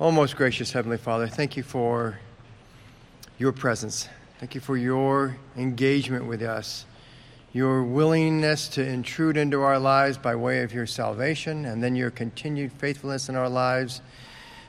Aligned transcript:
Oh, 0.00 0.12
most 0.12 0.36
gracious 0.36 0.70
Heavenly 0.70 0.96
Father, 0.96 1.26
thank 1.26 1.56
you 1.56 1.64
for 1.64 2.20
your 3.36 3.50
presence. 3.50 4.08
Thank 4.38 4.54
you 4.54 4.60
for 4.60 4.76
your 4.76 5.36
engagement 5.56 6.26
with 6.26 6.40
us, 6.40 6.84
your 7.52 7.82
willingness 7.82 8.68
to 8.68 8.86
intrude 8.86 9.36
into 9.36 9.60
our 9.60 9.80
lives 9.80 10.16
by 10.16 10.36
way 10.36 10.62
of 10.62 10.72
your 10.72 10.86
salvation, 10.86 11.64
and 11.64 11.82
then 11.82 11.96
your 11.96 12.12
continued 12.12 12.70
faithfulness 12.74 13.28
in 13.28 13.34
our 13.34 13.48
lives 13.48 14.00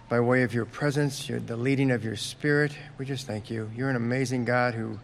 by 0.09 0.19
way 0.19 0.41
of 0.41 0.51
your 0.51 0.65
presence, 0.65 1.29
your, 1.29 1.39
the 1.39 1.55
leading 1.55 1.91
of 1.91 2.03
your 2.03 2.15
Spirit. 2.15 2.71
We 2.97 3.05
just 3.05 3.27
thank 3.27 3.51
you. 3.51 3.69
You're 3.75 3.91
an 3.91 3.95
amazing 3.95 4.45
God 4.45 4.73
who 4.73 4.97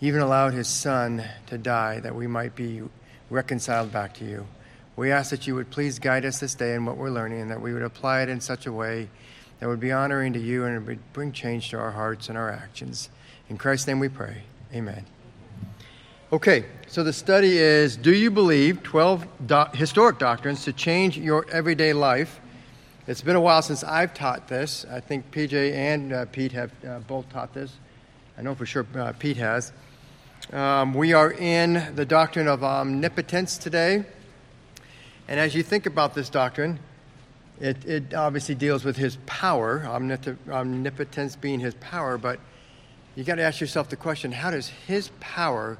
even 0.00 0.20
allowed 0.20 0.54
his 0.54 0.68
Son 0.68 1.24
to 1.48 1.58
die 1.58 1.98
that 1.98 2.14
we 2.14 2.28
might 2.28 2.54
be 2.54 2.82
reconciled 3.30 3.90
back 3.90 4.14
to 4.14 4.24
you. 4.24 4.46
We 4.94 5.10
ask 5.10 5.30
that 5.30 5.48
you 5.48 5.56
would 5.56 5.70
please 5.70 5.98
guide 5.98 6.24
us 6.24 6.38
this 6.38 6.54
day 6.54 6.74
in 6.74 6.86
what 6.86 6.96
we're 6.96 7.10
learning 7.10 7.40
and 7.40 7.50
that 7.50 7.60
we 7.60 7.74
would 7.74 7.82
apply 7.82 8.22
it 8.22 8.28
in 8.28 8.40
such 8.40 8.66
a 8.66 8.72
way 8.72 9.08
that 9.60 9.68
would 9.68 9.80
be 9.80 9.92
honoring 9.92 10.32
to 10.34 10.38
you 10.38 10.64
and 10.64 10.86
would 10.86 11.12
bring 11.12 11.32
change 11.32 11.70
to 11.70 11.78
our 11.78 11.92
hearts 11.92 12.28
and 12.28 12.36
our 12.36 12.50
actions. 12.50 13.08
In 13.48 13.56
Christ's 13.56 13.86
name 13.86 13.98
we 13.98 14.08
pray. 14.08 14.42
Amen. 14.74 15.04
Okay, 16.32 16.64
so 16.88 17.04
the 17.04 17.12
study 17.12 17.56
is 17.58 17.96
Do 17.96 18.12
you 18.14 18.30
believe 18.30 18.82
12 18.82 19.26
do- 19.46 19.64
historic 19.74 20.18
doctrines 20.18 20.64
to 20.64 20.72
change 20.72 21.16
your 21.16 21.46
everyday 21.50 21.92
life? 21.92 22.40
It's 23.06 23.22
been 23.22 23.36
a 23.36 23.40
while 23.40 23.62
since 23.62 23.84
I've 23.84 24.12
taught 24.12 24.48
this. 24.48 24.84
I 24.90 24.98
think 24.98 25.30
PJ 25.30 25.72
and 25.72 26.12
uh, 26.12 26.24
Pete 26.26 26.50
have 26.52 26.72
uh, 26.84 26.98
both 26.98 27.28
taught 27.30 27.54
this. 27.54 27.72
I 28.36 28.42
know 28.42 28.56
for 28.56 28.66
sure 28.66 28.84
uh, 28.96 29.12
Pete 29.18 29.36
has. 29.36 29.72
Um, 30.52 30.92
we 30.92 31.12
are 31.12 31.32
in 31.32 31.94
the 31.94 32.04
doctrine 32.04 32.48
of 32.48 32.64
omnipotence 32.64 33.58
today. 33.58 34.04
And 35.28 35.40
as 35.40 35.54
you 35.54 35.62
think 35.62 35.86
about 35.86 36.14
this 36.14 36.28
doctrine, 36.28 36.80
it, 37.60 37.84
it 37.84 38.14
obviously 38.14 38.54
deals 38.54 38.84
with 38.84 38.96
his 38.96 39.16
power, 39.26 39.80
omnip- 39.86 40.36
omnipotence 40.48 41.36
being 41.36 41.60
his 41.60 41.74
power, 41.74 42.18
but 42.18 42.38
you 43.14 43.24
got 43.24 43.36
to 43.36 43.42
ask 43.42 43.60
yourself 43.60 43.88
the 43.88 43.96
question 43.96 44.32
how 44.32 44.50
does 44.50 44.68
his 44.68 45.10
power 45.20 45.78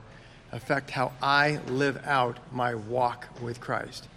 affect 0.53 0.91
how 0.91 1.13
I 1.21 1.61
live 1.67 2.01
out 2.07 2.39
my 2.53 2.75
walk 2.75 3.29
with 3.43 3.61
Christ? 3.61 4.09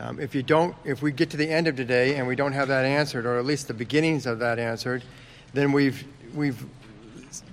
Um, 0.00 0.18
if 0.18 0.34
you 0.34 0.42
don't, 0.42 0.74
if 0.84 1.00
we 1.00 1.12
get 1.12 1.30
to 1.30 1.36
the 1.36 1.48
end 1.48 1.68
of 1.68 1.76
today 1.76 2.16
and 2.16 2.26
we 2.26 2.34
don't 2.34 2.52
have 2.52 2.68
that 2.68 2.84
answered, 2.84 3.24
or 3.24 3.38
at 3.38 3.44
least 3.44 3.68
the 3.68 3.74
beginnings 3.74 4.26
of 4.26 4.40
that 4.40 4.58
answered, 4.58 5.04
then 5.54 5.70
we've 5.70 6.04
we've 6.34 6.64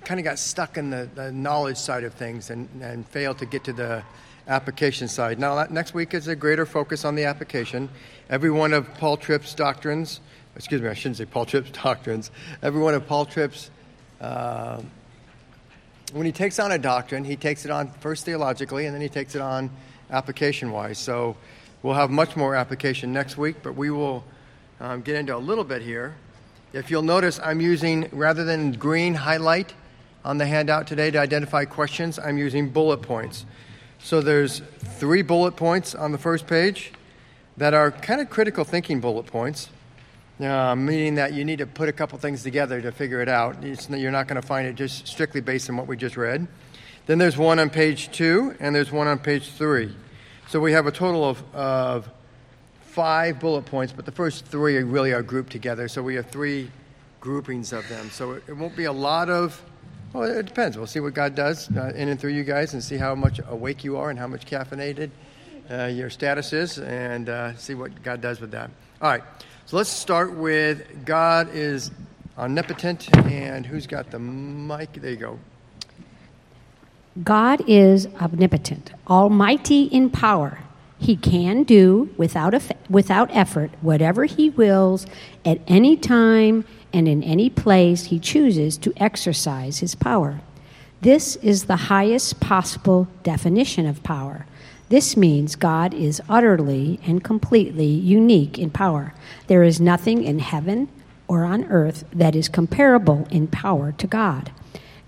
kind 0.04 0.18
of 0.18 0.24
got 0.24 0.38
stuck 0.38 0.76
in 0.76 0.90
the, 0.90 1.08
the 1.14 1.30
knowledge 1.30 1.76
side 1.76 2.02
of 2.02 2.12
things 2.14 2.50
and, 2.50 2.68
and 2.82 3.06
failed 3.08 3.38
to 3.38 3.46
get 3.46 3.64
to 3.64 3.72
the 3.72 4.02
application 4.50 5.08
side. 5.08 5.38
Now, 5.38 5.64
next 5.70 5.94
week 5.94 6.12
is 6.12 6.28
a 6.28 6.36
greater 6.36 6.66
focus 6.66 7.04
on 7.04 7.14
the 7.14 7.24
application. 7.24 7.88
Every 8.28 8.50
one 8.50 8.74
of 8.74 8.92
Paul 8.94 9.16
Tripp's 9.16 9.54
doctrines, 9.54 10.20
excuse 10.56 10.82
me, 10.82 10.88
I 10.88 10.94
shouldn't 10.94 11.16
say 11.16 11.24
Paul 11.24 11.46
Tripp's 11.46 11.70
doctrines, 11.82 12.30
every 12.62 12.80
one 12.80 12.94
of 12.94 13.06
Paul 13.06 13.24
Tripp's 13.24 13.70
uh, 14.20 14.82
when 16.12 16.26
he 16.26 16.32
takes 16.32 16.58
on 16.58 16.72
a 16.72 16.78
doctrine, 16.78 17.24
he 17.24 17.36
takes 17.36 17.64
it 17.64 17.70
on 17.70 17.90
first 18.00 18.24
theologically 18.24 18.86
and 18.86 18.94
then 18.94 19.00
he 19.00 19.08
takes 19.08 19.34
it 19.34 19.40
on 19.40 19.70
application 20.10 20.72
wise. 20.72 20.98
So 20.98 21.36
we'll 21.82 21.94
have 21.94 22.10
much 22.10 22.36
more 22.36 22.54
application 22.54 23.12
next 23.12 23.36
week, 23.38 23.56
but 23.62 23.76
we 23.76 23.90
will 23.90 24.24
um, 24.80 25.02
get 25.02 25.16
into 25.16 25.36
a 25.36 25.38
little 25.38 25.64
bit 25.64 25.82
here. 25.82 26.16
If 26.72 26.90
you'll 26.90 27.02
notice, 27.02 27.38
I'm 27.42 27.60
using, 27.60 28.08
rather 28.12 28.44
than 28.44 28.72
green 28.72 29.14
highlight 29.14 29.72
on 30.24 30.38
the 30.38 30.46
handout 30.46 30.86
today 30.86 31.10
to 31.10 31.18
identify 31.18 31.64
questions, 31.64 32.18
I'm 32.18 32.38
using 32.38 32.68
bullet 32.68 33.02
points. 33.02 33.46
So 34.02 34.20
there's 34.20 34.60
three 34.78 35.22
bullet 35.22 35.56
points 35.56 35.94
on 35.94 36.12
the 36.12 36.18
first 36.18 36.46
page 36.46 36.92
that 37.56 37.74
are 37.74 37.90
kind 37.90 38.20
of 38.20 38.30
critical 38.30 38.64
thinking 38.64 39.00
bullet 39.00 39.26
points 39.26 39.68
uh, 40.42 40.74
meaning 40.74 41.16
that 41.16 41.32
you 41.32 41.44
need 41.44 41.58
to 41.58 41.66
put 41.66 41.88
a 41.88 41.92
couple 41.92 42.18
things 42.18 42.42
together 42.42 42.80
to 42.80 42.92
figure 42.92 43.20
it 43.20 43.28
out. 43.28 43.62
It's, 43.62 43.90
you're 43.90 44.10
not 44.10 44.26
going 44.26 44.40
to 44.40 44.46
find 44.46 44.66
it 44.66 44.74
just 44.74 45.06
strictly 45.06 45.40
based 45.40 45.68
on 45.68 45.76
what 45.76 45.86
we 45.86 45.96
just 45.96 46.16
read. 46.16 46.46
Then 47.06 47.18
there's 47.18 47.36
one 47.36 47.58
on 47.58 47.70
page 47.70 48.10
two, 48.12 48.56
and 48.60 48.74
there's 48.74 48.92
one 48.92 49.06
on 49.06 49.18
page 49.18 49.50
three. 49.50 49.94
So 50.48 50.60
we 50.60 50.72
have 50.72 50.86
a 50.86 50.92
total 50.92 51.28
of, 51.28 51.54
of 51.54 52.10
five 52.82 53.40
bullet 53.40 53.66
points, 53.66 53.92
but 53.92 54.04
the 54.04 54.12
first 54.12 54.46
three 54.46 54.78
really 54.78 55.12
are 55.12 55.22
grouped 55.22 55.52
together. 55.52 55.88
So 55.88 56.02
we 56.02 56.14
have 56.14 56.26
three 56.26 56.70
groupings 57.20 57.72
of 57.72 57.88
them. 57.88 58.10
So 58.10 58.32
it, 58.32 58.44
it 58.48 58.56
won't 58.56 58.76
be 58.76 58.84
a 58.84 58.92
lot 58.92 59.28
of, 59.28 59.60
well, 60.12 60.24
it 60.24 60.46
depends. 60.46 60.76
We'll 60.76 60.86
see 60.86 61.00
what 61.00 61.14
God 61.14 61.34
does 61.34 61.70
uh, 61.76 61.92
in 61.94 62.08
and 62.08 62.18
through 62.18 62.32
you 62.32 62.44
guys 62.44 62.74
and 62.74 62.82
see 62.82 62.96
how 62.96 63.14
much 63.14 63.40
awake 63.48 63.84
you 63.84 63.96
are 63.96 64.10
and 64.10 64.18
how 64.18 64.26
much 64.26 64.44
caffeinated 64.44 65.10
uh, 65.70 65.84
your 65.84 66.10
status 66.10 66.52
is 66.52 66.78
and 66.78 67.28
uh, 67.28 67.56
see 67.56 67.74
what 67.74 68.02
God 68.02 68.20
does 68.20 68.40
with 68.40 68.50
that. 68.50 68.70
All 69.00 69.10
right. 69.10 69.22
So 69.66 69.76
let's 69.76 69.90
start 69.90 70.34
with 70.34 71.04
God 71.04 71.48
is 71.54 71.92
omnipotent, 72.36 73.14
and 73.26 73.64
who's 73.64 73.86
got 73.86 74.10
the 74.10 74.18
mic? 74.18 74.94
There 74.94 75.10
you 75.10 75.16
go. 75.16 75.38
God 77.22 77.62
is 77.68 78.06
omnipotent, 78.20 78.92
almighty 79.08 79.84
in 79.84 80.10
power. 80.10 80.58
He 80.98 81.16
can 81.16 81.62
do 81.62 82.12
without, 82.16 82.54
without 82.88 83.30
effort 83.34 83.70
whatever 83.80 84.24
he 84.24 84.50
wills 84.50 85.06
at 85.44 85.60
any 85.66 85.96
time 85.96 86.64
and 86.92 87.08
in 87.08 87.22
any 87.22 87.50
place 87.50 88.06
he 88.06 88.18
chooses 88.18 88.76
to 88.78 88.92
exercise 88.96 89.78
his 89.78 89.94
power. 89.94 90.40
This 91.00 91.36
is 91.36 91.64
the 91.64 91.76
highest 91.76 92.40
possible 92.40 93.08
definition 93.22 93.86
of 93.86 94.02
power. 94.02 94.46
This 94.90 95.16
means 95.16 95.56
God 95.56 95.94
is 95.94 96.20
utterly 96.28 97.00
and 97.06 97.22
completely 97.22 97.86
unique 97.86 98.58
in 98.58 98.70
power. 98.70 99.14
There 99.46 99.62
is 99.62 99.80
nothing 99.80 100.24
in 100.24 100.40
heaven 100.40 100.88
or 101.28 101.44
on 101.44 101.64
earth 101.66 102.04
that 102.12 102.34
is 102.34 102.48
comparable 102.48 103.26
in 103.30 103.46
power 103.46 103.92
to 103.92 104.06
God. 104.06 104.52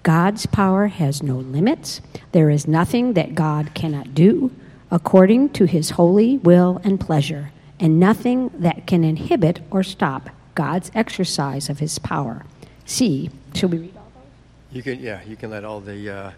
God's 0.03 0.47
power 0.47 0.87
has 0.87 1.23
no 1.23 1.37
limits. 1.37 2.01
There 2.31 2.49
is 2.49 2.67
nothing 2.69 3.15
that 3.15 3.35
God 3.35 3.75
cannot 3.75 4.15
do 4.15 4.51
according 4.91 5.49
to 5.49 5.65
his 5.65 5.91
holy 5.91 6.39
will 6.39 6.81
and 6.85 7.01
pleasure, 7.01 7.51
and 7.81 7.99
nothing 7.99 8.51
that 8.55 8.87
can 8.87 9.03
inhibit 9.03 9.61
or 9.71 9.83
stop 9.83 10.29
God's 10.55 10.91
exercise 10.95 11.69
of 11.69 11.79
his 11.79 11.99
power. 11.99 12.45
See, 12.85 13.31
should 13.55 13.73
we 13.73 13.79
read 13.79 13.97
all 13.97 14.11
those? 14.15 14.77
You 14.77 14.83
can, 14.83 15.01
yeah, 15.01 15.23
you 15.25 15.37
can 15.37 15.51
let 15.51 15.65
all 15.65 15.81
the 15.81 16.11
uh, 16.11 16.31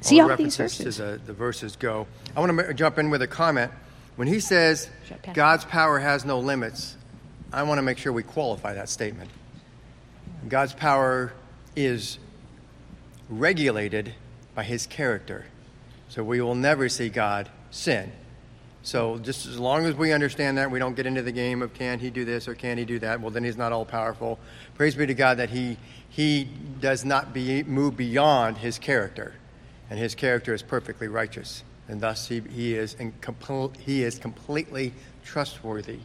See 0.00 0.20
all 0.20 0.30
all 0.30 0.36
these 0.36 0.58
references 0.58 0.78
verses. 0.84 0.96
to 0.96 1.02
the, 1.02 1.18
the 1.26 1.32
verses 1.32 1.76
go. 1.76 2.06
I 2.36 2.40
want 2.40 2.58
to 2.58 2.74
jump 2.74 2.98
in 2.98 3.10
with 3.10 3.22
a 3.22 3.26
comment. 3.26 3.72
When 4.16 4.28
he 4.28 4.38
says 4.38 4.88
God's 5.32 5.64
power 5.64 5.98
has 5.98 6.24
no 6.24 6.38
limits, 6.38 6.96
I 7.52 7.62
want 7.62 7.78
to 7.78 7.82
make 7.82 7.98
sure 7.98 8.12
we 8.12 8.22
qualify 8.22 8.74
that 8.74 8.88
statement. 8.88 9.30
God's 10.48 10.74
power 10.74 11.32
is 11.74 12.18
regulated 13.28 14.14
by 14.54 14.64
his 14.64 14.86
character. 14.86 15.46
So 16.08 16.22
we 16.22 16.40
will 16.40 16.54
never 16.54 16.88
see 16.88 17.08
God 17.08 17.48
sin. 17.70 18.12
So 18.84 19.18
just 19.18 19.46
as 19.46 19.58
long 19.58 19.86
as 19.86 19.94
we 19.94 20.12
understand 20.12 20.58
that, 20.58 20.70
we 20.70 20.78
don't 20.78 20.94
get 20.94 21.06
into 21.06 21.22
the 21.22 21.32
game 21.32 21.62
of 21.62 21.74
can 21.74 21.98
he 21.98 22.10
do 22.10 22.24
this 22.24 22.46
or 22.46 22.54
can 22.54 22.78
he 22.78 22.84
do 22.84 23.00
that. 23.00 23.20
Well, 23.20 23.30
then 23.30 23.42
he's 23.42 23.56
not 23.56 23.72
all 23.72 23.84
powerful. 23.84 24.38
Praise 24.74 24.94
be 24.94 25.06
to 25.06 25.14
God 25.14 25.38
that 25.38 25.50
he 25.50 25.76
he 26.08 26.48
does 26.80 27.04
not 27.04 27.32
be, 27.32 27.64
move 27.64 27.96
beyond 27.96 28.58
his 28.58 28.78
character 28.78 29.34
and 29.90 29.98
his 29.98 30.14
character 30.14 30.54
is 30.54 30.62
perfectly 30.62 31.08
righteous, 31.08 31.62
and 31.88 32.00
thus 32.00 32.28
he, 32.28 32.40
he, 32.40 32.74
is, 32.74 32.94
in 32.94 33.12
compl- 33.20 33.76
he 33.76 34.02
is 34.02 34.18
completely 34.18 34.92
trustworthy. 35.24 35.98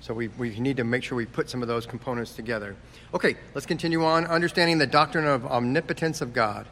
So 0.00 0.14
we, 0.14 0.28
we 0.28 0.58
need 0.58 0.76
to 0.76 0.84
make 0.84 1.02
sure 1.02 1.16
we 1.16 1.26
put 1.26 1.48
some 1.48 1.62
of 1.62 1.68
those 1.68 1.86
components 1.86 2.34
together. 2.34 2.76
Okay, 3.14 3.36
let's 3.54 3.66
continue 3.66 4.04
on. 4.04 4.26
Understanding 4.26 4.78
the 4.78 4.86
doctrine 4.86 5.26
of 5.26 5.46
omnipotence 5.46 6.20
of 6.20 6.32
God. 6.32 6.66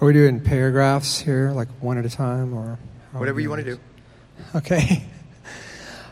Are 0.00 0.06
we 0.06 0.12
doing 0.12 0.40
paragraphs 0.40 1.18
here, 1.18 1.50
like 1.52 1.68
one 1.80 1.96
at 1.98 2.04
a 2.04 2.10
time, 2.10 2.52
or 2.52 2.78
whatever 3.12 3.40
you 3.40 3.48
want 3.48 3.64
to 3.64 3.74
do? 3.76 3.80
Okay. 4.54 5.04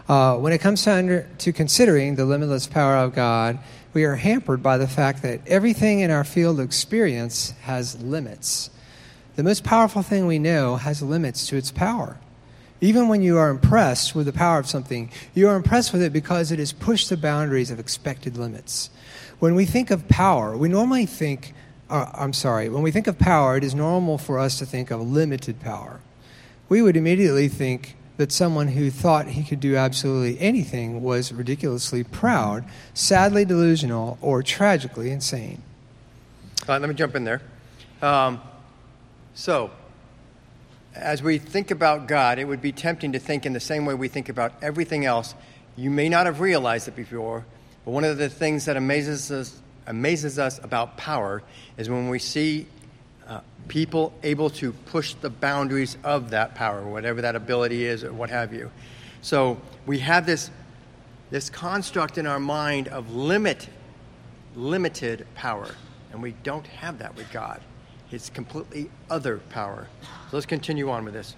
Uh, 0.06 0.36
when 0.36 0.52
it 0.52 0.58
comes 0.58 0.84
to, 0.84 0.92
under, 0.92 1.26
to 1.38 1.50
considering 1.50 2.14
the 2.14 2.26
limitless 2.26 2.66
power 2.66 2.96
of 2.96 3.14
God, 3.14 3.58
we 3.94 4.04
are 4.04 4.16
hampered 4.16 4.62
by 4.62 4.76
the 4.76 4.86
fact 4.86 5.22
that 5.22 5.40
everything 5.46 6.00
in 6.00 6.10
our 6.10 6.24
field 6.24 6.60
of 6.60 6.66
experience 6.66 7.52
has 7.62 7.98
limits. 8.02 8.68
The 9.36 9.42
most 9.42 9.64
powerful 9.64 10.02
thing 10.02 10.26
we 10.26 10.38
know 10.38 10.76
has 10.76 11.00
limits 11.00 11.46
to 11.46 11.56
its 11.56 11.70
power. 11.70 12.18
Even 12.80 13.08
when 13.08 13.22
you 13.22 13.38
are 13.38 13.48
impressed 13.48 14.14
with 14.14 14.26
the 14.26 14.32
power 14.32 14.58
of 14.58 14.68
something, 14.68 15.10
you 15.32 15.48
are 15.48 15.56
impressed 15.56 15.92
with 15.92 16.02
it 16.02 16.12
because 16.12 16.52
it 16.52 16.58
has 16.58 16.72
pushed 16.72 17.08
the 17.08 17.16
boundaries 17.16 17.70
of 17.70 17.80
expected 17.80 18.36
limits. 18.36 18.90
When 19.38 19.54
we 19.54 19.64
think 19.64 19.90
of 19.90 20.06
power, 20.06 20.54
we 20.54 20.68
normally 20.68 21.06
think, 21.06 21.54
uh, 21.88 22.10
I'm 22.12 22.34
sorry, 22.34 22.68
when 22.68 22.82
we 22.82 22.90
think 22.90 23.06
of 23.06 23.18
power, 23.18 23.56
it 23.56 23.64
is 23.64 23.74
normal 23.74 24.18
for 24.18 24.38
us 24.38 24.58
to 24.58 24.66
think 24.66 24.90
of 24.90 25.00
limited 25.00 25.60
power. 25.60 26.00
We 26.68 26.82
would 26.82 26.96
immediately 26.96 27.48
think 27.48 27.96
that 28.16 28.30
someone 28.30 28.68
who 28.68 28.90
thought 28.90 29.26
he 29.28 29.42
could 29.42 29.60
do 29.60 29.76
absolutely 29.76 30.40
anything 30.40 31.02
was 31.02 31.32
ridiculously 31.32 32.04
proud, 32.04 32.64
sadly 32.94 33.44
delusional, 33.44 34.18
or 34.20 34.42
tragically 34.42 35.10
insane. 35.10 35.62
All 36.62 36.74
right, 36.74 36.80
let 36.80 36.88
me 36.88 36.94
jump 36.94 37.16
in 37.16 37.24
there. 37.24 37.42
Um, 38.00 38.40
so, 39.34 39.70
as 40.94 41.22
we 41.22 41.38
think 41.38 41.70
about 41.70 42.06
God, 42.06 42.38
it 42.38 42.44
would 42.44 42.62
be 42.62 42.70
tempting 42.70 43.12
to 43.12 43.18
think 43.18 43.44
in 43.46 43.52
the 43.52 43.60
same 43.60 43.84
way 43.84 43.94
we 43.94 44.08
think 44.08 44.28
about 44.28 44.52
everything 44.62 45.04
else. 45.04 45.34
You 45.76 45.90
may 45.90 46.08
not 46.08 46.26
have 46.26 46.40
realized 46.40 46.86
it 46.86 46.94
before, 46.94 47.44
But 47.84 47.90
one 47.90 48.04
of 48.04 48.16
the 48.16 48.28
things 48.28 48.66
that 48.66 48.76
amazes 48.76 49.30
us, 49.32 49.60
amazes 49.86 50.38
us 50.38 50.58
about 50.62 50.96
power 50.96 51.42
is 51.76 51.90
when 51.90 52.08
we 52.08 52.20
see 52.20 52.66
uh, 53.26 53.40
people 53.68 54.12
able 54.22 54.50
to 54.50 54.72
push 54.72 55.14
the 55.14 55.30
boundaries 55.30 55.96
of 56.04 56.30
that 56.30 56.54
power, 56.54 56.82
whatever 56.82 57.22
that 57.22 57.36
ability 57.36 57.84
is 57.84 58.04
or 58.04 58.12
what 58.12 58.30
have 58.30 58.52
you. 58.52 58.70
So 59.22 59.58
we 59.86 60.00
have 60.00 60.26
this, 60.26 60.50
this 61.30 61.48
construct 61.48 62.18
in 62.18 62.26
our 62.26 62.40
mind 62.40 62.88
of 62.88 63.14
limit, 63.14 63.68
limited 64.54 65.26
power, 65.34 65.74
and 66.12 66.22
we 66.22 66.32
don't 66.42 66.66
have 66.66 66.98
that 66.98 67.16
with 67.16 67.30
God. 67.32 67.60
It's 68.10 68.30
completely 68.30 68.90
other 69.10 69.38
power. 69.50 69.88
So 70.02 70.36
let's 70.36 70.46
continue 70.46 70.90
on 70.90 71.04
with 71.04 71.14
this. 71.14 71.34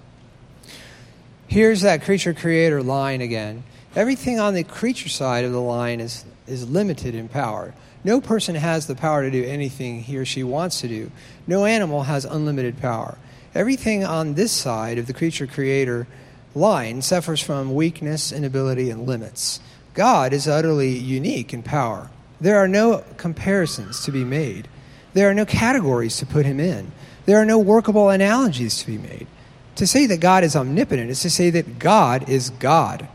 Here's 1.47 1.83
that 1.83 2.03
creature 2.03 2.35
creator 2.35 2.83
line 2.83 3.21
again. 3.21 3.63
Everything 3.95 4.41
on 4.41 4.55
the 4.55 4.65
creature 4.65 5.09
side 5.09 5.45
of 5.45 5.53
the 5.53 5.61
line 5.61 6.01
is, 6.01 6.25
is 6.47 6.69
limited 6.69 7.15
in 7.15 7.29
power. 7.29 7.73
No 8.07 8.21
person 8.21 8.55
has 8.55 8.87
the 8.87 8.95
power 8.95 9.25
to 9.25 9.33
do 9.33 9.43
anything 9.43 10.01
he 10.01 10.17
or 10.17 10.25
she 10.25 10.45
wants 10.45 10.81
to 10.81 10.87
do. 10.87 11.11
No 11.45 11.65
animal 11.65 12.05
has 12.05 12.25
unlimited 12.25 12.81
power. 12.81 13.19
Everything 13.53 14.05
on 14.05 14.35
this 14.35 14.53
side 14.53 14.97
of 14.97 15.09
the 15.09 15.13
creature 15.13 15.49
creator 15.49 16.07
line 16.55 17.03
suffers 17.03 17.41
from 17.41 17.75
weakness, 17.75 18.31
inability, 18.31 18.91
and 18.91 19.09
limits. 19.09 19.59
God 19.95 20.33
is 20.33 20.47
utterly 20.47 20.97
unique 20.97 21.53
in 21.53 21.65
power. 21.65 22.09
There 22.41 22.59
are 22.59 22.69
no 22.69 23.03
comparisons 23.17 24.05
to 24.05 24.13
be 24.13 24.23
made. 24.23 24.69
There 25.13 25.29
are 25.29 25.35
no 25.35 25.45
categories 25.45 26.17
to 26.19 26.27
put 26.27 26.47
him 26.47 26.61
in. 26.61 26.93
There 27.25 27.41
are 27.41 27.45
no 27.45 27.59
workable 27.59 28.11
analogies 28.11 28.79
to 28.83 28.87
be 28.87 28.99
made. 28.99 29.27
To 29.75 29.87
say 29.87 30.07
that 30.07 30.21
God 30.21 30.45
is 30.45 30.55
omnipotent 30.55 31.11
is 31.11 31.23
to 31.23 31.31
say 31.31 31.51
that 31.51 31.81
God 31.81 32.29
is 32.29 32.51
God. 32.51 33.09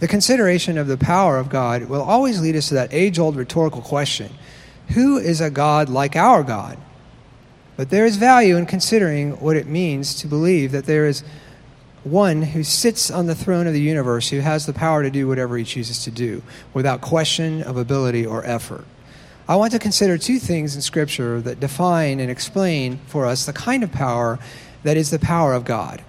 The 0.00 0.08
consideration 0.08 0.78
of 0.78 0.86
the 0.86 0.96
power 0.96 1.38
of 1.38 1.48
God 1.48 1.84
will 1.88 2.02
always 2.02 2.40
lead 2.40 2.54
us 2.56 2.68
to 2.68 2.74
that 2.74 2.92
age 2.92 3.18
old 3.18 3.36
rhetorical 3.36 3.82
question 3.82 4.32
Who 4.94 5.18
is 5.18 5.40
a 5.40 5.50
God 5.50 5.88
like 5.88 6.16
our 6.16 6.42
God? 6.42 6.78
But 7.76 7.90
there 7.90 8.06
is 8.06 8.16
value 8.16 8.56
in 8.56 8.66
considering 8.66 9.40
what 9.40 9.56
it 9.56 9.66
means 9.66 10.14
to 10.16 10.26
believe 10.26 10.72
that 10.72 10.86
there 10.86 11.06
is 11.06 11.22
one 12.04 12.42
who 12.42 12.64
sits 12.64 13.10
on 13.10 13.26
the 13.26 13.34
throne 13.34 13.66
of 13.66 13.72
the 13.72 13.80
universe 13.80 14.28
who 14.28 14.40
has 14.40 14.66
the 14.66 14.72
power 14.72 15.02
to 15.02 15.10
do 15.10 15.28
whatever 15.28 15.56
he 15.56 15.64
chooses 15.64 16.02
to 16.04 16.10
do 16.10 16.42
without 16.74 17.00
question 17.00 17.62
of 17.62 17.76
ability 17.76 18.24
or 18.24 18.44
effort. 18.44 18.84
I 19.48 19.56
want 19.56 19.72
to 19.72 19.78
consider 19.78 20.18
two 20.18 20.38
things 20.38 20.74
in 20.74 20.82
Scripture 20.82 21.40
that 21.40 21.60
define 21.60 22.20
and 22.20 22.30
explain 22.30 22.98
for 23.06 23.26
us 23.26 23.46
the 23.46 23.52
kind 23.52 23.82
of 23.82 23.90
power 23.90 24.38
that 24.82 24.96
is 24.96 25.10
the 25.10 25.18
power 25.18 25.54
of 25.54 25.64
God. 25.64 26.02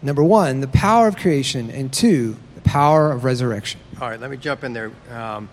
Number 0.00 0.22
one, 0.22 0.60
the 0.60 0.68
power 0.68 1.08
of 1.08 1.16
creation, 1.16 1.70
and 1.70 1.92
two, 1.92 2.36
power 2.68 3.10
of 3.10 3.24
resurrection. 3.24 3.80
All 4.00 4.10
right, 4.10 4.20
let 4.20 4.30
me 4.30 4.36
jump 4.36 4.62
in 4.62 4.74
there. 4.74 4.92
Um, 5.10 5.48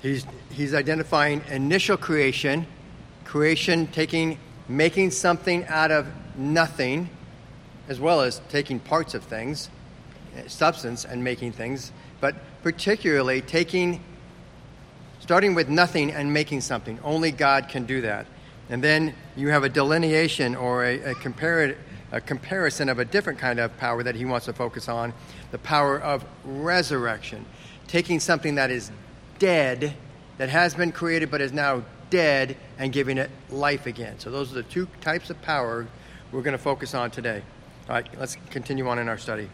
he's, 0.00 0.24
he's 0.50 0.74
identifying 0.74 1.42
initial 1.50 1.98
creation, 1.98 2.66
creation 3.24 3.86
taking, 3.88 4.38
making 4.66 5.10
something 5.10 5.66
out 5.66 5.90
of 5.90 6.06
nothing, 6.36 7.10
as 7.88 8.00
well 8.00 8.22
as 8.22 8.40
taking 8.48 8.80
parts 8.80 9.12
of 9.14 9.22
things, 9.24 9.68
substance, 10.46 11.04
and 11.04 11.22
making 11.22 11.52
things, 11.52 11.92
but 12.20 12.34
particularly 12.62 13.42
taking, 13.42 14.02
starting 15.20 15.54
with 15.54 15.68
nothing 15.68 16.10
and 16.10 16.32
making 16.32 16.62
something. 16.62 16.98
Only 17.04 17.30
God 17.30 17.68
can 17.68 17.84
do 17.84 18.00
that. 18.00 18.26
And 18.70 18.82
then 18.82 19.14
you 19.36 19.48
have 19.50 19.64
a 19.64 19.68
delineation 19.68 20.56
or 20.56 20.84
a, 20.84 21.10
a, 21.10 21.14
compar- 21.14 21.76
a 22.14 22.20
comparison 22.20 22.88
of 22.88 23.00
a 23.00 23.04
different 23.04 23.40
kind 23.40 23.58
of 23.58 23.76
power 23.76 24.04
that 24.04 24.14
he 24.14 24.24
wants 24.24 24.46
to 24.46 24.52
focus 24.52 24.88
on 24.88 25.12
the 25.50 25.58
power 25.58 26.00
of 26.00 26.24
resurrection. 26.44 27.44
Taking 27.88 28.20
something 28.20 28.54
that 28.54 28.70
is 28.70 28.92
dead, 29.40 29.94
that 30.38 30.48
has 30.48 30.74
been 30.74 30.92
created 30.92 31.28
but 31.28 31.40
is 31.40 31.52
now 31.52 31.82
dead, 32.10 32.56
and 32.78 32.92
giving 32.92 33.18
it 33.18 33.30
life 33.50 33.86
again. 33.86 34.20
So, 34.20 34.30
those 34.30 34.52
are 34.52 34.54
the 34.54 34.62
two 34.62 34.86
types 35.00 35.28
of 35.30 35.42
power 35.42 35.88
we're 36.30 36.42
going 36.42 36.56
to 36.56 36.62
focus 36.62 36.94
on 36.94 37.10
today. 37.10 37.42
All 37.88 37.96
right, 37.96 38.06
let's 38.18 38.36
continue 38.50 38.86
on 38.86 39.00
in 39.00 39.08
our 39.08 39.18
study. 39.18 39.48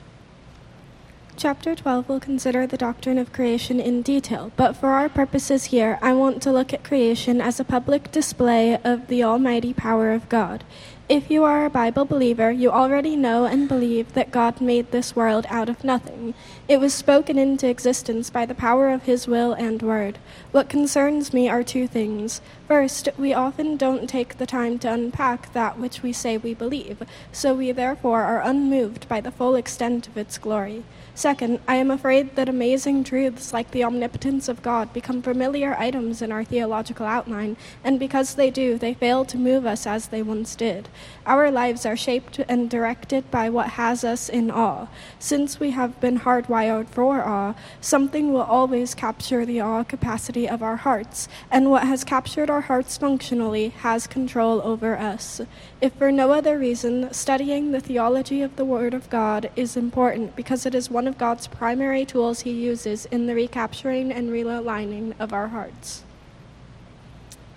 Chapter 1.37 1.75
12 1.75 2.09
will 2.11 2.21
consider 2.21 2.67
the 2.67 2.77
doctrine 2.77 3.17
of 3.17 3.33
creation 3.33 3.81
in 3.81 4.03
detail, 4.03 4.53
but 4.57 4.77
for 4.77 4.91
our 4.91 5.09
purposes 5.09 5.67
here, 5.67 5.99
I 6.03 6.13
want 6.13 6.43
to 6.43 6.53
look 6.53 6.75
at 6.75 6.85
creation 6.85 7.41
as 7.41 7.59
a 7.59 7.65
public 7.65 8.13
display 8.13 8.77
of 8.85 9.07
the 9.07 9.25
almighty 9.25 9.73
power 9.73 10.13
of 10.13 10.29
God. 10.29 10.65
If 11.11 11.29
you 11.29 11.43
are 11.43 11.65
a 11.65 11.71
Bible 11.71 12.05
believer, 12.05 12.53
you 12.53 12.71
already 12.71 13.17
know 13.17 13.45
and 13.45 13.67
believe 13.67 14.13
that 14.13 14.31
God 14.31 14.61
made 14.61 14.93
this 14.93 15.17
world 15.17 15.45
out 15.49 15.69
of 15.69 15.83
nothing. 15.83 16.35
It 16.69 16.79
was 16.79 16.95
spoken 16.95 17.37
into 17.37 17.69
existence 17.69 18.31
by 18.31 18.47
the 18.47 18.55
power 18.55 18.91
of 18.91 19.03
His 19.03 19.27
will 19.27 19.53
and 19.53 19.83
word. 19.83 20.21
What 20.53 20.69
concerns 20.69 21.33
me 21.33 21.49
are 21.49 21.65
two 21.65 21.89
things. 21.89 22.41
First, 22.69 23.09
we 23.19 23.35
often 23.35 23.77
don't 23.77 24.09
take 24.09 24.39
the 24.39 24.47
time 24.47 24.79
to 24.79 24.93
unpack 24.93 25.53
that 25.53 25.81
which 25.81 26.01
we 26.01 26.13
say 26.13 26.37
we 26.37 26.55
believe, 26.55 27.03
so 27.33 27.55
we 27.55 27.73
therefore 27.73 28.23
are 28.23 28.41
unmoved 28.41 29.09
by 29.09 29.21
the 29.21 29.33
full 29.33 29.57
extent 29.57 30.07
of 30.07 30.17
its 30.17 30.39
glory. 30.39 30.85
Second, 31.13 31.59
I 31.67 31.75
am 31.75 31.91
afraid 31.91 32.37
that 32.37 32.49
amazing 32.49 33.03
truths 33.03 33.53
like 33.53 33.73
the 33.73 33.83
omnipotence 33.83 34.49
of 34.49 34.63
God 34.63 34.93
become 34.93 35.23
familiar 35.23 35.75
items 35.75 36.23
in 36.23 36.31
our 36.31 36.45
theological 36.45 37.05
outline, 37.05 37.57
and 37.83 37.99
because 37.99 38.37
they 38.37 38.49
do, 38.49 38.79
they 38.79 38.95
fail 38.95 39.25
to 39.25 39.37
move 39.37 39.67
us 39.67 39.89
as 39.89 40.07
they 40.07 40.23
once 40.23 40.55
did. 40.55 40.89
Our 41.27 41.51
lives 41.51 41.85
are 41.85 41.97
shaped 41.97 42.39
and 42.49 42.71
directed 42.71 43.31
by 43.31 43.51
what 43.51 43.71
has 43.71 44.05
us 44.05 44.29
in 44.29 44.51
awe. 44.51 44.89
Since 45.19 45.61
we 45.61 45.71
have 45.71 46.01
been 46.01 46.21
hardwired 46.21 46.89
for 46.89 47.23
awe, 47.23 47.55
something 47.81 48.33
will 48.33 48.43
always 48.43 48.95
capture 48.95 49.45
the 49.45 49.61
awe 49.61 49.85
capacity 49.85 50.49
of 50.49 50.63
our 50.63 50.77
hearts, 50.77 51.29
and 51.51 51.71
what 51.71 51.87
has 51.87 52.05
captured 52.05 52.49
our 52.49 52.63
hearts 52.63 52.97
functionally 52.97 53.69
has 53.69 54.07
control 54.07 54.61
over 54.63 54.97
us. 54.97 55.41
If 55.81 55.93
for 55.95 56.11
no 56.11 56.33
other 56.33 56.59
reason, 56.59 57.13
studying 57.13 57.73
the 57.73 57.81
theology 57.81 58.43
of 58.43 58.57
the 58.57 58.65
Word 58.65 58.95
of 58.95 59.11
God 59.11 59.51
is 59.57 59.77
important 59.77 60.37
because 60.37 60.65
it 60.65 60.75
is 60.75 60.91
one 60.91 61.07
of 61.07 61.19
God's 61.19 61.47
primary 61.47 62.05
tools 62.05 62.41
He 62.41 62.53
uses 62.53 63.07
in 63.07 63.27
the 63.27 63.35
recapturing 63.35 64.11
and 64.11 64.31
realigning 64.31 65.15
of 65.21 65.33
our 65.33 65.49
hearts. 65.49 66.05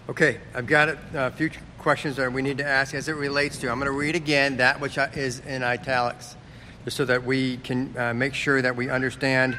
Okay, 0.09 0.41
I've 0.53 0.67
got 0.67 0.89
a 0.89 0.97
uh, 1.15 1.29
few 1.31 1.49
questions 1.83 2.15
that 2.15 2.31
we 2.31 2.41
need 2.41 2.59
to 2.59 2.65
ask 2.65 2.95
as 2.95 3.09
it 3.09 3.15
relates 3.17 3.57
to. 3.57 3.69
I'm 3.69 3.77
going 3.77 3.91
to 3.91 3.97
read 3.97 4.15
again 4.15 4.57
that 4.57 4.79
which 4.79 4.97
is 4.97 5.39
in 5.41 5.63
italics, 5.63 6.37
just 6.85 6.95
so 6.95 7.03
that 7.03 7.25
we 7.25 7.57
can 7.57 7.93
uh, 7.97 8.13
make 8.13 8.33
sure 8.33 8.61
that 8.61 8.77
we 8.77 8.89
understand 8.89 9.57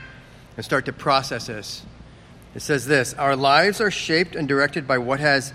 and 0.57 0.65
start 0.65 0.87
to 0.87 0.93
process 0.95 1.49
this. 1.49 1.85
It 2.55 2.63
says 2.63 2.87
this: 2.87 3.13
Our 3.13 3.37
lives 3.37 3.79
are 3.83 3.91
shaped 3.91 4.37
and 4.37 4.49
directed 4.49 4.89
by 4.89 4.97
what 4.97 5.21
has, 5.21 5.53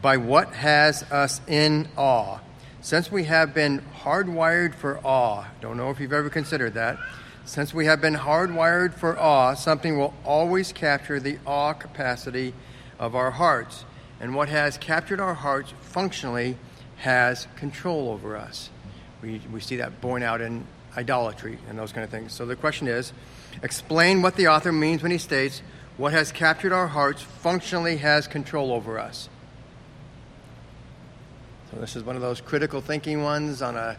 by 0.00 0.16
what 0.18 0.54
has 0.54 1.02
us 1.10 1.40
in 1.48 1.88
awe. 1.96 2.38
Since 2.80 3.10
we 3.10 3.24
have 3.24 3.52
been 3.52 3.82
hardwired 4.02 4.76
for 4.76 5.04
awe, 5.04 5.46
don't 5.60 5.76
know 5.76 5.90
if 5.90 5.98
you've 5.98 6.12
ever 6.12 6.30
considered 6.30 6.74
that. 6.74 6.96
Since 7.44 7.74
we 7.74 7.86
have 7.86 8.00
been 8.00 8.14
hardwired 8.14 8.94
for 8.94 9.18
awe, 9.18 9.54
something 9.54 9.98
will 9.98 10.14
always 10.24 10.72
capture 10.72 11.18
the 11.18 11.38
awe 11.44 11.72
capacity 11.72 12.54
of 13.00 13.16
our 13.16 13.32
hearts 13.32 13.84
and 14.20 14.34
what 14.34 14.48
has 14.48 14.78
captured 14.78 15.20
our 15.20 15.34
hearts 15.34 15.72
functionally 15.80 16.56
has 16.96 17.46
control 17.56 18.10
over 18.10 18.36
us. 18.36 18.70
We, 19.22 19.40
we 19.52 19.60
see 19.60 19.76
that 19.76 20.00
borne 20.00 20.22
out 20.22 20.40
in 20.40 20.66
idolatry 20.96 21.58
and 21.68 21.78
those 21.78 21.92
kind 21.92 22.04
of 22.04 22.10
things. 22.10 22.32
So 22.32 22.46
the 22.46 22.56
question 22.56 22.88
is 22.88 23.12
explain 23.62 24.22
what 24.22 24.36
the 24.36 24.48
author 24.48 24.72
means 24.72 25.02
when 25.02 25.12
he 25.12 25.18
states, 25.18 25.62
what 25.96 26.12
has 26.12 26.32
captured 26.32 26.72
our 26.72 26.88
hearts 26.88 27.22
functionally 27.22 27.96
has 27.98 28.26
control 28.26 28.72
over 28.72 28.98
us. 28.98 29.28
So 31.70 31.80
this 31.80 31.96
is 31.96 32.02
one 32.02 32.16
of 32.16 32.22
those 32.22 32.40
critical 32.40 32.80
thinking 32.80 33.22
ones 33.22 33.62
on 33.62 33.76
a 33.76 33.96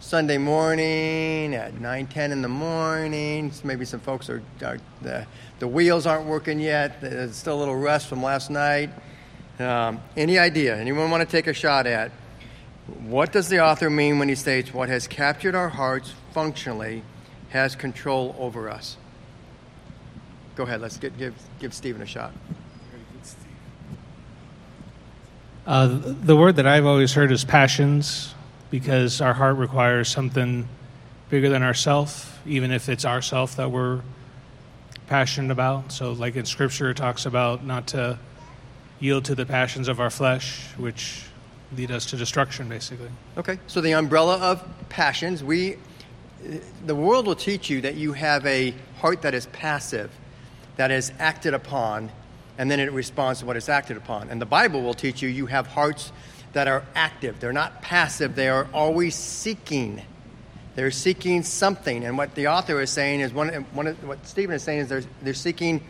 Sunday 0.00 0.38
morning 0.38 1.54
at 1.54 1.78
9, 1.78 2.06
10 2.06 2.32
in 2.32 2.40
the 2.40 2.48
morning. 2.48 3.52
Maybe 3.62 3.84
some 3.84 4.00
folks 4.00 4.30
are, 4.30 4.42
are 4.64 4.78
the, 5.02 5.26
the 5.58 5.68
wheels 5.68 6.06
aren't 6.06 6.26
working 6.26 6.58
yet. 6.58 7.02
There's 7.02 7.36
still 7.36 7.56
a 7.56 7.60
little 7.60 7.76
rust 7.76 8.06
from 8.06 8.22
last 8.22 8.50
night. 8.50 8.90
Um, 9.60 10.00
any 10.16 10.38
idea? 10.38 10.76
Anyone 10.76 11.10
want 11.10 11.20
to 11.20 11.30
take 11.30 11.46
a 11.46 11.52
shot 11.52 11.86
at? 11.86 12.10
What 13.02 13.30
does 13.30 13.48
the 13.48 13.60
author 13.60 13.90
mean 13.90 14.18
when 14.18 14.28
he 14.28 14.34
states, 14.34 14.72
What 14.72 14.88
has 14.88 15.06
captured 15.06 15.54
our 15.54 15.68
hearts 15.68 16.14
functionally 16.32 17.02
has 17.50 17.76
control 17.76 18.34
over 18.38 18.70
us? 18.70 18.96
Go 20.56 20.64
ahead, 20.64 20.80
let's 20.80 20.96
get, 20.96 21.16
give, 21.18 21.34
give 21.58 21.74
Stephen 21.74 22.00
a 22.00 22.06
shot. 22.06 22.32
Uh, 25.66 25.88
the 26.02 26.34
word 26.34 26.56
that 26.56 26.66
I've 26.66 26.86
always 26.86 27.12
heard 27.12 27.30
is 27.30 27.44
passions, 27.44 28.34
because 28.70 29.20
our 29.20 29.34
heart 29.34 29.56
requires 29.56 30.08
something 30.08 30.68
bigger 31.28 31.48
than 31.48 31.62
ourself, 31.62 32.40
even 32.46 32.72
if 32.72 32.88
it's 32.88 33.04
ourself 33.04 33.56
that 33.56 33.70
we're 33.70 34.00
passionate 35.06 35.52
about. 35.52 35.92
So, 35.92 36.12
like 36.12 36.34
in 36.34 36.46
Scripture, 36.46 36.90
it 36.90 36.96
talks 36.96 37.26
about 37.26 37.64
not 37.64 37.88
to 37.88 38.18
yield 39.00 39.24
to 39.24 39.34
the 39.34 39.46
passions 39.46 39.88
of 39.88 39.98
our 39.98 40.10
flesh, 40.10 40.62
which 40.76 41.24
lead 41.76 41.90
us 41.90 42.06
to 42.06 42.16
destruction, 42.16 42.68
basically. 42.68 43.08
Okay, 43.36 43.58
so 43.66 43.80
the 43.80 43.92
umbrella 43.92 44.36
of 44.38 44.64
passions, 44.88 45.42
we, 45.42 45.76
the 46.86 46.94
world 46.94 47.26
will 47.26 47.34
teach 47.34 47.70
you 47.70 47.80
that 47.80 47.94
you 47.94 48.12
have 48.12 48.44
a 48.46 48.74
heart 48.98 49.22
that 49.22 49.34
is 49.34 49.46
passive, 49.46 50.10
that 50.76 50.90
is 50.90 51.12
acted 51.18 51.54
upon, 51.54 52.10
and 52.58 52.70
then 52.70 52.78
it 52.78 52.92
responds 52.92 53.40
to 53.40 53.46
what 53.46 53.56
is 53.56 53.68
acted 53.68 53.96
upon. 53.96 54.28
And 54.28 54.40
the 54.40 54.46
Bible 54.46 54.82
will 54.82 54.94
teach 54.94 55.22
you 55.22 55.28
you 55.28 55.46
have 55.46 55.66
hearts 55.66 56.12
that 56.52 56.68
are 56.68 56.84
active. 56.94 57.40
They're 57.40 57.52
not 57.52 57.80
passive, 57.80 58.34
they 58.34 58.48
are 58.48 58.68
always 58.74 59.14
seeking. 59.14 60.02
They're 60.76 60.90
seeking 60.90 61.42
something. 61.42 62.04
And 62.04 62.16
what 62.16 62.34
the 62.34 62.48
author 62.48 62.80
is 62.80 62.90
saying 62.90 63.20
is 63.20 63.32
one, 63.32 63.48
one 63.72 63.88
of, 63.88 64.04
what 64.06 64.24
Stephen 64.26 64.54
is 64.54 64.62
saying 64.62 64.80
is 64.80 64.88
they're, 64.88 65.02
they're 65.22 65.34
seeking, 65.34 65.82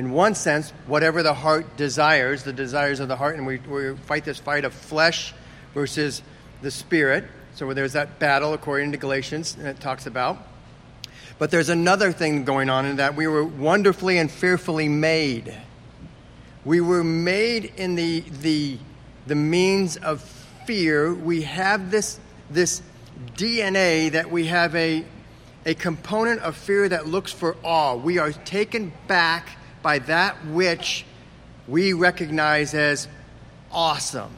in 0.00 0.12
one 0.12 0.34
sense, 0.34 0.70
whatever 0.86 1.22
the 1.22 1.34
heart 1.34 1.76
desires, 1.76 2.42
the 2.42 2.54
desires 2.54 3.00
of 3.00 3.08
the 3.08 3.16
heart. 3.16 3.36
And 3.36 3.46
we, 3.46 3.58
we 3.58 3.94
fight 3.94 4.24
this 4.24 4.38
fight 4.38 4.64
of 4.64 4.72
flesh 4.72 5.34
versus 5.74 6.22
the 6.62 6.70
spirit. 6.70 7.24
So 7.54 7.74
there's 7.74 7.92
that 7.92 8.18
battle, 8.18 8.54
according 8.54 8.92
to 8.92 8.96
Galatians, 8.96 9.56
and 9.58 9.66
it 9.66 9.78
talks 9.78 10.06
about. 10.06 10.38
But 11.38 11.50
there's 11.50 11.68
another 11.68 12.12
thing 12.12 12.44
going 12.44 12.70
on 12.70 12.86
in 12.86 12.96
that 12.96 13.14
we 13.14 13.26
were 13.26 13.44
wonderfully 13.44 14.16
and 14.16 14.30
fearfully 14.30 14.88
made. 14.88 15.54
We 16.64 16.80
were 16.80 17.04
made 17.04 17.70
in 17.76 17.94
the, 17.94 18.20
the, 18.40 18.78
the 19.26 19.34
means 19.34 19.98
of 19.98 20.22
fear. 20.64 21.12
We 21.12 21.42
have 21.42 21.90
this, 21.90 22.18
this 22.48 22.80
DNA 23.36 24.12
that 24.12 24.30
we 24.30 24.46
have 24.46 24.74
a, 24.74 25.04
a 25.66 25.74
component 25.74 26.40
of 26.40 26.56
fear 26.56 26.88
that 26.88 27.06
looks 27.06 27.32
for 27.32 27.54
awe. 27.62 27.96
We 27.96 28.16
are 28.16 28.32
taken 28.32 28.94
back 29.06 29.58
by 29.82 29.98
that 30.00 30.44
which 30.46 31.04
we 31.68 31.92
recognize 31.92 32.74
as 32.74 33.08
awesome. 33.70 34.32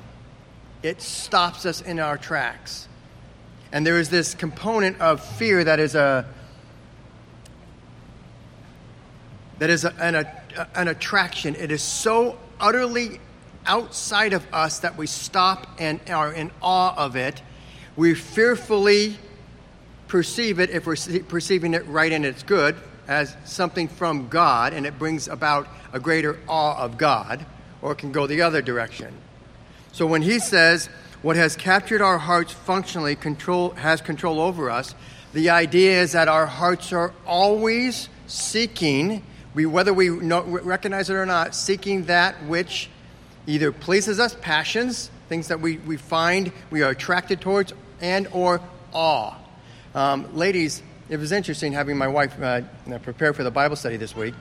It 0.83 1.01
stops 1.01 1.65
us 1.67 1.81
in 1.81 2.01
our 2.01 2.19
tracks. 2.19 2.89
And 3.73 3.87
there 3.87 3.99
is 3.99 4.11
this 4.11 4.35
component 4.35 5.01
of 5.01 5.25
fear 5.25 5.65
that 5.65 5.81
is 5.81 5.95
a 5.95 6.27
that 9.59 9.71
is 9.71 9.85
a, 9.85 9.95
an, 10.01 10.17
a, 10.17 10.69
an 10.75 10.89
attraction. 10.89 11.55
It 11.55 11.71
is 11.71 11.83
so 11.83 12.37
utterly 12.59 13.21
outside 13.65 14.33
of 14.33 14.45
us 14.53 14.81
that 14.81 14.97
we 14.97 15.07
stop 15.07 15.69
and 15.79 16.01
are 16.11 16.33
in 16.33 16.51
awe 16.61 16.95
of 16.97 17.15
it 17.15 17.41
we 17.97 18.15
fearfully 18.15 19.19
perceive 20.09 20.59
it, 20.61 20.71
if 20.71 20.87
we're 20.87 20.97
perceiving 21.29 21.75
it 21.75 21.87
right 21.87 22.13
and 22.13 22.25
it's 22.25 22.43
good, 22.43 22.77
as 23.09 23.37
something 23.45 23.89
from 23.89 24.29
God, 24.29 24.73
and 24.73 24.87
it 24.87 24.99
brings 24.99 25.29
about 25.29 25.69
a 25.93 26.01
greater 26.01 26.39
awe 26.49 26.79
of 26.79 26.99
God, 26.99 27.45
or 27.81 27.93
it 27.93 27.99
can 27.99 28.13
go 28.13 28.27
the 28.27 28.43
other 28.43 28.63
direction. 28.63 29.15
So 29.93 30.07
when 30.07 30.23
he 30.23 30.39
says, 30.39 30.89
what 31.23 31.37
has 31.37 31.55
captured 31.55 32.01
our 32.01 32.19
hearts 32.19 32.53
functionally 32.53 33.17
control, 33.17 33.71
has 33.71 34.01
control 34.01 34.41
over 34.41 34.71
us, 34.71 34.95
the 35.33 35.51
idea 35.51 36.01
is 36.01 36.13
that 36.13 36.29
our 36.29 36.47
hearts 36.47 36.93
are 36.93 37.13
always 37.27 38.09
seeking, 38.27 39.23
we, 39.55 39.67
whether 39.67 39.95
we 39.95 40.09
know, 40.09 40.43
recognize 40.43 41.11
it 41.11 41.15
or 41.15 41.27
not, 41.27 41.55
seeking 41.55 42.05
that 42.05 42.35
which 42.47 42.89
either 43.47 43.73
pleases 43.73 44.21
us, 44.21 44.37
passions, 44.41 45.11
things 45.29 45.49
that 45.49 45.61
we, 45.61 45.79
we 45.79 45.97
find 45.97 46.53
we 46.71 46.83
are 46.83 46.91
attracted 46.91 47.41
towards, 47.41 47.73
and 48.01 48.29
or 48.33 48.61
awe. 48.93 49.35
Um, 49.95 50.35
ladies, 50.37 50.83
it 51.13 51.21
was 51.21 51.31
interesting 51.31 51.75
having 51.75 51.99
my 51.99 52.09
wife 52.09 52.41
uh, 52.41 52.63
prepare 53.03 53.35
for 53.35 53.45
the 53.45 53.51
Bible 53.51 53.77
study 53.77 53.99
this 53.99 54.17
week 54.17 54.33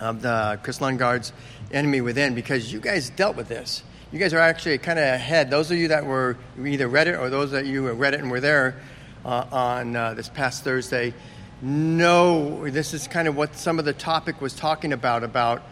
of 0.00 0.22
the 0.22 0.58
Kris 0.64 0.80
Lundgaard's 0.80 1.32
Enemy 1.70 2.00
Within 2.00 2.34
because 2.34 2.72
you 2.72 2.80
guys 2.80 3.10
dealt 3.10 3.36
with 3.36 3.46
this. 3.46 3.84
You 4.10 4.18
guys 4.18 4.34
are 4.34 4.40
actually 4.40 4.76
kind 4.78 4.98
of 4.98 5.04
ahead. 5.04 5.50
Those 5.50 5.70
of 5.70 5.78
you 5.78 5.86
that 5.88 6.04
were 6.04 6.36
either 6.60 6.88
read 6.88 7.06
it 7.06 7.14
or 7.14 7.30
those 7.30 7.52
that 7.52 7.66
you 7.66 7.92
read 7.92 8.12
it 8.12 8.18
and 8.18 8.28
were 8.28 8.40
there 8.40 8.80
uh, 9.24 9.46
on 9.52 9.94
uh, 9.94 10.14
this 10.14 10.28
past 10.28 10.64
Thursday 10.64 11.14
know 11.62 12.68
this 12.68 12.92
is 12.92 13.06
kind 13.06 13.28
of 13.28 13.36
what 13.36 13.54
some 13.54 13.78
of 13.78 13.84
the 13.84 13.92
topic 13.92 14.40
was 14.40 14.52
talking 14.52 14.92
about 14.92 15.22
about 15.22 15.62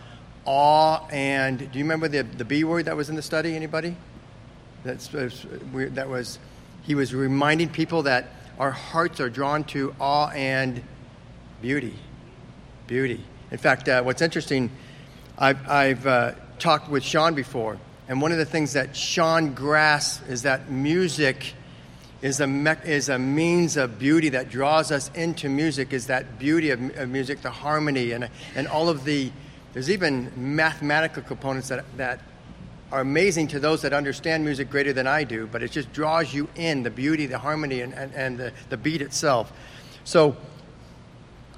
awe 0.45 1.05
and 1.11 1.59
do 1.59 1.79
you 1.81 1.85
remember 1.85 2.07
the, 2.07 2.23
the 2.23 2.45
B 2.45 2.63
word 2.63 2.85
that 2.85 2.95
was 2.95 3.11
in 3.11 3.17
the 3.17 3.23
study? 3.23 3.57
Anybody? 3.57 3.97
That's, 4.85 5.09
that 5.09 6.09
was 6.09 6.39
he 6.83 6.95
was 6.95 7.13
reminding 7.13 7.71
people 7.71 8.05
that 8.05 8.29
our 8.59 8.71
hearts 8.71 9.21
are 9.21 9.31
drawn 9.31 9.65
to 9.65 9.95
awe 10.01 10.29
and 10.31 10.83
beauty. 11.61 11.95
Beauty. 12.87 13.25
In 13.51 13.59
fact, 13.59 13.89
uh, 13.89 14.03
what's 14.03 14.23
interesting, 14.23 14.71
I've, 15.39 15.69
I've 15.69 16.07
uh, 16.07 16.33
talked 16.59 16.89
with 16.89 17.03
Sean 17.03 17.35
before, 17.35 17.79
and 18.09 18.21
one 18.21 18.33
of 18.33 18.39
the 18.39 18.45
things 18.45 18.73
that 18.75 18.97
Sean 18.97 19.55
grasps 19.55 20.27
is 20.29 20.43
that 20.43 20.71
music 20.71 21.55
is 22.23 22.41
a, 22.41 22.47
me- 22.47 22.71
is 22.85 23.09
a 23.09 23.19
means 23.19 23.77
of 23.77 23.99
beauty 23.99 24.29
that 24.31 24.49
draws 24.49 24.93
us 24.93 25.11
into 25.15 25.49
music, 25.49 25.93
is 25.93 26.07
that 26.07 26.39
beauty 26.39 26.71
of, 26.71 26.81
of 26.97 27.09
music, 27.09 27.43
the 27.43 27.51
harmony, 27.51 28.13
and, 28.13 28.29
and 28.55 28.69
all 28.69 28.89
of 28.89 29.05
the, 29.05 29.31
there's 29.73 29.91
even 29.91 30.33
mathematical 30.37 31.23
components 31.23 31.69
that, 31.69 31.85
that 31.97 32.21
are 32.93 33.01
amazing 33.01 33.49
to 33.49 33.59
those 33.59 33.83
that 33.83 33.93
understand 33.93 34.45
music 34.45 34.71
greater 34.71 34.93
than 34.93 35.07
I 35.07 35.25
do, 35.25 35.49
but 35.51 35.63
it 35.63 35.73
just 35.73 35.93
draws 35.93 36.33
you 36.33 36.49
in 36.55 36.83
the 36.83 36.91
beauty, 36.91 37.27
the 37.27 37.39
harmony, 37.39 37.81
and, 37.81 37.95
and, 37.95 38.15
and 38.15 38.39
the, 38.39 38.53
the 38.69 38.77
beat 38.77 39.03
itself. 39.03 39.53
So 40.05 40.37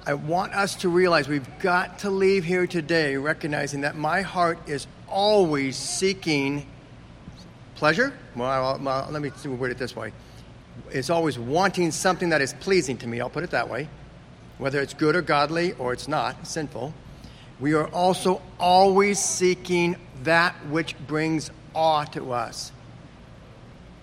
I 0.07 0.13
want 0.13 0.53
us 0.53 0.75
to 0.75 0.89
realize 0.89 1.27
we've 1.27 1.59
got 1.59 1.99
to 1.99 2.09
leave 2.09 2.45
here 2.45 2.65
today 2.65 3.17
recognizing 3.17 3.81
that 3.81 3.95
my 3.95 4.21
heart 4.21 4.57
is 4.67 4.87
always 5.09 5.75
seeking 5.75 6.65
pleasure. 7.75 8.13
Well, 8.35 8.79
well 8.81 9.07
let 9.11 9.21
me 9.21 9.31
word 9.55 9.71
it 9.71 9.77
this 9.77 9.95
way 9.95 10.13
it's 10.91 11.09
always 11.09 11.39
wanting 11.39 11.91
something 11.91 12.29
that 12.29 12.41
is 12.41 12.53
pleasing 12.53 12.97
to 12.97 13.07
me. 13.07 13.21
I'll 13.21 13.29
put 13.29 13.43
it 13.43 13.51
that 13.51 13.69
way. 13.69 13.87
Whether 14.57 14.81
it's 14.81 14.93
good 14.93 15.15
or 15.15 15.21
godly 15.21 15.73
or 15.73 15.93
it's 15.93 16.07
not, 16.07 16.47
sinful. 16.47 16.93
We 17.59 17.73
are 17.73 17.87
also 17.87 18.41
always 18.59 19.19
seeking 19.19 19.95
that 20.23 20.53
which 20.67 20.95
brings 21.07 21.51
awe 21.73 22.03
to 22.05 22.33
us. 22.33 22.71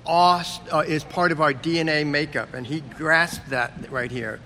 Awe 0.04 0.44
uh, 0.73 0.78
is 0.80 1.04
part 1.04 1.32
of 1.32 1.40
our 1.40 1.52
DNA 1.52 2.06
makeup, 2.06 2.54
and 2.54 2.66
he 2.66 2.80
grasped 2.80 3.50
that 3.50 3.90
right 3.90 4.11
here. 4.11 4.40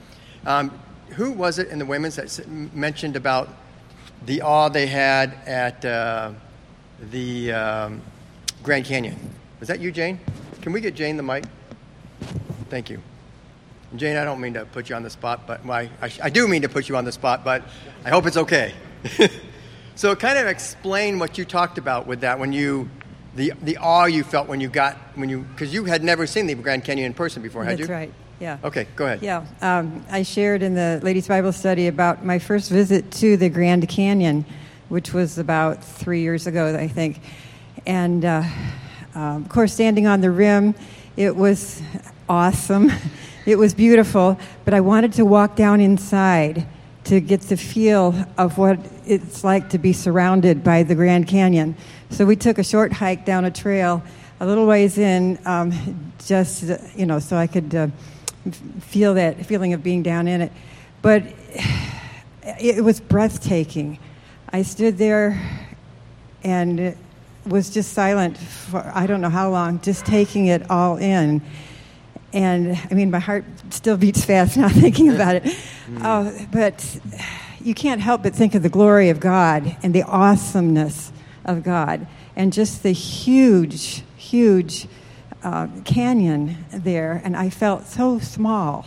Um, 0.44 0.78
who 1.10 1.32
was 1.32 1.58
it 1.58 1.68
in 1.68 1.78
the 1.78 1.86
women's 1.86 2.16
that 2.16 2.46
mentioned 2.48 3.16
about 3.16 3.48
the 4.26 4.42
awe 4.42 4.68
they 4.68 4.86
had 4.86 5.34
at 5.46 5.84
uh, 5.84 6.32
the 7.10 7.52
um, 7.52 8.02
Grand 8.62 8.84
Canyon? 8.84 9.16
Was 9.60 9.68
that 9.68 9.80
you, 9.80 9.92
Jane? 9.92 10.18
Can 10.62 10.72
we 10.72 10.80
get 10.80 10.94
Jane 10.94 11.16
the 11.16 11.22
mic? 11.22 11.44
Thank 12.68 12.90
you. 12.90 13.00
Jane, 13.94 14.16
I 14.16 14.24
don't 14.24 14.40
mean 14.40 14.54
to 14.54 14.64
put 14.66 14.90
you 14.90 14.96
on 14.96 15.04
the 15.04 15.10
spot, 15.10 15.46
but 15.46 15.64
I, 15.70 15.88
I 16.20 16.28
do 16.28 16.48
mean 16.48 16.62
to 16.62 16.68
put 16.68 16.88
you 16.88 16.96
on 16.96 17.04
the 17.04 17.12
spot, 17.12 17.44
but 17.44 17.62
I 18.04 18.10
hope 18.10 18.26
it's 18.26 18.36
okay. 18.36 18.74
So 19.96 20.14
kind 20.14 20.38
of 20.38 20.46
explain 20.46 21.18
what 21.18 21.38
you 21.38 21.46
talked 21.46 21.78
about 21.78 22.06
with 22.06 22.20
that 22.20 22.38
when 22.38 22.52
you 22.52 22.90
the 23.34 23.54
the 23.62 23.78
awe 23.78 24.04
you 24.04 24.24
felt 24.24 24.46
when 24.46 24.60
you 24.60 24.68
got 24.68 24.98
when 25.14 25.30
you 25.30 25.40
because 25.40 25.72
you 25.72 25.86
had 25.86 26.04
never 26.04 26.26
seen 26.26 26.46
the 26.46 26.54
Grand 26.54 26.84
Canyon 26.84 27.06
in 27.06 27.14
person 27.14 27.42
before, 27.42 27.64
had 27.64 27.78
That's 27.78 27.88
you? 27.88 27.94
right. 27.94 28.12
Yeah. 28.38 28.58
Okay, 28.62 28.86
go 28.94 29.06
ahead. 29.06 29.22
Yeah, 29.22 29.46
um, 29.62 30.04
I 30.10 30.22
shared 30.22 30.62
in 30.62 30.74
the 30.74 31.00
ladies' 31.02 31.26
Bible 31.26 31.50
study 31.50 31.86
about 31.86 32.26
my 32.26 32.38
first 32.38 32.70
visit 32.70 33.10
to 33.12 33.38
the 33.38 33.48
Grand 33.48 33.88
Canyon, 33.88 34.44
which 34.90 35.14
was 35.14 35.38
about 35.38 35.82
three 35.82 36.20
years 36.20 36.46
ago, 36.46 36.76
I 36.76 36.88
think. 36.88 37.22
And 37.86 38.22
uh, 38.22 38.42
um, 39.14 39.44
of 39.44 39.48
course, 39.48 39.72
standing 39.72 40.06
on 40.06 40.20
the 40.20 40.30
rim, 40.30 40.74
it 41.16 41.34
was 41.34 41.80
awesome. 42.28 42.92
it 43.46 43.56
was 43.56 43.72
beautiful, 43.72 44.38
but 44.66 44.74
I 44.74 44.80
wanted 44.80 45.14
to 45.14 45.24
walk 45.24 45.56
down 45.56 45.80
inside 45.80 46.66
to 47.06 47.20
get 47.20 47.40
the 47.42 47.56
feel 47.56 48.14
of 48.36 48.58
what 48.58 48.78
it's 49.06 49.42
like 49.42 49.70
to 49.70 49.78
be 49.78 49.92
surrounded 49.92 50.62
by 50.62 50.82
the 50.82 50.94
Grand 50.94 51.26
Canyon. 51.26 51.76
So 52.10 52.24
we 52.24 52.36
took 52.36 52.58
a 52.58 52.64
short 52.64 52.92
hike 52.92 53.24
down 53.24 53.44
a 53.44 53.50
trail 53.50 54.02
a 54.40 54.46
little 54.46 54.66
ways 54.66 54.98
in, 54.98 55.38
um, 55.46 55.72
just, 56.24 56.64
you 56.94 57.06
know, 57.06 57.18
so 57.18 57.36
I 57.36 57.46
could 57.46 57.74
uh, 57.74 57.88
feel 58.80 59.14
that 59.14 59.46
feeling 59.46 59.72
of 59.72 59.82
being 59.82 60.02
down 60.02 60.28
in 60.28 60.42
it. 60.42 60.52
But 61.00 61.22
it 62.60 62.82
was 62.84 63.00
breathtaking. 63.00 63.98
I 64.50 64.62
stood 64.62 64.98
there 64.98 65.40
and 66.44 66.96
was 67.46 67.70
just 67.70 67.92
silent 67.92 68.36
for 68.36 68.90
I 68.94 69.06
don't 69.06 69.20
know 69.20 69.30
how 69.30 69.50
long, 69.50 69.80
just 69.80 70.04
taking 70.04 70.46
it 70.46 70.68
all 70.70 70.96
in. 70.96 71.40
And 72.32 72.78
I 72.90 72.94
mean, 72.94 73.10
my 73.10 73.20
heart 73.20 73.44
still 73.70 73.96
beats 73.96 74.24
fast 74.24 74.56
now 74.58 74.68
thinking 74.68 75.10
about 75.14 75.36
it. 75.36 75.56
Mm. 75.86 76.02
Uh, 76.02 76.46
but 76.52 77.00
you 77.60 77.74
can't 77.74 78.00
help 78.00 78.22
but 78.22 78.34
think 78.34 78.54
of 78.54 78.62
the 78.62 78.68
glory 78.68 79.08
of 79.08 79.20
God 79.20 79.76
and 79.82 79.94
the 79.94 80.02
awesomeness 80.02 81.12
of 81.44 81.62
God 81.62 82.06
and 82.34 82.52
just 82.52 82.82
the 82.82 82.92
huge, 82.92 84.02
huge 84.16 84.88
uh, 85.42 85.68
canyon 85.84 86.64
there. 86.70 87.20
And 87.24 87.36
I 87.36 87.50
felt 87.50 87.86
so 87.86 88.18
small, 88.18 88.86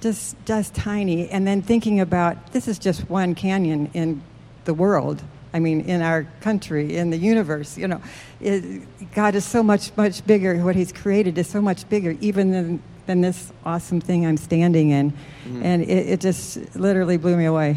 just, 0.00 0.36
just 0.44 0.74
tiny. 0.74 1.28
And 1.28 1.46
then 1.46 1.62
thinking 1.62 2.00
about 2.00 2.52
this 2.52 2.68
is 2.68 2.78
just 2.78 3.08
one 3.10 3.34
canyon 3.34 3.90
in 3.94 4.22
the 4.64 4.74
world. 4.74 5.22
I 5.52 5.60
mean, 5.60 5.82
in 5.82 6.02
our 6.02 6.26
country, 6.40 6.96
in 6.96 7.10
the 7.10 7.16
universe, 7.16 7.78
you 7.78 7.86
know, 7.86 8.02
it, 8.40 9.12
God 9.14 9.36
is 9.36 9.44
so 9.44 9.62
much, 9.62 9.96
much 9.96 10.26
bigger. 10.26 10.56
What 10.56 10.74
He's 10.74 10.92
created 10.92 11.38
is 11.38 11.48
so 11.48 11.60
much 11.62 11.88
bigger, 11.88 12.16
even 12.20 12.50
than, 12.50 12.82
than 13.06 13.20
this 13.20 13.52
awesome 13.64 14.00
thing 14.00 14.26
I'm 14.26 14.36
standing 14.36 14.90
in. 14.90 15.10
Mm-hmm. 15.10 15.62
And 15.62 15.82
it, 15.82 16.08
it, 16.08 16.20
just 16.20 16.76
literally 16.76 17.16
blew 17.16 17.36
me 17.36 17.44
away. 17.44 17.76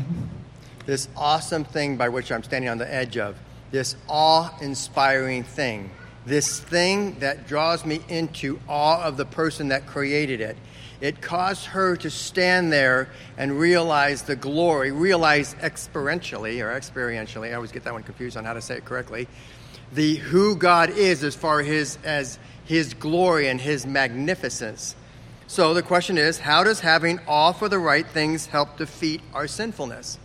this 0.86 1.10
awesome 1.16 1.64
thing 1.64 1.98
by 1.98 2.10
which 2.10 2.32
I'm 2.32 2.44
standing 2.44 2.70
on 2.70 2.78
the 2.78 2.92
edge 2.92 3.18
of, 3.18 3.38
this 3.72 3.96
awe 4.08 4.58
inspiring 4.62 5.44
thing, 5.44 5.92
this 6.26 6.60
thing 6.60 7.20
that 7.20 7.48
draws 7.48 7.86
me 7.86 8.02
into 8.08 8.60
awe 8.68 9.04
of 9.04 9.18
the 9.18 9.26
person 9.26 9.70
that 9.70 9.86
created 9.86 10.42
it. 10.42 10.58
It 11.00 11.22
caused 11.22 11.66
her 11.66 11.96
to 11.98 12.10
stand 12.10 12.74
there 12.74 13.10
and 13.38 13.60
realize 13.60 14.24
the 14.24 14.36
glory, 14.36 14.92
realize 14.92 15.54
experientially 15.56 16.60
or 16.64 16.78
experientially. 16.78 17.52
I 17.52 17.54
always 17.54 17.72
get 17.72 17.84
that 17.84 17.94
one 17.94 18.04
confused 18.04 18.36
on 18.36 18.46
how 18.46 18.54
to 18.54 18.62
say 18.62 18.78
it 18.78 18.86
correctly. 18.86 19.28
The 19.94 20.16
who 20.16 20.56
God 20.56 20.90
is 20.90 21.24
as 21.24 21.36
far 21.36 21.62
as 21.62 22.00
as 22.04 22.40
his 22.68 22.94
glory 22.94 23.48
and 23.48 23.60
his 23.60 23.86
magnificence. 23.86 24.96
So 25.48 25.74
the 25.74 25.82
question 25.82 26.18
is, 26.18 26.40
how 26.40 26.66
does 26.66 26.82
having 26.82 27.22
all 27.26 27.54
for 27.54 27.70
the 27.70 27.80
right 27.80 28.06
things 28.06 28.48
help 28.48 28.78
defeat 28.78 29.22
our 29.34 29.48
sinfulness? 29.48 30.20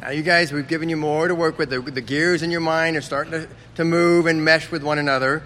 Now, 0.00 0.10
you 0.10 0.22
guys, 0.22 0.52
we've 0.52 0.68
given 0.68 0.90
you 0.90 0.98
more 0.98 1.28
to 1.28 1.34
work 1.34 1.56
with. 1.56 1.70
The, 1.70 1.80
the 1.80 2.02
gears 2.02 2.42
in 2.42 2.50
your 2.50 2.60
mind 2.60 2.96
are 2.96 3.00
starting 3.00 3.32
to, 3.32 3.48
to 3.76 3.84
move 3.84 4.26
and 4.26 4.44
mesh 4.44 4.70
with 4.70 4.82
one 4.82 4.98
another. 4.98 5.42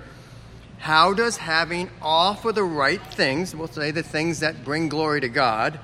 How 0.78 1.14
does 1.14 1.36
having 1.36 1.90
all 2.02 2.34
for 2.34 2.52
the 2.52 2.64
right 2.64 3.00
things, 3.00 3.54
we'll 3.54 3.68
say 3.68 3.92
the 3.92 4.02
things 4.02 4.40
that 4.40 4.64
bring 4.64 4.88
glory 4.88 5.20
to 5.20 5.28
God, 5.28 5.78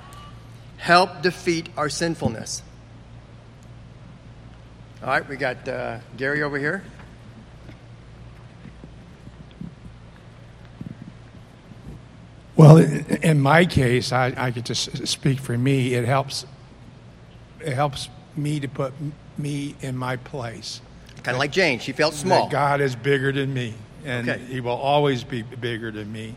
help 0.76 1.22
defeat 1.22 1.68
our 1.76 1.88
sinfulness? 1.88 2.62
All 5.02 5.08
right, 5.08 5.26
we 5.26 5.36
got 5.36 5.66
uh, 5.68 5.98
Gary 6.16 6.42
over 6.42 6.58
here. 6.58 6.82
Well, 12.60 12.76
in 12.78 13.40
my 13.40 13.64
case, 13.64 14.12
I, 14.12 14.34
I 14.36 14.50
could 14.50 14.66
just 14.66 15.06
speak 15.06 15.38
for 15.40 15.56
me. 15.56 15.94
It 15.94 16.04
helps. 16.04 16.44
It 17.60 17.72
helps 17.72 18.08
me 18.36 18.60
to 18.60 18.68
put 18.68 18.92
me 19.38 19.74
in 19.80 19.96
my 19.96 20.16
place. 20.16 20.80
Kind 21.22 21.34
of 21.34 21.38
like 21.38 21.52
Jane, 21.52 21.78
she 21.78 21.92
felt 21.92 22.14
small. 22.14 22.44
That 22.44 22.52
God 22.52 22.80
is 22.80 22.96
bigger 22.96 23.32
than 23.32 23.52
me 23.52 23.74
and 24.04 24.28
Okay. 24.28 24.42
he 24.44 24.60
will 24.60 24.72
always 24.72 25.24
be 25.24 25.42
bigger 25.42 25.90
than 25.90 26.12
me. 26.12 26.34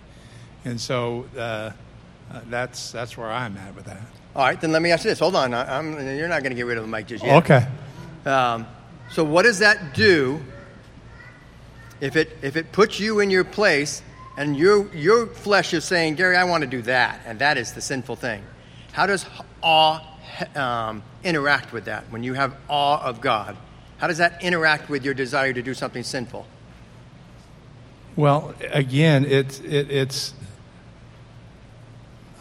And 0.65 0.79
so 0.79 1.25
uh, 1.37 1.39
uh, 1.39 1.71
that's 2.49 2.91
that's 2.91 3.17
where 3.17 3.31
I'm 3.31 3.57
at 3.57 3.75
with 3.75 3.85
that. 3.85 4.01
All 4.35 4.45
right, 4.45 4.59
then 4.59 4.71
let 4.71 4.81
me 4.81 4.91
ask 4.91 5.03
you 5.03 5.11
this. 5.11 5.19
Hold 5.19 5.35
on, 5.35 5.53
I, 5.53 5.77
I'm, 5.77 5.93
you're 6.17 6.27
not 6.27 6.41
going 6.41 6.51
to 6.51 6.55
get 6.55 6.65
rid 6.65 6.77
of 6.77 6.83
the 6.83 6.89
mic 6.89 7.07
just 7.07 7.23
yet. 7.23 7.43
Okay. 7.43 7.67
Um, 8.25 8.65
so 9.11 9.23
what 9.23 9.43
does 9.43 9.59
that 9.59 9.93
do 9.93 10.41
if 12.01 12.15
it 12.15 12.37
if 12.41 12.55
it 12.55 12.71
puts 12.71 12.99
you 12.99 13.19
in 13.19 13.29
your 13.29 13.43
place 13.43 14.01
and 14.37 14.57
your 14.57 14.93
your 14.93 15.27
flesh 15.27 15.73
is 15.73 15.83
saying, 15.85 16.15
Gary, 16.15 16.35
I 16.35 16.43
want 16.43 16.63
to 16.63 16.69
do 16.69 16.81
that, 16.83 17.21
and 17.25 17.39
that 17.39 17.57
is 17.57 17.73
the 17.73 17.81
sinful 17.81 18.15
thing? 18.15 18.43
How 18.91 19.05
does 19.05 19.25
awe 19.61 20.01
um, 20.55 21.03
interact 21.23 21.71
with 21.73 21.85
that 21.85 22.05
when 22.09 22.23
you 22.23 22.33
have 22.33 22.55
awe 22.67 23.03
of 23.03 23.21
God? 23.21 23.57
How 23.97 24.07
does 24.07 24.17
that 24.17 24.43
interact 24.43 24.89
with 24.89 25.05
your 25.05 25.13
desire 25.13 25.53
to 25.53 25.61
do 25.61 25.73
something 25.73 26.03
sinful? 26.03 26.45
Well, 28.15 28.53
again, 28.71 29.25
it's 29.25 29.59
it, 29.59 29.89
it's 29.89 30.33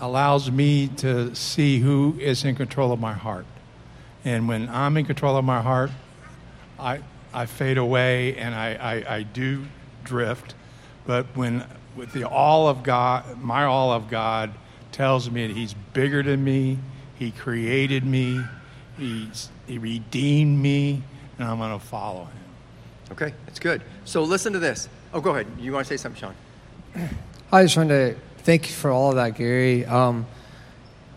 allows 0.00 0.50
me 0.50 0.88
to 0.88 1.34
see 1.34 1.78
who 1.78 2.16
is 2.18 2.44
in 2.44 2.56
control 2.56 2.92
of 2.92 3.00
my 3.00 3.12
heart, 3.12 3.46
and 4.25 4.49
when 4.49 4.68
I'm 4.68 4.96
in 4.96 5.06
control 5.06 5.37
of 5.37 5.44
my 5.44 5.62
heart, 5.62 5.90
I 6.78 7.00
I 7.34 7.46
fade 7.46 7.78
away 7.78 8.37
and 8.37 8.54
I, 8.54 8.75
I, 8.75 9.14
I 9.16 9.22
do 9.22 9.64
drift, 10.04 10.54
but 11.06 11.26
when 11.34 11.64
with 11.96 12.12
the 12.12 12.25
all 12.25 12.68
of 12.68 12.82
God, 12.82 13.38
my 13.40 13.64
all 13.64 13.92
of 13.92 14.08
God 14.08 14.52
tells 14.92 15.30
me 15.30 15.46
that 15.46 15.56
He's 15.56 15.75
bigger 15.92 16.22
than 16.22 16.42
me. 16.42 16.78
He 17.18 17.30
created 17.30 18.04
me. 18.04 18.42
He's, 18.99 19.49
he 19.66 19.78
redeemed 19.78 20.58
me, 20.58 21.02
and 21.38 21.49
I'm 21.49 21.58
going 21.58 21.78
to 21.78 21.84
follow 21.84 22.25
Him. 22.25 23.12
Okay, 23.12 23.34
that's 23.46 23.58
good. 23.58 23.82
So 24.04 24.22
listen 24.22 24.52
to 24.54 24.58
this. 24.58 24.88
Oh, 25.12 25.20
go 25.20 25.30
ahead. 25.30 25.46
You 25.58 25.72
want 25.72 25.87
to 25.87 25.88
say 25.88 25.96
something, 25.96 26.20
Sean? 26.20 26.34
I 27.52 27.62
just 27.62 27.76
wanted 27.76 28.14
to 28.14 28.20
thank 28.44 28.68
you 28.68 28.74
for 28.74 28.90
all 28.90 29.11
of 29.11 29.16
that, 29.16 29.35
Gary. 29.35 29.85
Um, 29.85 30.26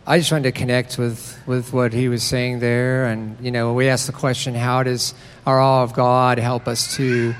I 0.05 0.19
just 0.19 0.31
wanted 0.31 0.43
to 0.43 0.51
connect 0.51 0.97
with, 0.97 1.39
with 1.47 1.73
what 1.73 1.93
he 1.93 2.09
was 2.09 2.21
saying 2.21 2.59
there. 2.59 3.05
And, 3.05 3.37
you 3.43 3.51
know, 3.51 3.73
we 3.73 3.87
asked 3.87 4.07
the 4.07 4.13
question 4.13 4.53
how 4.53 4.83
does 4.83 5.13
our 5.45 5.59
awe 5.59 5.83
of 5.83 5.93
God 5.93 6.37
help 6.37 6.67
us 6.67 6.95
to 6.97 7.33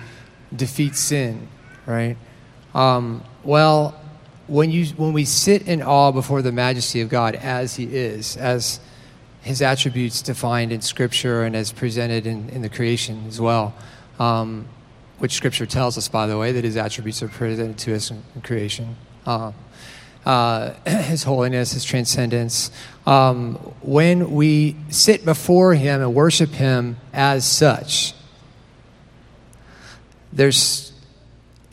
defeat 0.56 0.96
sin, 0.96 1.48
right? 1.86 2.18
Um, 2.76 3.24
well, 3.46 4.00
when, 4.48 4.70
you, 4.70 4.86
when 4.98 5.14
we 5.14 5.24
sit 5.24 5.68
in 5.68 5.82
awe 5.82 6.12
before 6.12 6.42
the 6.42 6.52
majesty 6.52 7.02
of 7.02 7.10
God 7.10 7.36
as 7.36 7.76
he 7.76 7.86
is, 7.86 8.36
as 8.36 8.82
his 9.42 9.62
attributes 9.62 10.22
defined 10.22 10.74
in 10.74 10.82
Scripture 10.82 11.44
and 11.44 11.56
as 11.56 11.72
presented 11.72 12.28
in, 12.28 12.50
in 12.50 12.62
the 12.62 12.70
creation 12.70 13.24
as 13.28 13.40
well, 13.40 13.74
um, 14.20 14.68
which 15.20 15.34
Scripture 15.34 15.66
tells 15.66 15.98
us, 15.98 16.10
by 16.10 16.28
the 16.28 16.38
way, 16.38 16.52
that 16.52 16.66
his 16.66 16.76
attributes 16.76 17.24
are 17.24 17.30
presented 17.30 17.78
to 17.78 17.96
us 17.96 18.12
in, 18.12 18.22
in 18.36 18.42
creation. 18.42 18.98
Uh, 19.26 19.54
uh, 20.26 20.74
his 20.86 21.24
holiness, 21.24 21.72
his 21.72 21.86
transcendence. 21.86 22.72
Um, 23.06 23.56
when 23.82 24.32
we 24.32 24.76
sit 24.90 25.24
before 25.24 25.76
him 25.76 26.02
and 26.02 26.14
worship 26.14 26.50
him 26.50 26.98
as 27.14 27.46
such, 27.50 28.14
there's 30.34 30.92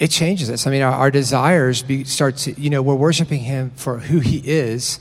it 0.03 0.11
changes 0.11 0.51
us. 0.51 0.67
I 0.67 0.73
mean, 0.73 0.83
our, 0.83 0.93
our 0.93 1.11
desires 1.12 1.85
be, 1.85 2.03
start 2.03 2.37
to, 2.38 2.61
you 2.61 2.71
know, 2.71 2.83
we're 2.83 2.97
worshiping 2.97 3.38
him 3.38 3.71
for 3.77 4.01
who 4.01 4.19
he 4.19 4.38
is. 4.38 4.99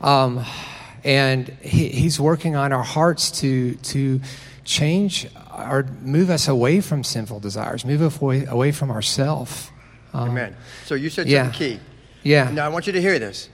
Um, 0.00 0.44
and 1.04 1.46
he, 1.62 1.90
he's 1.90 2.18
working 2.18 2.56
on 2.56 2.72
our 2.72 2.82
hearts 2.82 3.30
to, 3.42 3.76
to 3.76 4.20
change 4.64 5.28
or 5.56 5.86
move 6.02 6.28
us 6.28 6.48
away 6.48 6.80
from 6.80 7.04
sinful 7.04 7.38
desires, 7.38 7.84
move 7.84 8.02
us 8.02 8.20
away, 8.20 8.44
away 8.46 8.72
from 8.72 8.90
ourself. 8.90 9.70
Um, 10.12 10.30
Amen. 10.30 10.56
So 10.86 10.96
you 10.96 11.08
said 11.08 11.28
yeah. 11.28 11.44
something 11.44 11.76
key. 11.76 11.80
Yeah. 12.24 12.50
Now 12.50 12.66
I 12.66 12.70
want 12.70 12.88
you 12.88 12.94
to 12.94 13.00
hear 13.00 13.20
this. 13.20 13.48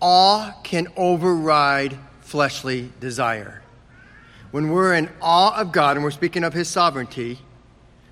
Awe 0.00 0.52
can 0.64 0.88
override 0.96 1.96
fleshly 2.22 2.90
desire. 2.98 3.62
When 4.50 4.70
we're 4.70 4.94
in 4.94 5.08
awe 5.22 5.60
of 5.60 5.70
God 5.70 5.96
and 5.96 6.02
we're 6.02 6.10
speaking 6.10 6.42
of 6.42 6.54
His 6.54 6.66
sovereignty, 6.66 7.38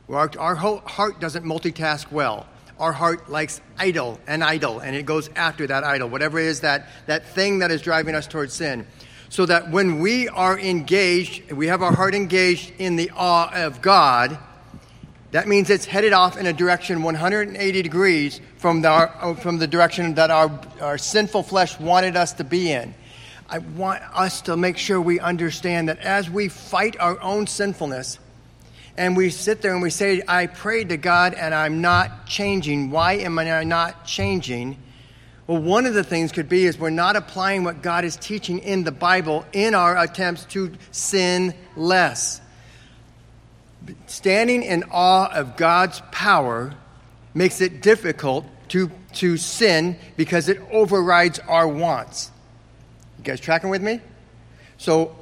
our, 0.08 0.30
our 0.38 0.54
heart 0.54 1.20
doesn't 1.20 1.44
multitask 1.44 2.10
well. 2.12 2.46
Our 2.78 2.92
heart 2.92 3.30
likes 3.30 3.60
idol 3.78 4.20
and 4.26 4.44
idol, 4.44 4.80
and 4.80 4.94
it 4.94 5.06
goes 5.06 5.30
after 5.34 5.66
that 5.66 5.82
idol, 5.82 6.08
whatever 6.08 6.38
it 6.38 6.46
is 6.46 6.60
that, 6.60 6.88
that 7.06 7.26
thing 7.28 7.60
that 7.60 7.70
is 7.70 7.80
driving 7.80 8.14
us 8.14 8.26
towards 8.26 8.52
sin. 8.52 8.86
So 9.28 9.46
that 9.46 9.70
when 9.70 9.98
we 9.98 10.28
are 10.28 10.58
engaged, 10.58 11.50
we 11.50 11.66
have 11.68 11.82
our 11.82 11.92
heart 11.92 12.14
engaged 12.14 12.72
in 12.78 12.96
the 12.96 13.10
awe 13.16 13.50
of 13.52 13.82
God, 13.82 14.38
that 15.32 15.48
means 15.48 15.70
it's 15.70 15.86
headed 15.86 16.12
off 16.12 16.36
in 16.36 16.46
a 16.46 16.52
direction 16.52 17.02
180 17.02 17.82
degrees 17.82 18.40
from 18.58 18.82
the, 18.82 19.36
from 19.40 19.58
the 19.58 19.66
direction 19.66 20.14
that 20.14 20.30
our, 20.30 20.60
our 20.80 20.98
sinful 20.98 21.42
flesh 21.42 21.78
wanted 21.80 22.14
us 22.14 22.34
to 22.34 22.44
be 22.44 22.70
in. 22.70 22.94
I 23.48 23.58
want 23.58 24.02
us 24.14 24.42
to 24.42 24.56
make 24.56 24.76
sure 24.76 25.00
we 25.00 25.18
understand 25.18 25.88
that 25.88 25.98
as 25.98 26.28
we 26.28 26.48
fight 26.48 26.96
our 27.00 27.20
own 27.20 27.46
sinfulness, 27.46 28.18
and 28.98 29.16
we 29.16 29.30
sit 29.30 29.62
there 29.62 29.72
and 29.72 29.82
we 29.82 29.90
say, 29.90 30.22
I 30.26 30.46
prayed 30.46 30.88
to 30.88 30.96
God 30.96 31.34
and 31.34 31.54
I'm 31.54 31.80
not 31.80 32.26
changing. 32.26 32.90
Why 32.90 33.14
am 33.14 33.38
I 33.38 33.62
not 33.64 34.06
changing? 34.06 34.78
Well, 35.46 35.62
one 35.62 35.86
of 35.86 35.94
the 35.94 36.02
things 36.02 36.32
could 36.32 36.48
be 36.48 36.64
is 36.64 36.78
we're 36.78 36.90
not 36.90 37.14
applying 37.14 37.62
what 37.62 37.82
God 37.82 38.04
is 38.04 38.16
teaching 38.16 38.58
in 38.58 38.84
the 38.84 38.92
Bible 38.92 39.44
in 39.52 39.74
our 39.74 39.96
attempts 39.96 40.44
to 40.46 40.72
sin 40.90 41.54
less. 41.76 42.40
Standing 44.06 44.62
in 44.62 44.84
awe 44.90 45.30
of 45.32 45.56
God's 45.56 46.02
power 46.10 46.74
makes 47.34 47.60
it 47.60 47.80
difficult 47.82 48.44
to, 48.70 48.90
to 49.14 49.36
sin 49.36 49.96
because 50.16 50.48
it 50.48 50.60
overrides 50.72 51.38
our 51.38 51.68
wants. 51.68 52.30
You 53.18 53.24
guys 53.24 53.38
tracking 53.38 53.70
with 53.70 53.82
me? 53.82 54.00
So, 54.78 55.14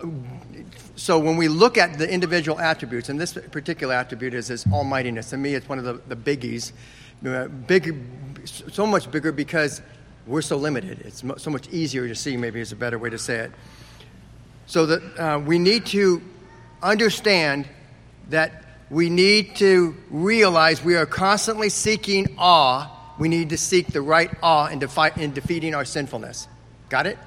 so 1.05 1.19
when 1.19 1.37
we 1.37 1.49
look 1.49 1.77
at 1.77 1.99
the 1.99 2.11
individual 2.11 2.59
attributes, 2.59 3.11
and 3.11 3.21
this 3.21 3.35
particular 3.35 3.95
attribute 3.95 4.33
is 4.33 4.49
His 4.49 4.65
almightiness. 4.73 5.29
To 5.29 5.37
me, 5.37 5.55
it's 5.55 5.69
one 5.69 5.79
of 5.79 5.85
the, 5.85 6.01
the 6.09 6.17
biggies. 6.17 6.73
Big, 7.67 7.95
so 8.47 8.87
much 8.87 9.11
bigger 9.11 9.31
because 9.31 9.83
we're 10.27 10.41
so 10.41 10.57
limited. 10.57 11.01
It's 11.01 11.23
so 11.43 11.51
much 11.51 11.69
easier 11.69 12.09
to 12.09 12.15
see, 12.15 12.39
maybe 12.39 12.59
is 12.59 12.73
a 12.73 12.77
better 12.77 12.99
way 12.99 13.11
to 13.11 13.19
say 13.19 13.41
it. 13.41 13.53
So 14.65 14.87
that 14.87 15.19
uh, 15.19 15.39
we 15.41 15.59
need 15.59 15.85
to 15.89 16.23
understand 16.83 17.69
that 18.31 18.65
we 18.89 19.11
need 19.11 19.57
to 19.57 19.95
realize 20.09 20.83
we 20.83 20.97
are 20.97 21.05
constantly 21.05 21.69
seeking 21.69 22.35
awe. 22.39 22.91
We 23.19 23.29
need 23.29 23.51
to 23.51 23.59
seek 23.59 23.89
the 23.89 24.01
right 24.01 24.31
awe 24.43 24.69
in, 24.69 24.79
defi- 24.79 25.23
in 25.23 25.35
defeating 25.35 25.75
our 25.75 25.85
sinfulness. 25.85 26.49
Got 26.89 27.07
it? 27.07 27.19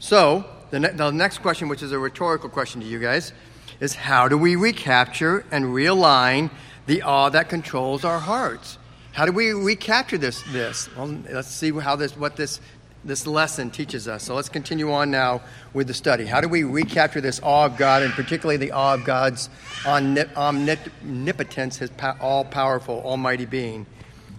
So, 0.00 0.44
the, 0.76 0.80
ne- 0.80 0.92
the 0.94 1.10
next 1.10 1.38
question, 1.38 1.68
which 1.68 1.82
is 1.82 1.92
a 1.92 1.98
rhetorical 1.98 2.50
question 2.50 2.82
to 2.82 2.86
you 2.86 2.98
guys, 2.98 3.32
is 3.80 3.94
how 3.94 4.28
do 4.28 4.36
we 4.36 4.56
recapture 4.56 5.46
and 5.50 5.64
realign 5.66 6.50
the 6.86 7.00
awe 7.02 7.30
that 7.30 7.48
controls 7.48 8.04
our 8.04 8.18
hearts? 8.18 8.76
How 9.12 9.24
do 9.24 9.32
we 9.32 9.52
recapture 9.52 10.18
this? 10.18 10.42
This 10.52 10.94
well, 10.94 11.18
let's 11.30 11.48
see 11.48 11.72
how 11.72 11.96
this 11.96 12.14
what 12.16 12.36
this 12.36 12.60
this 13.04 13.26
lesson 13.26 13.70
teaches 13.70 14.06
us. 14.06 14.22
So 14.24 14.34
let's 14.34 14.50
continue 14.50 14.92
on 14.92 15.10
now 15.10 15.40
with 15.72 15.86
the 15.86 15.94
study. 15.94 16.26
How 16.26 16.42
do 16.42 16.48
we 16.48 16.64
recapture 16.64 17.22
this 17.22 17.40
awe 17.42 17.64
of 17.64 17.78
God, 17.78 18.02
and 18.02 18.12
particularly 18.12 18.58
the 18.58 18.72
awe 18.72 18.94
of 18.94 19.04
God's 19.04 19.48
omnipotence, 19.86 21.78
His 21.78 21.90
all 22.20 22.44
powerful, 22.44 23.00
almighty 23.02 23.46
being? 23.46 23.86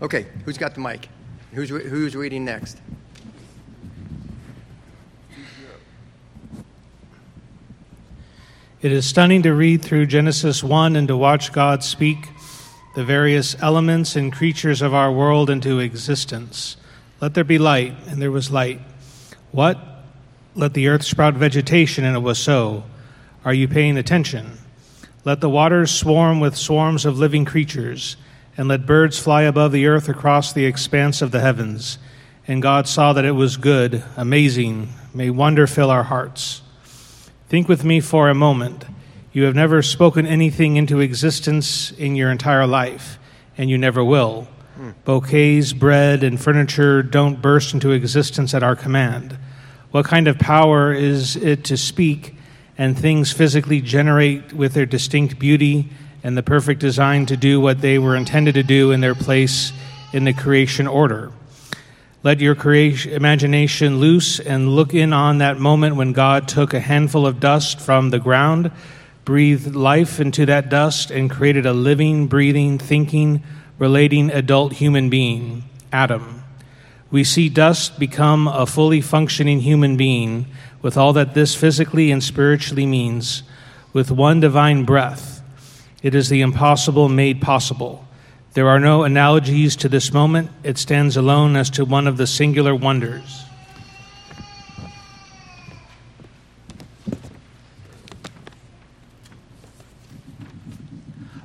Okay, 0.04 0.28
who's 0.46 0.60
got 0.60 0.76
the 0.76 0.82
mic? 0.82 1.10
Who's, 1.54 1.70
who's 1.70 2.16
reading 2.16 2.46
next? 2.46 2.78
It 8.80 8.92
is 8.92 9.08
stunning 9.08 9.42
to 9.42 9.56
read 9.56 9.82
through 9.82 10.06
Genesis 10.06 10.64
1 10.64 10.96
and 10.96 11.08
to 11.08 11.18
watch 11.18 11.52
God 11.52 11.84
speak 11.84 12.30
the 12.94 13.04
various 13.04 13.56
elements 13.60 14.16
and 14.16 14.32
creatures 14.32 14.84
of 14.84 14.94
our 14.94 15.12
world 15.12 15.50
into 15.50 15.80
existence. 15.80 16.78
Let 17.20 17.34
there 17.34 17.44
be 17.44 17.58
light, 17.58 17.96
and 18.06 18.22
there 18.22 18.30
was 18.30 18.52
light. 18.52 18.80
What? 19.52 19.80
Let 20.54 20.76
the 20.76 20.90
earth 20.90 21.02
sprout 21.02 21.34
vegetation, 21.34 22.06
and 22.06 22.16
it 22.16 22.20
was 22.20 22.38
so. 22.38 22.84
Are 23.44 23.54
you 23.54 23.68
paying 23.68 23.98
attention? 23.98 24.60
Let 25.26 25.42
the 25.42 25.50
waters 25.50 25.90
swarm 25.90 26.40
with 26.40 26.56
swarms 26.56 27.04
of 27.04 27.18
living 27.18 27.46
creatures, 27.46 28.16
and 28.58 28.68
let 28.68 28.86
birds 28.86 29.18
fly 29.18 29.42
above 29.42 29.72
the 29.72 29.88
earth 29.88 30.08
across 30.08 30.54
the 30.54 30.66
expanse 30.66 31.24
of 31.24 31.32
the 31.32 31.42
heavens. 31.42 31.98
And 32.48 32.62
God 32.62 32.88
saw 32.88 33.12
that 33.14 33.26
it 33.26 33.32
was 33.32 33.58
good, 33.58 34.04
amazing. 34.16 34.90
May 35.16 35.32
wonder 35.32 35.66
fill 35.66 35.90
our 35.90 36.04
hearts. 36.04 36.62
Think 37.50 37.70
with 37.70 37.86
me 37.86 38.02
for 38.02 38.30
a 38.30 38.36
moment. 38.36 38.84
You 39.32 39.44
have 39.44 39.56
never 39.56 39.82
spoken 39.82 40.26
anything 40.26 40.76
into 40.76 41.00
existence 41.00 41.92
in 41.92 42.16
your 42.16 42.30
entire 42.30 42.68
life, 42.68 43.18
and 43.58 43.70
you 43.70 43.78
never 43.78 44.04
will. 44.04 44.50
Hmm. 44.76 44.92
Bouquets, 45.06 45.72
bread, 45.72 46.24
and 46.24 46.42
furniture 46.42 47.02
don't 47.02 47.42
burst 47.42 47.74
into 47.74 47.92
existence 47.92 48.54
at 48.54 48.64
our 48.64 48.76
command. 48.76 49.38
What 49.92 50.06
kind 50.06 50.28
of 50.28 50.38
power 50.38 50.92
is 50.92 51.38
it 51.38 51.64
to 51.66 51.78
speak 51.78 52.36
and 52.78 53.00
things 53.00 53.32
physically 53.32 53.80
generate 53.80 54.52
with 54.52 54.74
their 54.74 54.86
distinct 54.86 55.40
beauty 55.40 55.90
and 56.24 56.38
the 56.38 56.44
perfect 56.44 56.82
design 56.82 57.26
to 57.28 57.38
do 57.38 57.62
what 57.62 57.80
they 57.80 57.98
were 57.98 58.18
intended 58.18 58.56
to 58.56 58.64
do 58.64 58.92
in 58.92 59.00
their 59.00 59.16
place 59.16 59.72
in 60.12 60.26
the 60.26 60.34
creation 60.34 60.86
order? 60.86 61.32
Let 62.24 62.40
your 62.40 62.56
creation, 62.56 63.14
imagination 63.14 64.00
loose 64.00 64.40
and 64.40 64.76
look 64.76 64.94
in 64.94 65.14
on 65.14 65.38
that 65.38 65.60
moment 65.60 65.96
when 65.96 66.14
God 66.14 66.48
took 66.48 66.74
a 66.74 66.80
handful 66.80 67.28
of 67.28 67.40
dust 67.40 67.80
from 67.80 68.10
the 68.10 68.20
ground, 68.20 68.72
breathed 69.24 69.76
life 69.76 70.20
into 70.20 70.46
that 70.48 70.70
dust, 70.70 71.12
and 71.12 71.30
created 71.30 71.68
a 71.68 71.74
living, 71.74 72.26
breathing, 72.26 72.80
thinking, 72.80 73.44
relating 73.78 74.32
adult 74.32 74.74
human 74.74 75.10
being, 75.12 75.64
Adam. 75.92 76.44
We 77.12 77.24
see 77.24 77.50
dust 77.50 78.00
become 78.00 78.48
a 78.48 78.66
fully 78.66 79.00
functioning 79.00 79.60
human 79.60 79.96
being 79.96 80.48
with 80.82 80.98
all 80.98 81.14
that 81.14 81.36
this 81.36 81.54
physically 81.54 82.12
and 82.12 82.24
spiritually 82.24 82.88
means, 82.88 83.44
with 83.94 84.10
one 84.10 84.40
divine 84.40 84.86
breath. 84.86 85.42
It 86.02 86.16
is 86.16 86.30
the 86.30 86.42
impossible 86.42 87.10
made 87.10 87.42
possible. 87.42 88.07
There 88.58 88.70
are 88.70 88.80
no 88.80 89.04
analogies 89.04 89.76
to 89.76 89.88
this 89.88 90.12
moment, 90.12 90.50
it 90.64 90.80
stands 90.80 91.16
alone 91.16 91.56
as 91.56 91.70
to 91.70 91.86
one 91.86 92.08
of 92.08 92.18
the 92.18 92.26
singular 92.26 92.74
wonders. 92.74 93.46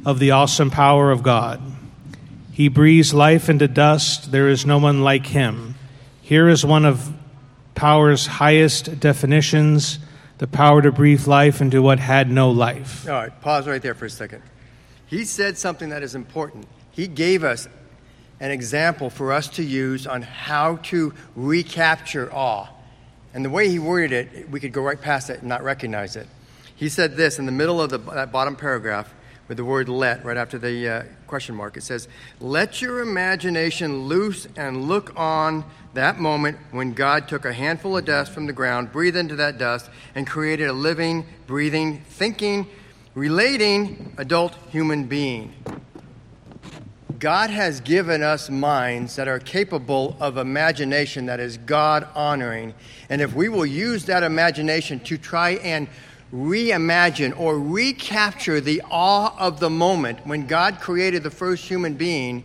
Of 0.06 0.20
the 0.20 0.30
awesome 0.30 0.70
power 0.70 1.10
of 1.10 1.22
God. 1.22 1.60
He 2.50 2.68
breathes 2.68 3.12
life 3.12 3.50
into 3.50 3.68
dust. 3.68 4.32
There 4.32 4.48
is 4.48 4.64
no 4.64 4.78
one 4.78 5.02
like 5.02 5.26
him. 5.26 5.74
Here 6.22 6.48
is 6.48 6.64
one 6.64 6.86
of 6.86 7.12
power's 7.74 8.26
highest 8.26 9.00
definitions 9.00 9.98
the 10.38 10.46
power 10.46 10.80
to 10.80 10.90
breathe 10.90 11.26
life 11.26 11.60
into 11.60 11.82
what 11.82 11.98
had 11.98 12.30
no 12.30 12.50
life. 12.50 13.06
All 13.06 13.12
right, 13.16 13.40
pause 13.42 13.68
right 13.68 13.82
there 13.82 13.94
for 13.94 14.06
a 14.06 14.10
second. 14.10 14.42
He 15.04 15.26
said 15.26 15.58
something 15.58 15.90
that 15.90 16.02
is 16.02 16.14
important. 16.14 16.66
He 16.92 17.08
gave 17.08 17.42
us 17.42 17.68
an 18.40 18.50
example 18.50 19.10
for 19.10 19.32
us 19.32 19.48
to 19.48 19.62
use 19.62 20.06
on 20.06 20.22
how 20.22 20.76
to 20.76 21.14
recapture 21.34 22.32
awe. 22.32 22.68
And 23.34 23.44
the 23.44 23.50
way 23.50 23.68
he 23.68 23.78
worded 23.78 24.12
it, 24.12 24.50
we 24.50 24.60
could 24.60 24.72
go 24.72 24.82
right 24.82 25.00
past 25.00 25.30
it 25.30 25.40
and 25.40 25.48
not 25.48 25.62
recognize 25.62 26.16
it. 26.16 26.26
He 26.74 26.88
said 26.88 27.16
this 27.16 27.38
in 27.38 27.46
the 27.46 27.52
middle 27.52 27.80
of 27.80 27.90
the, 27.90 27.98
that 27.98 28.32
bottom 28.32 28.56
paragraph 28.56 29.12
with 29.48 29.56
the 29.56 29.64
word 29.64 29.88
let 29.88 30.24
right 30.24 30.36
after 30.36 30.58
the 30.58 30.88
uh, 30.88 31.02
question 31.26 31.54
mark. 31.54 31.76
It 31.76 31.82
says, 31.82 32.08
Let 32.40 32.82
your 32.82 33.00
imagination 33.00 34.06
loose 34.06 34.46
and 34.56 34.88
look 34.88 35.12
on 35.16 35.64
that 35.94 36.18
moment 36.18 36.58
when 36.70 36.94
God 36.94 37.28
took 37.28 37.44
a 37.44 37.52
handful 37.52 37.96
of 37.96 38.04
dust 38.04 38.32
from 38.32 38.46
the 38.46 38.52
ground, 38.52 38.92
breathed 38.92 39.16
into 39.16 39.36
that 39.36 39.58
dust, 39.58 39.90
and 40.14 40.26
created 40.26 40.68
a 40.68 40.72
living, 40.72 41.26
breathing, 41.46 42.00
thinking, 42.08 42.66
relating 43.14 44.14
adult 44.18 44.54
human 44.70 45.04
being. 45.04 45.54
God 47.22 47.50
has 47.50 47.80
given 47.80 48.20
us 48.20 48.50
minds 48.50 49.14
that 49.14 49.28
are 49.28 49.38
capable 49.38 50.16
of 50.18 50.38
imagination 50.38 51.26
that 51.26 51.38
is 51.38 51.56
God 51.56 52.08
honoring. 52.16 52.74
And 53.08 53.20
if 53.20 53.32
we 53.32 53.48
will 53.48 53.64
use 53.64 54.06
that 54.06 54.24
imagination 54.24 54.98
to 55.04 55.16
try 55.16 55.50
and 55.50 55.86
reimagine 56.34 57.38
or 57.38 57.60
recapture 57.60 58.60
the 58.60 58.82
awe 58.90 59.36
of 59.38 59.60
the 59.60 59.70
moment 59.70 60.26
when 60.26 60.48
God 60.48 60.80
created 60.80 61.22
the 61.22 61.30
first 61.30 61.64
human 61.64 61.94
being, 61.94 62.42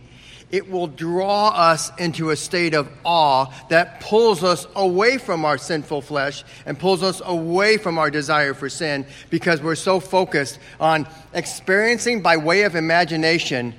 it 0.52 0.70
will 0.70 0.86
draw 0.86 1.48
us 1.48 1.90
into 1.98 2.30
a 2.30 2.36
state 2.36 2.72
of 2.72 2.88
awe 3.04 3.52
that 3.70 4.00
pulls 4.00 4.44
us 4.44 4.64
away 4.76 5.18
from 5.18 5.44
our 5.44 5.58
sinful 5.58 6.02
flesh 6.02 6.44
and 6.66 6.78
pulls 6.78 7.02
us 7.02 7.20
away 7.24 7.78
from 7.78 7.98
our 7.98 8.12
desire 8.12 8.54
for 8.54 8.68
sin 8.68 9.04
because 9.28 9.60
we're 9.60 9.74
so 9.74 9.98
focused 9.98 10.60
on 10.78 11.04
experiencing 11.34 12.22
by 12.22 12.36
way 12.36 12.62
of 12.62 12.76
imagination 12.76 13.74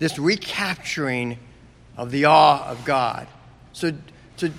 this 0.00 0.18
recapturing 0.18 1.38
of 1.96 2.10
the 2.10 2.24
awe 2.24 2.68
of 2.68 2.84
God. 2.84 3.28
So, 3.72 3.92
to 4.38 4.52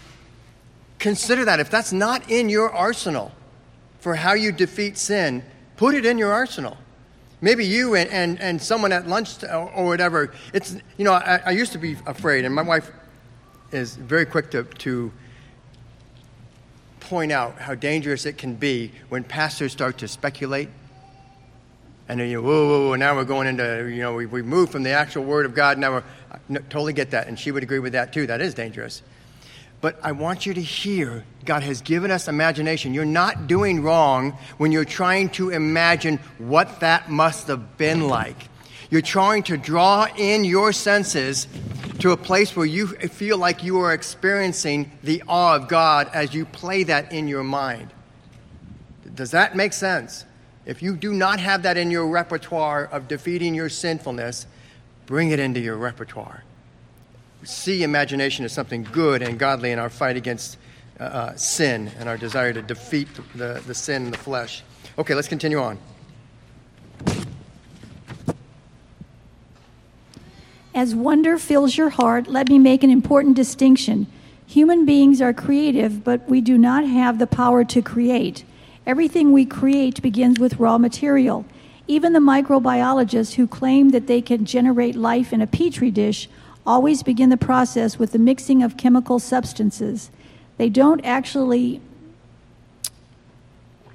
consider 0.99 1.43
that 1.45 1.59
if 1.59 1.69
that's 1.69 1.91
not 1.91 2.29
in 2.31 2.47
your 2.47 2.71
arsenal, 2.71 3.33
for 4.01 4.15
how 4.15 4.33
you 4.33 4.51
defeat 4.51 4.97
sin, 4.97 5.43
put 5.77 5.95
it 5.95 6.05
in 6.05 6.17
your 6.17 6.33
arsenal. 6.33 6.77
Maybe 7.39 7.65
you 7.65 7.95
and, 7.95 8.09
and, 8.09 8.39
and 8.39 8.61
someone 8.61 8.91
at 8.91 9.07
lunch 9.07 9.43
or 9.43 9.85
whatever. 9.85 10.33
It's, 10.53 10.75
you 10.97 11.05
know, 11.05 11.13
I, 11.13 11.41
I 11.45 11.51
used 11.51 11.71
to 11.73 11.77
be 11.77 11.95
afraid, 12.05 12.45
and 12.45 12.53
my 12.53 12.63
wife 12.63 12.91
is 13.71 13.95
very 13.95 14.25
quick 14.25 14.51
to, 14.51 14.63
to 14.63 15.11
point 16.99 17.31
out 17.31 17.59
how 17.59 17.75
dangerous 17.75 18.25
it 18.25 18.37
can 18.37 18.55
be 18.55 18.91
when 19.09 19.23
pastors 19.23 19.71
start 19.71 19.99
to 19.99 20.07
speculate. 20.07 20.69
And 22.09 22.19
then, 22.19 22.29
you 22.29 22.41
whoa, 22.41 22.67
whoa, 22.67 22.87
whoa, 22.89 22.95
now 22.95 23.15
we're 23.15 23.23
going 23.23 23.47
into, 23.47 23.89
you 23.89 24.01
know, 24.01 24.13
we, 24.13 24.25
we 24.25 24.41
moved 24.41 24.71
from 24.71 24.83
the 24.83 24.91
actual 24.91 25.23
Word 25.23 25.45
of 25.45 25.55
God. 25.55 25.77
Now 25.77 26.01
we're, 26.49 26.61
totally 26.69 26.93
get 26.93 27.11
that. 27.11 27.27
And 27.27 27.39
she 27.39 27.51
would 27.51 27.63
agree 27.63 27.79
with 27.79 27.93
that 27.93 28.11
too. 28.11 28.27
That 28.27 28.41
is 28.41 28.53
dangerous. 28.53 29.01
But 29.79 29.97
I 30.03 30.11
want 30.11 30.45
you 30.45 30.53
to 30.53 30.61
hear 30.61 31.23
God 31.43 31.63
has 31.63 31.81
given 31.81 32.11
us 32.11 32.27
imagination. 32.27 32.93
You're 32.93 33.05
not 33.05 33.47
doing 33.47 33.81
wrong 33.81 34.37
when 34.57 34.71
you're 34.71 34.85
trying 34.85 35.29
to 35.31 35.49
imagine 35.49 36.17
what 36.37 36.81
that 36.81 37.09
must 37.09 37.47
have 37.47 37.77
been 37.77 38.07
like. 38.07 38.49
You're 38.91 39.01
trying 39.01 39.43
to 39.43 39.57
draw 39.57 40.07
in 40.17 40.43
your 40.43 40.71
senses 40.73 41.47
to 41.99 42.11
a 42.11 42.17
place 42.17 42.55
where 42.55 42.65
you 42.65 42.87
feel 42.87 43.37
like 43.37 43.63
you 43.63 43.79
are 43.79 43.93
experiencing 43.93 44.91
the 45.01 45.23
awe 45.27 45.55
of 45.55 45.67
God 45.67 46.09
as 46.13 46.33
you 46.33 46.45
play 46.45 46.83
that 46.83 47.11
in 47.11 47.27
your 47.27 47.43
mind. 47.43 47.91
Does 49.15 49.31
that 49.31 49.55
make 49.55 49.73
sense? 49.73 50.25
If 50.65 50.81
you 50.81 50.95
do 50.95 51.13
not 51.13 51.39
have 51.39 51.63
that 51.63 51.77
in 51.77 51.91
your 51.91 52.07
repertoire 52.07 52.85
of 52.85 53.07
defeating 53.07 53.55
your 53.55 53.69
sinfulness, 53.69 54.45
bring 55.05 55.31
it 55.31 55.39
into 55.39 55.59
your 55.59 55.77
repertoire 55.77 56.43
see 57.43 57.83
imagination 57.83 58.45
as 58.45 58.51
something 58.51 58.83
good 58.91 59.21
and 59.21 59.39
godly 59.39 59.71
in 59.71 59.79
our 59.79 59.89
fight 59.89 60.15
against 60.15 60.57
uh, 60.99 61.03
uh, 61.03 61.35
sin 61.35 61.91
and 61.99 62.07
our 62.07 62.17
desire 62.17 62.53
to 62.53 62.61
defeat 62.61 63.07
the, 63.35 63.61
the 63.65 63.73
sin 63.73 64.05
in 64.05 64.11
the 64.11 64.17
flesh. 64.17 64.63
Okay, 64.97 65.15
let's 65.15 65.27
continue 65.27 65.59
on. 65.59 65.77
As 70.73 70.95
wonder 70.95 71.37
fills 71.37 71.75
your 71.77 71.89
heart, 71.89 72.27
let 72.27 72.47
me 72.47 72.57
make 72.57 72.83
an 72.83 72.89
important 72.89 73.35
distinction. 73.35 74.07
Human 74.47 74.85
beings 74.85 75.21
are 75.21 75.33
creative, 75.33 76.03
but 76.03 76.29
we 76.29 76.39
do 76.41 76.57
not 76.57 76.85
have 76.85 77.19
the 77.19 77.27
power 77.27 77.63
to 77.65 77.81
create. 77.81 78.45
Everything 78.85 79.31
we 79.31 79.45
create 79.45 80.01
begins 80.01 80.39
with 80.39 80.59
raw 80.59 80.77
material. 80.77 81.45
Even 81.87 82.13
the 82.13 82.19
microbiologists 82.19 83.35
who 83.35 83.47
claim 83.47 83.89
that 83.89 84.07
they 84.07 84.21
can 84.21 84.45
generate 84.45 84.95
life 84.95 85.31
in 85.31 85.41
a 85.41 85.47
petri 85.47 85.91
dish 85.91 86.29
always 86.65 87.03
begin 87.03 87.29
the 87.29 87.37
process 87.37 87.99
with 87.99 88.11
the 88.11 88.19
mixing 88.19 88.63
of 88.63 88.77
chemical 88.77 89.19
substances. 89.19 90.09
They 90.57 90.69
don't 90.69 91.03
actually 91.03 91.81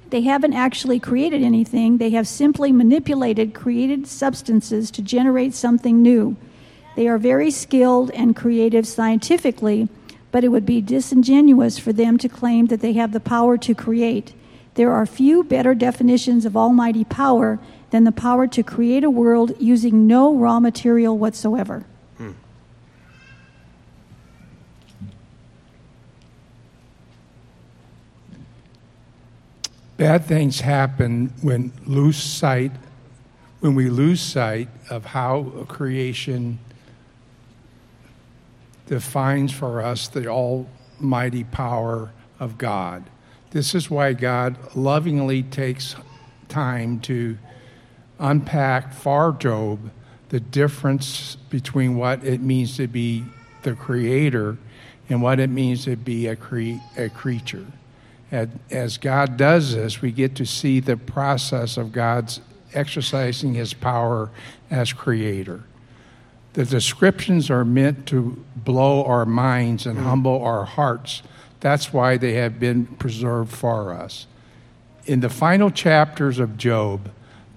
they 0.09 0.21
haven't 0.21 0.53
actually 0.53 1.01
created 1.01 1.43
anything. 1.43 1.97
They 1.97 2.11
have 2.11 2.29
simply 2.29 2.71
manipulated 2.71 3.53
created 3.53 4.07
substances 4.07 4.89
to 4.91 5.01
generate 5.01 5.53
something 5.53 6.01
new. 6.01 6.37
They 6.95 7.09
are 7.09 7.17
very 7.17 7.51
skilled 7.51 8.11
and 8.11 8.33
creative 8.35 8.87
scientifically, 8.87 9.89
but 10.31 10.45
it 10.45 10.47
would 10.47 10.65
be 10.65 10.79
disingenuous 10.79 11.77
for 11.77 11.91
them 11.91 12.17
to 12.19 12.29
claim 12.29 12.67
that 12.67 12.79
they 12.79 12.93
have 12.93 13.11
the 13.11 13.19
power 13.19 13.57
to 13.57 13.75
create. 13.75 14.33
There 14.77 14.91
are 14.91 15.07
few 15.07 15.43
better 15.43 15.73
definitions 15.73 16.45
of 16.45 16.55
almighty 16.55 17.03
power 17.03 17.57
than 17.89 18.03
the 18.03 18.11
power 18.11 18.45
to 18.45 18.61
create 18.61 19.03
a 19.03 19.09
world 19.09 19.53
using 19.59 20.05
no 20.05 20.35
raw 20.35 20.59
material 20.59 21.17
whatsoever. 21.17 21.83
Hmm. 22.19 22.33
Bad 29.97 30.25
things 30.25 30.59
happen 30.59 31.33
when 31.41 31.73
lose 31.87 32.21
sight, 32.21 32.71
when 33.61 33.73
we 33.73 33.89
lose 33.89 34.21
sight 34.21 34.69
of 34.91 35.05
how 35.05 35.65
creation 35.67 36.59
defines 38.85 39.51
for 39.51 39.81
us 39.81 40.07
the 40.07 40.27
almighty 40.27 41.45
power 41.45 42.11
of 42.39 42.59
God. 42.59 43.05
This 43.51 43.73
is 43.73 43.89
why 43.89 44.13
God 44.13 44.57
lovingly 44.75 45.43
takes 45.43 45.95
time 46.49 46.99
to 47.01 47.37
unpack 48.19 48.93
for 48.93 49.35
Job 49.39 49.91
the 50.29 50.39
difference 50.39 51.37
between 51.49 51.95
what 51.95 52.23
it 52.23 52.41
means 52.41 52.75
to 52.77 52.87
be 52.87 53.23
the 53.63 53.73
creator 53.73 54.57
and 55.09 55.21
what 55.21 55.39
it 55.39 55.49
means 55.49 55.85
to 55.85 55.95
be 55.95 56.27
a, 56.27 56.35
cre- 56.35 56.81
a 56.97 57.09
creature. 57.09 57.65
As 58.69 58.97
God 58.97 59.37
does 59.37 59.73
this, 59.73 60.01
we 60.01 60.11
get 60.11 60.35
to 60.35 60.45
see 60.45 60.81
the 60.81 60.97
process 60.97 61.77
of 61.77 61.93
God's 61.93 62.41
exercising 62.73 63.53
his 63.53 63.73
power 63.73 64.29
as 64.69 64.91
creator. 64.91 65.63
The 66.53 66.65
descriptions 66.65 67.49
are 67.49 67.63
meant 67.63 68.05
to 68.07 68.43
blow 68.55 69.05
our 69.05 69.25
minds 69.25 69.85
and 69.85 69.97
mm. 69.97 70.03
humble 70.03 70.43
our 70.43 70.65
hearts. 70.65 71.21
That's 71.59 71.91
why 71.91 72.17
they 72.17 72.33
have 72.33 72.59
been 72.59 72.85
preserved 72.85 73.51
for 73.51 73.93
us. 73.93 74.27
In 75.05 75.21
the 75.21 75.29
final 75.29 75.71
chapters 75.71 76.39
of 76.39 76.57
Job, 76.57 77.09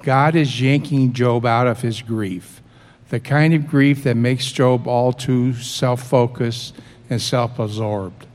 God 0.03 0.35
is 0.35 0.61
yanking 0.61 1.13
Job 1.13 1.45
out 1.45 1.67
of 1.67 1.83
his 1.83 2.01
grief, 2.01 2.63
the 3.11 3.21
kind 3.21 3.53
of 3.53 3.69
grief 3.69 4.05
that 4.05 4.17
makes 4.17 4.51
Job 4.51 4.87
all 4.87 5.13
too 5.13 5.53
self 5.55 6.03
focused 6.03 6.75
and 7.11 7.21
self 7.21 7.59
absorbed. 7.59 8.27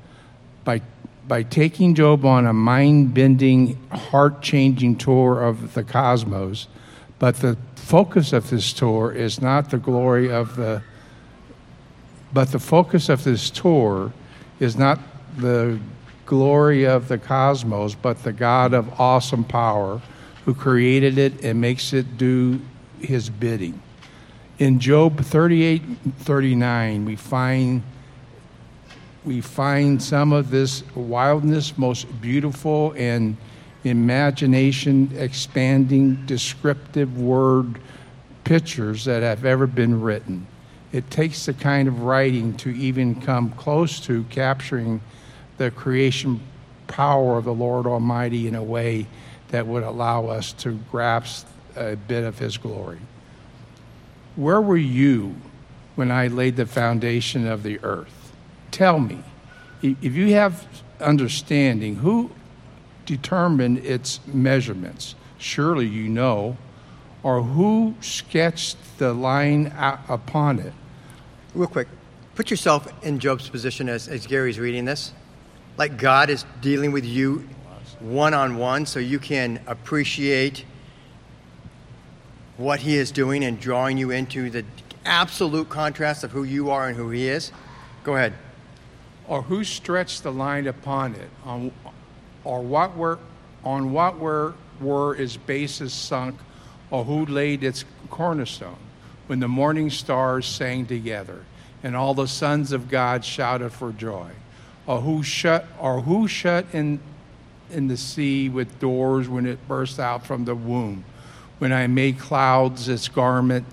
By 0.63 0.82
by 1.28 1.41
taking 1.41 1.95
Job 1.95 2.23
on 2.23 2.45
a 2.45 2.54
mind 2.54 3.13
bending, 3.13 3.82
heart 3.89 4.41
changing 4.41 4.97
tour 4.97 5.41
of 5.41 5.73
the 5.73 5.84
cosmos, 5.84 6.67
but 7.17 7.38
the 7.38 7.58
focus 7.75 8.32
of 8.34 8.49
this 8.49 8.73
tour 8.73 9.12
is 9.12 9.41
not 9.41 9.71
the 9.71 9.78
glory 9.78 10.32
of 10.32 10.56
the, 10.56 10.84
but 12.32 12.51
the 12.51 12.60
focus 12.60 13.10
of 13.10 13.23
this 13.23 13.49
tour 13.49 14.13
is 14.60 14.75
not 14.75 14.99
the 15.38 15.80
glory 16.26 16.86
of 16.86 17.08
the 17.08 17.17
cosmos, 17.17 17.95
but 17.95 18.24
the 18.24 18.34
God 18.34 18.74
of 18.74 19.00
awesome 19.00 19.43
power 19.43 20.02
who 20.45 20.54
created 20.54 21.17
it 21.17 21.43
and 21.43 21.60
makes 21.60 21.93
it 21.93 22.17
do 22.17 22.62
his 23.00 23.30
bidding. 23.30 23.82
In 24.58 24.80
Job 24.80 25.19
38 25.19 25.82
39, 26.19 27.06
we 27.06 27.15
find 27.15 27.84
we 29.26 29.41
find 29.41 30.02
some 30.02 30.32
of 30.32 30.52
this 30.52 30.84
wildness 30.93 31.78
most 31.78 32.21
beautiful 32.21 32.93
and 32.95 33.36
imagination 33.84 35.12
expanding 35.17 36.26
descriptive 36.26 37.19
word 37.19 37.80
pictures 38.43 39.06
that 39.06 39.24
have 39.24 39.43
ever 39.43 39.67
been 39.67 40.00
written. 40.00 40.45
It 40.91 41.10
takes 41.10 41.48
the 41.48 41.54
kind 41.54 41.88
of 41.88 42.04
writing 42.04 42.56
to 42.58 42.69
even 42.69 43.19
come 43.19 43.50
close 43.52 44.00
to 44.02 44.24
capturing 44.30 45.02
the 45.57 45.71
creation 45.71 46.41
power 46.87 47.37
of 47.37 47.45
the 47.45 47.53
Lord 47.53 47.85
Almighty 47.87 48.47
in 48.47 48.55
a 48.55 48.63
way 48.63 49.07
that 49.49 49.67
would 49.67 49.83
allow 49.83 50.27
us 50.27 50.53
to 50.53 50.79
grasp 50.91 51.47
a 51.75 51.95
bit 51.95 52.23
of 52.23 52.39
His 52.39 52.57
glory. 52.57 52.99
Where 54.35 54.61
were 54.61 54.77
you 54.77 55.35
when 55.95 56.11
I 56.11 56.27
laid 56.27 56.55
the 56.55 56.65
foundation 56.65 57.47
of 57.47 57.63
the 57.63 57.79
earth? 57.83 58.25
tell 58.75 58.99
me, 58.99 59.23
if 59.81 60.15
you 60.15 60.33
have 60.33 60.67
understanding, 60.99 61.95
who 61.95 62.29
determined 63.05 63.77
its 63.79 64.19
measurements? 64.27 65.15
Surely 65.37 65.85
you 65.85 66.09
know. 66.09 66.57
Or 67.23 67.41
who 67.41 67.95
sketched 68.01 68.77
the 68.99 69.13
line 69.13 69.73
upon 70.07 70.59
it? 70.59 70.73
Real 71.55 71.67
quick, 71.67 71.87
put 72.35 72.51
yourself 72.51 72.91
in 73.03 73.17
Job's 73.17 73.49
position 73.49 73.89
as, 73.89 74.07
as 74.07 74.27
Gary's 74.27 74.59
reading 74.59 74.85
this. 74.85 75.11
Like 75.77 75.97
God 75.97 76.29
is 76.29 76.45
dealing 76.61 76.91
with 76.91 77.05
you 77.05 77.47
one 77.99 78.33
on 78.33 78.57
one 78.57 78.85
so 78.85 78.99
you 78.99 79.19
can 79.19 79.59
appreciate 79.67 80.65
what 82.57 82.79
he 82.79 82.95
is 82.95 83.11
doing 83.11 83.43
and 83.43 83.59
drawing 83.59 83.97
you 83.97 84.11
into 84.11 84.49
the 84.49 84.63
absolute 85.05 85.69
contrast 85.69 86.23
of 86.23 86.31
who 86.31 86.43
you 86.43 86.69
are 86.69 86.88
and 86.88 86.95
who 86.95 87.09
he 87.09 87.27
is. 87.27 87.51
Go 88.03 88.15
ahead. 88.15 88.33
Or 89.27 89.41
who 89.41 89.63
stretched 89.63 90.23
the 90.23 90.31
line 90.31 90.67
upon 90.67 91.15
it, 91.15 91.29
on, 91.43 91.71
or 92.43 92.61
what 92.61 92.95
were, 92.95 93.19
on 93.63 93.91
what 93.91 94.19
were, 94.19 94.53
were 94.79 95.15
its 95.15 95.35
bases 95.35 95.93
sunk, 95.93 96.39
or 96.91 97.03
who 97.03 97.25
laid 97.25 97.63
its 97.63 97.85
cornerstone, 98.09 98.77
when 99.27 99.39
the 99.39 99.47
morning 99.47 99.89
stars 99.89 100.45
sang 100.45 100.85
together, 100.85 101.43
and 101.81 101.95
all 101.95 102.13
the 102.13 102.27
sons 102.27 102.71
of 102.71 102.89
God 102.89 103.25
shouted 103.25 103.71
for 103.71 103.91
joy, 103.91 104.29
or 104.88 105.02
who 105.02 105.24
shut, 105.24 105.65
or 105.80 106.02
who 106.02 106.28
shut 106.28 106.65
in, 106.74 107.00
in 107.71 107.88
the 107.88 107.98
sea 107.98 108.50
with 108.50 108.80
doors 108.80 109.28
when 109.28 109.45
it 109.45 109.67
burst 109.67 110.00
out 110.00 110.26
from 110.26 110.45
the 110.45 110.56
womb, 110.56 111.04
when 111.60 111.71
I 111.74 111.88
made 111.88 112.19
clouds 112.19 112.88
its 112.89 113.08
garment, 113.08 113.65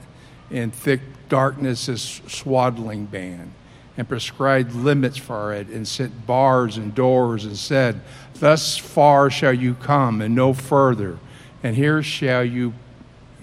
and 0.51 0.73
thick 0.73 1.01
darkness 1.29 1.89
its 1.89 2.21
swaddling 2.29 3.07
band 3.07 3.53
and 3.97 4.09
prescribed 4.09 4.75
limits 4.75 5.17
for 5.17 5.53
it 5.53 5.69
and 5.69 5.87
set 5.87 6.27
bars 6.27 6.77
and 6.77 6.95
doors 6.95 7.45
and 7.45 7.57
said, 7.57 8.01
Thus 8.35 8.77
far 8.77 9.31
shall 9.31 9.53
you 9.53 9.75
come 9.75 10.21
and 10.21 10.35
no 10.35 10.53
further, 10.55 11.19
and 11.63 11.77
here 11.77 12.03
shall 12.03 12.45
you 12.45 12.73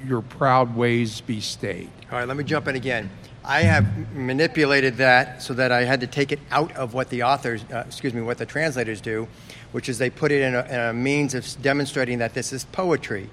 your 0.05 0.21
proud 0.21 0.75
ways 0.75 1.21
be 1.21 1.39
stayed. 1.39 1.89
All 2.11 2.19
right, 2.19 2.27
let 2.27 2.37
me 2.37 2.43
jump 2.43 2.67
in 2.67 2.75
again. 2.75 3.09
I 3.49 3.63
have 3.63 4.13
manipulated 4.13 4.97
that 4.97 5.41
so 5.41 5.55
that 5.55 5.71
I 5.71 5.83
had 5.83 6.01
to 6.01 6.07
take 6.07 6.31
it 6.31 6.39
out 6.51 6.71
of 6.75 6.93
what 6.93 7.09
the 7.09 7.23
authors, 7.23 7.63
uh, 7.73 7.83
excuse 7.87 8.13
me, 8.13 8.21
what 8.21 8.37
the 8.37 8.45
translators 8.45 9.01
do, 9.01 9.27
which 9.71 9.89
is 9.89 9.97
they 9.97 10.11
put 10.11 10.31
it 10.31 10.43
in 10.43 10.53
a, 10.53 10.63
in 10.65 10.79
a 10.79 10.93
means 10.93 11.33
of 11.33 11.59
demonstrating 11.59 12.19
that 12.19 12.35
this 12.35 12.53
is 12.53 12.65
poetry. 12.65 13.27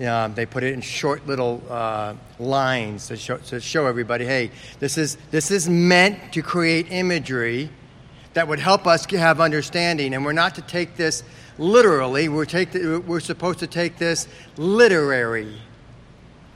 Um, 0.00 0.32
they 0.32 0.46
put 0.46 0.62
it 0.62 0.72
in 0.72 0.80
short 0.80 1.26
little 1.26 1.62
uh, 1.68 2.14
lines 2.38 3.08
to 3.08 3.18
show, 3.18 3.36
to 3.36 3.60
show 3.60 3.84
everybody, 3.84 4.24
hey, 4.24 4.52
this 4.78 4.96
is, 4.96 5.18
this 5.30 5.50
is 5.50 5.68
meant 5.68 6.32
to 6.32 6.40
create 6.40 6.90
imagery 6.90 7.68
that 8.32 8.48
would 8.48 8.60
help 8.60 8.86
us 8.86 9.04
have 9.04 9.38
understanding. 9.38 10.14
And 10.14 10.24
we're 10.24 10.32
not 10.32 10.54
to 10.54 10.62
take 10.62 10.96
this 10.96 11.24
literally, 11.58 12.30
we're, 12.30 12.46
take 12.46 12.72
the, 12.72 13.02
we're 13.06 13.20
supposed 13.20 13.58
to 13.58 13.66
take 13.66 13.98
this 13.98 14.28
literary. 14.56 15.60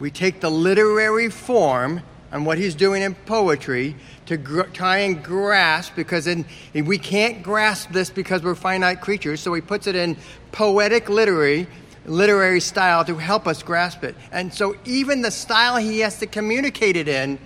We 0.00 0.10
take 0.10 0.40
the 0.40 0.50
literary 0.50 1.28
form 1.28 2.00
and 2.32 2.46
what 2.46 2.58
he's 2.58 2.74
doing 2.74 3.02
in 3.02 3.14
poetry 3.14 3.94
to 4.26 4.36
gr- 4.36 4.62
try 4.62 4.98
and 4.98 5.22
grasp, 5.22 5.94
because 5.94 6.26
in, 6.26 6.44
we 6.74 6.98
can't 6.98 7.42
grasp 7.42 7.92
this 7.92 8.10
because 8.10 8.42
we're 8.42 8.54
finite 8.54 9.00
creatures, 9.00 9.40
so 9.40 9.52
he 9.54 9.60
puts 9.60 9.86
it 9.86 9.94
in 9.94 10.16
poetic 10.50 11.08
literary 11.08 11.68
literary 12.04 12.58
style 12.58 13.04
to 13.04 13.16
help 13.16 13.46
us 13.46 13.62
grasp 13.62 14.02
it. 14.02 14.16
And 14.32 14.52
so, 14.52 14.76
even 14.84 15.22
the 15.22 15.30
style 15.30 15.76
he 15.76 16.00
has 16.00 16.18
to 16.18 16.26
communicate 16.26 16.96
it 16.96 17.06
in 17.06 17.38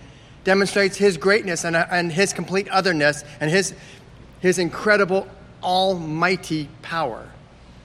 demonstrates 0.44 0.96
his 0.96 1.16
greatness 1.16 1.64
and, 1.64 1.77
uh, 1.77 1.87
and 1.90 2.11
his 2.11 2.33
complete 2.33 2.68
otherness 2.68 3.25
and 3.40 3.51
his, 3.51 3.75
his 4.40 4.59
incredible 4.59 5.29
almighty 5.62 6.68
power. 6.83 7.29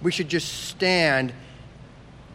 We 0.02 0.12
should 0.12 0.30
just 0.30 0.68
stand 0.68 1.34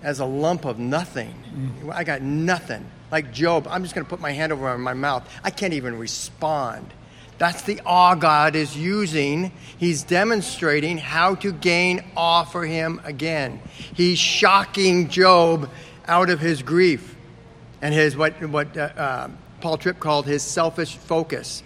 as 0.02 0.20
a 0.20 0.24
lump 0.24 0.64
of 0.64 0.78
nothing. 0.78 1.34
Mm. 1.54 1.94
I 1.94 2.04
got 2.04 2.22
nothing. 2.22 2.84
Like 3.10 3.32
Job, 3.32 3.66
I'm 3.68 3.82
just 3.82 3.94
going 3.94 4.04
to 4.04 4.08
put 4.08 4.20
my 4.20 4.32
hand 4.32 4.52
over 4.52 4.76
my 4.78 4.94
mouth. 4.94 5.28
I 5.44 5.50
can't 5.50 5.74
even 5.74 5.98
respond. 5.98 6.92
That's 7.38 7.62
the 7.62 7.80
awe 7.84 8.14
God 8.14 8.56
is 8.56 8.76
using. 8.76 9.52
He's 9.76 10.02
demonstrating 10.02 10.96
how 10.96 11.34
to 11.36 11.52
gain 11.52 12.02
awe 12.16 12.44
for 12.44 12.64
him 12.64 13.00
again. 13.04 13.60
He's 13.94 14.18
shocking 14.18 15.08
Job 15.08 15.70
out 16.08 16.30
of 16.30 16.40
his 16.40 16.62
grief 16.62 17.14
and 17.82 17.94
his 17.94 18.16
what, 18.16 18.32
what 18.48 18.76
uh, 18.76 18.80
uh, 18.96 19.28
Paul 19.60 19.76
Tripp 19.76 20.00
called 20.00 20.26
his 20.26 20.42
selfish 20.42 20.96
focus. 20.96 21.62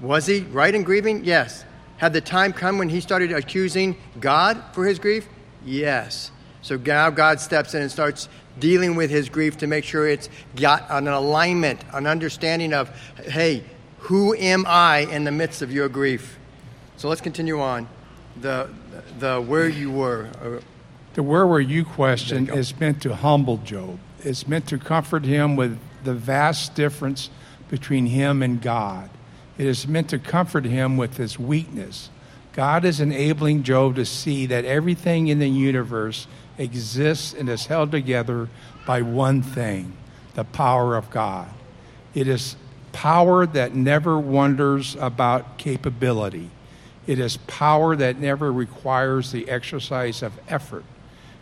Was 0.00 0.26
he 0.26 0.40
right 0.40 0.74
in 0.74 0.82
grieving? 0.82 1.24
Yes. 1.24 1.64
Had 1.96 2.12
the 2.12 2.20
time 2.20 2.52
come 2.52 2.78
when 2.78 2.90
he 2.90 3.00
started 3.00 3.32
accusing 3.32 3.96
God 4.20 4.62
for 4.72 4.84
his 4.84 4.98
grief? 4.98 5.26
Yes. 5.64 6.30
So 6.60 6.76
now 6.76 7.10
God 7.10 7.40
steps 7.40 7.74
in 7.74 7.82
and 7.82 7.90
starts 7.90 8.28
dealing 8.58 8.96
with 8.96 9.10
his 9.10 9.28
grief 9.28 9.58
to 9.58 9.66
make 9.66 9.84
sure 9.84 10.08
it's 10.08 10.28
got 10.54 10.86
an 10.90 11.08
alignment, 11.08 11.80
an 11.92 12.06
understanding 12.06 12.72
of, 12.72 12.90
hey, 13.24 13.62
Who 14.06 14.34
am 14.34 14.64
I 14.68 14.98
in 14.98 15.24
the 15.24 15.32
midst 15.32 15.62
of 15.62 15.72
your 15.72 15.88
grief? 15.88 16.38
So 16.96 17.08
let's 17.08 17.20
continue 17.20 17.60
on. 17.60 17.88
The, 18.40 18.68
the 19.18 19.40
where 19.40 19.68
you 19.68 19.90
were. 19.90 20.28
The 21.14 21.22
where 21.22 21.46
were 21.46 21.60
you 21.60 21.84
question 21.84 22.46
you 22.46 22.54
is 22.54 22.78
meant 22.78 23.02
to 23.02 23.14
humble 23.14 23.56
Job. 23.58 23.98
It's 24.20 24.46
meant 24.46 24.68
to 24.68 24.78
comfort 24.78 25.24
him 25.24 25.56
with 25.56 25.78
the 26.04 26.14
vast 26.14 26.74
difference 26.74 27.30
between 27.68 28.06
him 28.06 28.42
and 28.42 28.62
God. 28.62 29.10
It 29.58 29.66
is 29.66 29.88
meant 29.88 30.10
to 30.10 30.18
comfort 30.18 30.66
him 30.66 30.96
with 30.96 31.16
his 31.16 31.38
weakness. 31.38 32.10
God 32.52 32.84
is 32.84 33.00
enabling 33.00 33.64
Job 33.64 33.96
to 33.96 34.04
see 34.04 34.46
that 34.46 34.64
everything 34.64 35.28
in 35.28 35.38
the 35.40 35.48
universe 35.48 36.26
exists 36.58 37.34
and 37.34 37.48
is 37.48 37.66
held 37.66 37.90
together 37.90 38.48
by 38.86 39.02
one 39.02 39.42
thing 39.42 39.96
the 40.34 40.44
power 40.44 40.96
of 40.96 41.10
God. 41.10 41.48
It 42.14 42.28
is 42.28 42.56
power 42.92 43.46
that 43.46 43.74
never 43.74 44.18
wonders 44.18 44.96
about 45.00 45.58
capability. 45.58 46.50
It 47.06 47.18
is 47.18 47.36
power 47.36 47.94
that 47.96 48.18
never 48.18 48.52
requires 48.52 49.32
the 49.32 49.48
exercise 49.48 50.22
of 50.22 50.38
effort. 50.48 50.84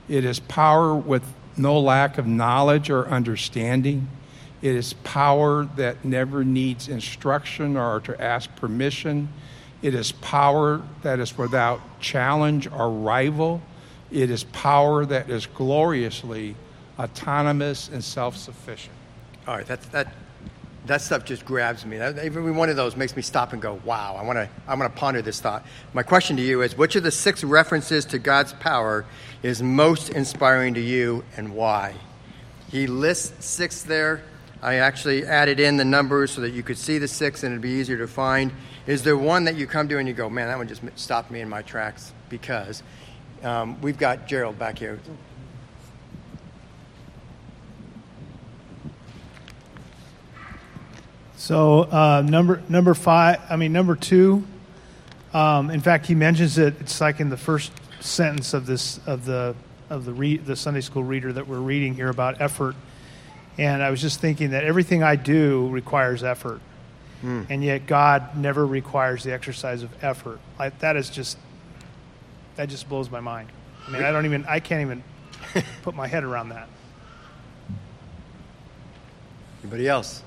It 0.09 0.25
is 0.25 0.41
power 0.41 0.95
with 0.95 1.23
no 1.57 1.79
lack 1.79 2.19
of 2.19 2.27
knowledge 2.27 2.91
or 2.91 3.07
understanding. 3.09 4.09
It 4.63 4.75
is 4.75 4.93
power 5.05 5.65
that 5.77 6.05
never 6.05 6.45
needs 6.45 6.89
instruction 6.89 7.77
or 7.77 8.01
to 8.01 8.21
ask 8.21 8.55
permission. 8.57 9.29
It 9.83 9.95
is 9.95 10.13
power 10.13 10.83
that 11.03 11.21
is 11.21 11.37
without 11.37 11.81
challenge 12.01 12.67
or 12.71 12.91
rival. 12.91 13.61
It 14.15 14.31
is 14.31 14.45
power 14.45 15.05
that 15.07 15.29
is 15.29 15.47
gloriously 15.47 16.55
autonomous 17.01 17.89
and 17.89 18.03
self 18.03 18.37
sufficient. 18.37 18.95
all 19.49 19.57
right, 19.57 19.67
that, 19.67 19.83
that, 19.91 20.15
that 20.87 21.01
stuff 21.01 21.25
just 21.25 21.45
grabs 21.45 21.85
me. 21.85 21.99
That, 21.99 22.19
every 22.19 22.53
one 22.53 22.69
of 22.69 22.77
those 22.77 22.97
makes 22.97 23.17
me 23.17 23.23
stop 23.23 23.53
and 23.53 23.61
go, 23.61 23.81
wow, 23.85 24.15
I 24.15 24.23
want 24.23 24.37
to 24.37 24.49
I 24.69 24.75
wanna 24.77 24.91
ponder 24.91 25.21
this 25.21 25.41
thought. 25.41 25.67
My 25.95 26.05
question 26.05 26.37
to 26.37 26.43
you 26.43 26.63
is 26.63 26.79
which 26.79 26.95
of 26.95 27.03
the 27.03 27.11
six 27.11 27.43
references 27.43 28.05
to 28.07 28.21
God's 28.21 28.53
power 28.53 29.05
is 29.43 29.61
most 29.61 30.11
inspiring 30.11 30.75
to 30.75 30.81
you 30.81 31.25
and 31.37 31.53
why? 31.53 31.95
He 32.71 32.87
lists 32.87 33.45
six 33.45 33.83
there. 33.83 34.23
I 34.63 34.77
actually 34.77 35.27
added 35.27 35.59
in 35.59 35.77
the 35.77 35.85
numbers 35.85 36.31
so 36.31 36.41
that 36.43 36.51
you 36.51 36.63
could 36.63 36.79
see 36.79 36.99
the 36.99 37.09
six 37.09 37.43
and 37.43 37.53
it'd 37.53 37.63
be 37.63 37.71
easier 37.71 37.99
to 37.99 38.07
find. 38.07 38.53
Is 38.87 39.03
there 39.03 39.17
one 39.17 39.45
that 39.45 39.57
you 39.57 39.67
come 39.67 39.89
to 39.89 39.99
and 39.99 40.07
you 40.07 40.15
go, 40.15 40.31
man, 40.31 40.47
that 40.47 40.57
one 40.57 40.69
just 40.69 40.83
stopped 40.95 41.33
me 41.33 41.41
in 41.41 41.49
my 41.49 41.63
tracks? 41.63 42.13
Because 42.29 42.85
um, 43.45 43.81
we've 43.81 43.99
got 43.99 44.27
Gerald 44.27 44.59
back 44.59 44.79
here. 44.79 44.99
So 51.37 51.83
uh, 51.83 52.23
number 52.27 52.63
number 52.69 52.95
five, 52.95 53.41
I 53.51 53.57
mean 53.57 53.73
number 53.73 53.97
two. 53.97 54.45
Um, 55.35 55.69
in 55.71 55.81
fact, 55.81 56.07
he 56.07 56.15
mentions 56.15 56.59
it. 56.59 56.75
It's 56.81 57.01
like 57.01 57.21
in 57.21 57.29
the 57.29 57.37
first 57.37 57.73
sentence 58.01 58.55
of 58.55 58.67
this 58.67 58.99
of 59.07 59.25
the 59.25 59.55
of 59.91 60.05
the 60.05 60.13
re- 60.13 60.39
the 60.39 60.57
Sunday 60.57 60.81
school 60.81 61.05
reader 61.05 61.33
that 61.33 61.47
we're 61.47 61.59
reading 61.59 61.95
here 61.95 62.09
about 62.09 62.41
effort. 62.41 62.77
And 63.59 63.83
I 63.83 63.91
was 63.91 64.01
just 64.01 64.21
thinking 64.21 64.51
that 64.51 64.65
everything 64.65 65.03
I 65.03 65.17
do 65.17 65.69
requires 65.69 66.25
effort, 66.25 66.61
and 67.51 67.63
yet 67.63 67.87
God 67.87 68.37
never 68.37 68.67
requires 68.67 69.23
the 69.23 69.33
exercise 69.33 69.83
of 69.83 69.91
effort. 70.03 70.41
Like 70.59 70.79
that 70.81 70.97
is 70.97 71.11
just 71.11 71.37
that 72.57 72.69
just 72.69 72.89
blows 72.89 73.11
my 73.11 73.21
mind. 73.21 73.49
I 73.87 73.91
mean, 73.91 74.03
I 74.03 74.13
don't 74.13 74.25
even 74.25 74.45
I 74.47 74.61
can't 74.61 74.81
even 74.83 75.03
put 75.83 75.95
my 75.95 76.07
head 76.07 76.25
around 76.25 76.51
that. 76.51 76.69
Anybody 79.63 79.89
else? 79.89 80.23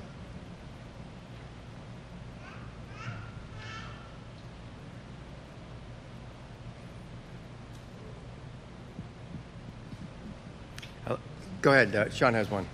Uh, 11.05 11.17
Go 11.61 11.71
ahead. 11.71 11.95
Uh, 11.95 12.09
Sean 12.09 12.33
has 12.33 12.49
one. 12.49 12.67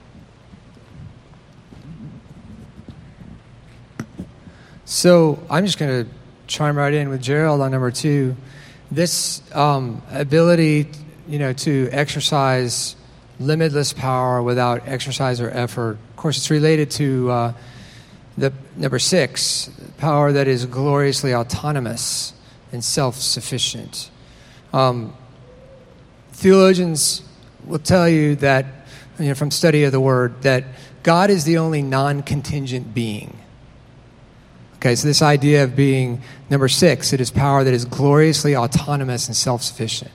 So 4.86 5.40
I'm 5.50 5.66
just 5.66 5.78
going 5.78 6.06
to 6.06 6.12
chime 6.48 6.78
right 6.78 6.94
in 6.94 7.10
with 7.10 7.22
Gerald 7.22 7.62
on 7.62 7.72
number 7.72 7.92
two. 7.92 8.36
This 8.94 9.42
um, 9.56 10.04
ability, 10.12 10.88
you 11.28 11.40
know, 11.40 11.52
to 11.54 11.90
exercise 11.92 12.96
limitless 13.40 13.92
power 13.92 14.44
without 14.44 14.88
exercise 14.88 15.42
or 15.42 15.50
effort. 15.50 15.98
Of 16.12 16.16
course, 16.16 16.38
it's 16.38 16.52
related 16.52 16.92
to 16.92 17.32
uh, 17.32 17.54
the 18.38 18.54
number 18.76 19.00
six, 19.00 19.72
power 19.98 20.32
that 20.34 20.48
is 20.48 20.68
gloriously 20.68 21.34
autonomous 21.34 22.34
and 22.72 22.84
self-sufficient. 22.84 24.12
Um, 24.74 25.16
theologians 26.34 27.24
will 27.66 27.80
tell 27.80 28.08
you 28.08 28.36
that, 28.38 28.68
you 29.18 29.30
know, 29.30 29.34
from 29.34 29.50
study 29.50 29.86
of 29.86 29.92
the 29.92 30.00
word, 30.00 30.44
that 30.44 30.66
God 31.02 31.32
is 31.32 31.46
the 31.46 31.58
only 31.58 31.82
non-contingent 31.82 32.94
being. 32.94 33.40
Okay, 34.76 34.94
so 34.94 35.08
this 35.08 35.24
idea 35.24 35.64
of 35.64 35.76
being 35.76 36.22
number 36.54 36.70
six, 36.70 37.12
it 37.14 37.20
is 37.20 37.32
power 37.32 37.64
that 37.64 37.74
is 37.74 37.84
gloriously 37.84 38.56
autonomous 38.56 39.28
and 39.28 39.36
self 39.36 39.64
sufficient. 39.64 40.12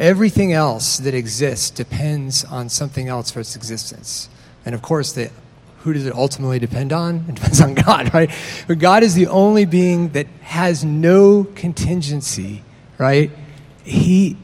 Everything 0.00 0.52
else 0.52 0.98
that 0.98 1.14
exists 1.14 1.70
depends 1.70 2.44
on 2.44 2.68
something 2.68 3.08
else 3.08 3.30
for 3.30 3.38
its 3.38 3.54
existence. 3.54 4.28
And 4.66 4.74
of 4.74 4.82
course, 4.82 5.12
the, 5.12 5.30
who 5.78 5.92
does 5.92 6.04
it 6.04 6.12
ultimately 6.12 6.58
depend 6.58 6.92
on? 6.92 7.24
It 7.28 7.36
depends 7.36 7.60
on 7.60 7.74
God, 7.74 8.12
right? 8.12 8.30
But 8.66 8.80
God 8.80 9.04
is 9.04 9.14
the 9.14 9.28
only 9.28 9.64
being 9.64 10.10
that 10.10 10.26
has 10.42 10.84
no 10.84 11.44
contingency, 11.44 12.64
right? 12.98 13.30
He, 13.84 14.36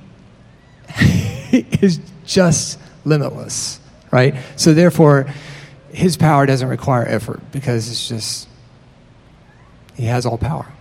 he 0.97 1.67
is 1.83 1.99
just 2.25 2.79
limitless, 3.05 3.81
right? 4.13 4.37
So 4.55 4.73
therefore, 4.75 5.27
his 5.91 6.17
power 6.17 6.47
doesn't 6.47 6.69
require 6.69 7.05
effort 7.05 7.41
because 7.51 7.91
it's 7.91 8.09
just 8.09 8.49
he 9.97 10.05
has 10.05 10.25
all 10.25 10.39
power. 10.39 10.73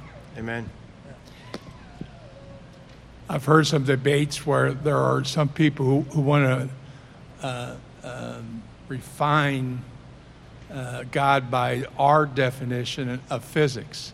Amen. 0.41 0.67
I've 3.29 3.45
heard 3.45 3.67
some 3.67 3.83
debates 3.83 4.43
where 4.43 4.73
there 4.73 4.97
are 4.97 5.23
some 5.23 5.49
people 5.49 5.85
who, 5.85 6.01
who 6.13 6.21
want 6.21 6.69
to 7.41 7.45
uh, 7.45 7.75
um, 8.03 8.63
refine 8.87 9.83
uh, 10.73 11.03
God 11.11 11.51
by 11.51 11.85
our 11.99 12.25
definition 12.25 13.21
of 13.29 13.45
physics. 13.45 14.13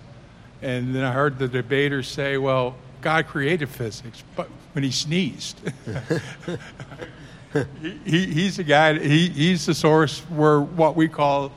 And 0.61 0.93
then 0.93 1.05
I 1.05 1.13
heard 1.13 1.39
the 1.39 1.47
debaters 1.47 2.09
say, 2.09 2.35
well, 2.35 2.75
God 2.99 3.27
created 3.27 3.69
physics, 3.69 4.21
but 4.35 4.49
when 4.73 4.83
he 4.83 4.91
sneezed. 4.91 5.61
he, 7.53 7.99
he, 8.03 8.25
he's 8.25 8.57
the 8.57 8.65
guy, 8.65 8.99
he, 8.99 9.29
he's 9.29 9.65
the 9.65 9.73
source 9.73 10.19
where 10.23 10.59
what 10.59 10.97
we 10.97 11.07
call 11.07 11.53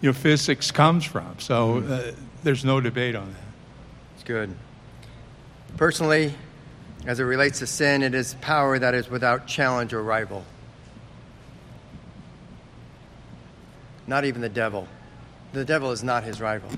you 0.00 0.08
know, 0.08 0.14
physics 0.14 0.70
comes 0.70 1.04
from. 1.04 1.38
So 1.40 1.80
uh, 1.80 2.12
there's 2.42 2.64
no 2.64 2.80
debate 2.80 3.14
on 3.14 3.30
that. 3.30 3.41
It's 4.22 4.28
good. 4.28 4.54
Personally, 5.76 6.32
as 7.06 7.18
it 7.18 7.24
relates 7.24 7.58
to 7.58 7.66
sin, 7.66 8.04
it 8.04 8.14
is 8.14 8.34
power 8.34 8.78
that 8.78 8.94
is 8.94 9.10
without 9.10 9.48
challenge 9.48 9.92
or 9.92 10.00
rival. 10.00 10.44
Not 14.06 14.24
even 14.24 14.40
the 14.40 14.48
devil. 14.48 14.86
The 15.52 15.64
devil 15.64 15.90
is 15.90 16.04
not 16.04 16.22
his 16.22 16.40
rival. 16.40 16.70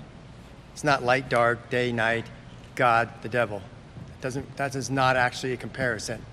It's 0.72 0.84
not 0.84 1.02
light, 1.02 1.28
dark, 1.28 1.68
day, 1.68 1.92
night, 1.92 2.24
God, 2.76 3.10
the 3.20 3.28
devil. 3.28 3.60
Doesn't, 4.22 4.56
that 4.56 4.74
is 4.74 4.88
not 4.88 5.16
actually 5.16 5.52
a 5.52 5.58
comparison. 5.58 6.24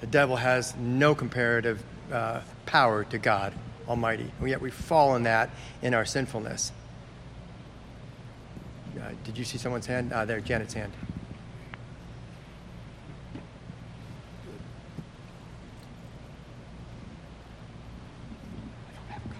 The 0.00 0.06
devil 0.06 0.36
has 0.36 0.76
no 0.76 1.16
comparative 1.16 1.82
uh, 2.12 2.42
power 2.66 3.02
to 3.02 3.18
God 3.18 3.52
Almighty. 3.88 4.30
And 4.38 4.48
yet 4.48 4.60
we 4.60 4.70
fall 4.70 5.16
in 5.16 5.24
that 5.24 5.50
in 5.82 5.92
our 5.92 6.04
sinfulness. 6.04 6.70
Uh, 9.00 9.10
did 9.24 9.36
you 9.36 9.44
see 9.44 9.58
someone's 9.58 9.86
hand? 9.86 10.12
Uh, 10.12 10.24
there, 10.24 10.40
Janet's 10.40 10.74
hand. 10.74 10.92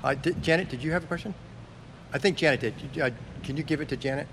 Uh, 0.05 0.15
did, 0.15 0.41
Janet, 0.43 0.69
did 0.69 0.83
you 0.83 0.93
have 0.93 1.05
a 1.05 1.07
question? 1.07 1.35
I 2.13 2.19
think 2.19 2.37
Janet 2.37 2.61
did. 2.61 3.01
Uh, 3.01 3.11
can 3.43 3.57
you 3.57 3.63
give 3.63 3.81
it 3.81 3.89
to 3.89 3.97
Janet? 3.97 4.29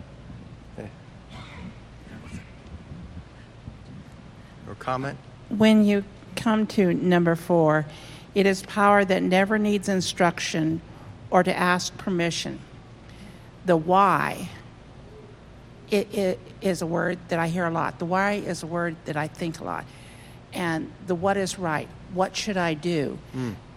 Yeah. 0.78 0.88
Or 4.68 4.76
comment? 4.76 5.18
When 5.50 5.86
you 5.86 6.04
come 6.36 6.68
to 6.68 6.94
number 6.94 7.36
four, 7.36 7.86
it 8.36 8.46
is 8.46 8.64
power 8.64 9.06
that 9.06 9.24
never 9.24 9.58
needs 9.58 9.88
instruction 9.88 10.82
or 11.30 11.44
to 11.44 11.56
ask 11.56 11.98
permission. 11.98 12.60
The 13.66 13.78
why 13.78 14.50
it, 15.94 16.14
it 16.14 16.40
is 16.62 16.82
a 16.82 16.88
word 16.88 17.20
that 17.30 17.40
I 17.40 17.48
hear 17.48 17.66
a 17.66 17.70
lot. 17.72 18.00
The 18.00 18.06
why 18.06 18.34
is 18.34 18.64
a 18.64 18.68
word 18.68 18.96
that 19.06 19.16
I 19.16 19.28
think 19.28 19.60
a 19.60 19.64
lot. 19.64 19.86
And 20.54 20.92
the 21.08 21.16
what 21.16 21.38
is 21.38 21.60
right. 21.60 21.88
What 22.14 22.36
should 22.36 22.58
I 22.58 22.74
do? 22.74 23.18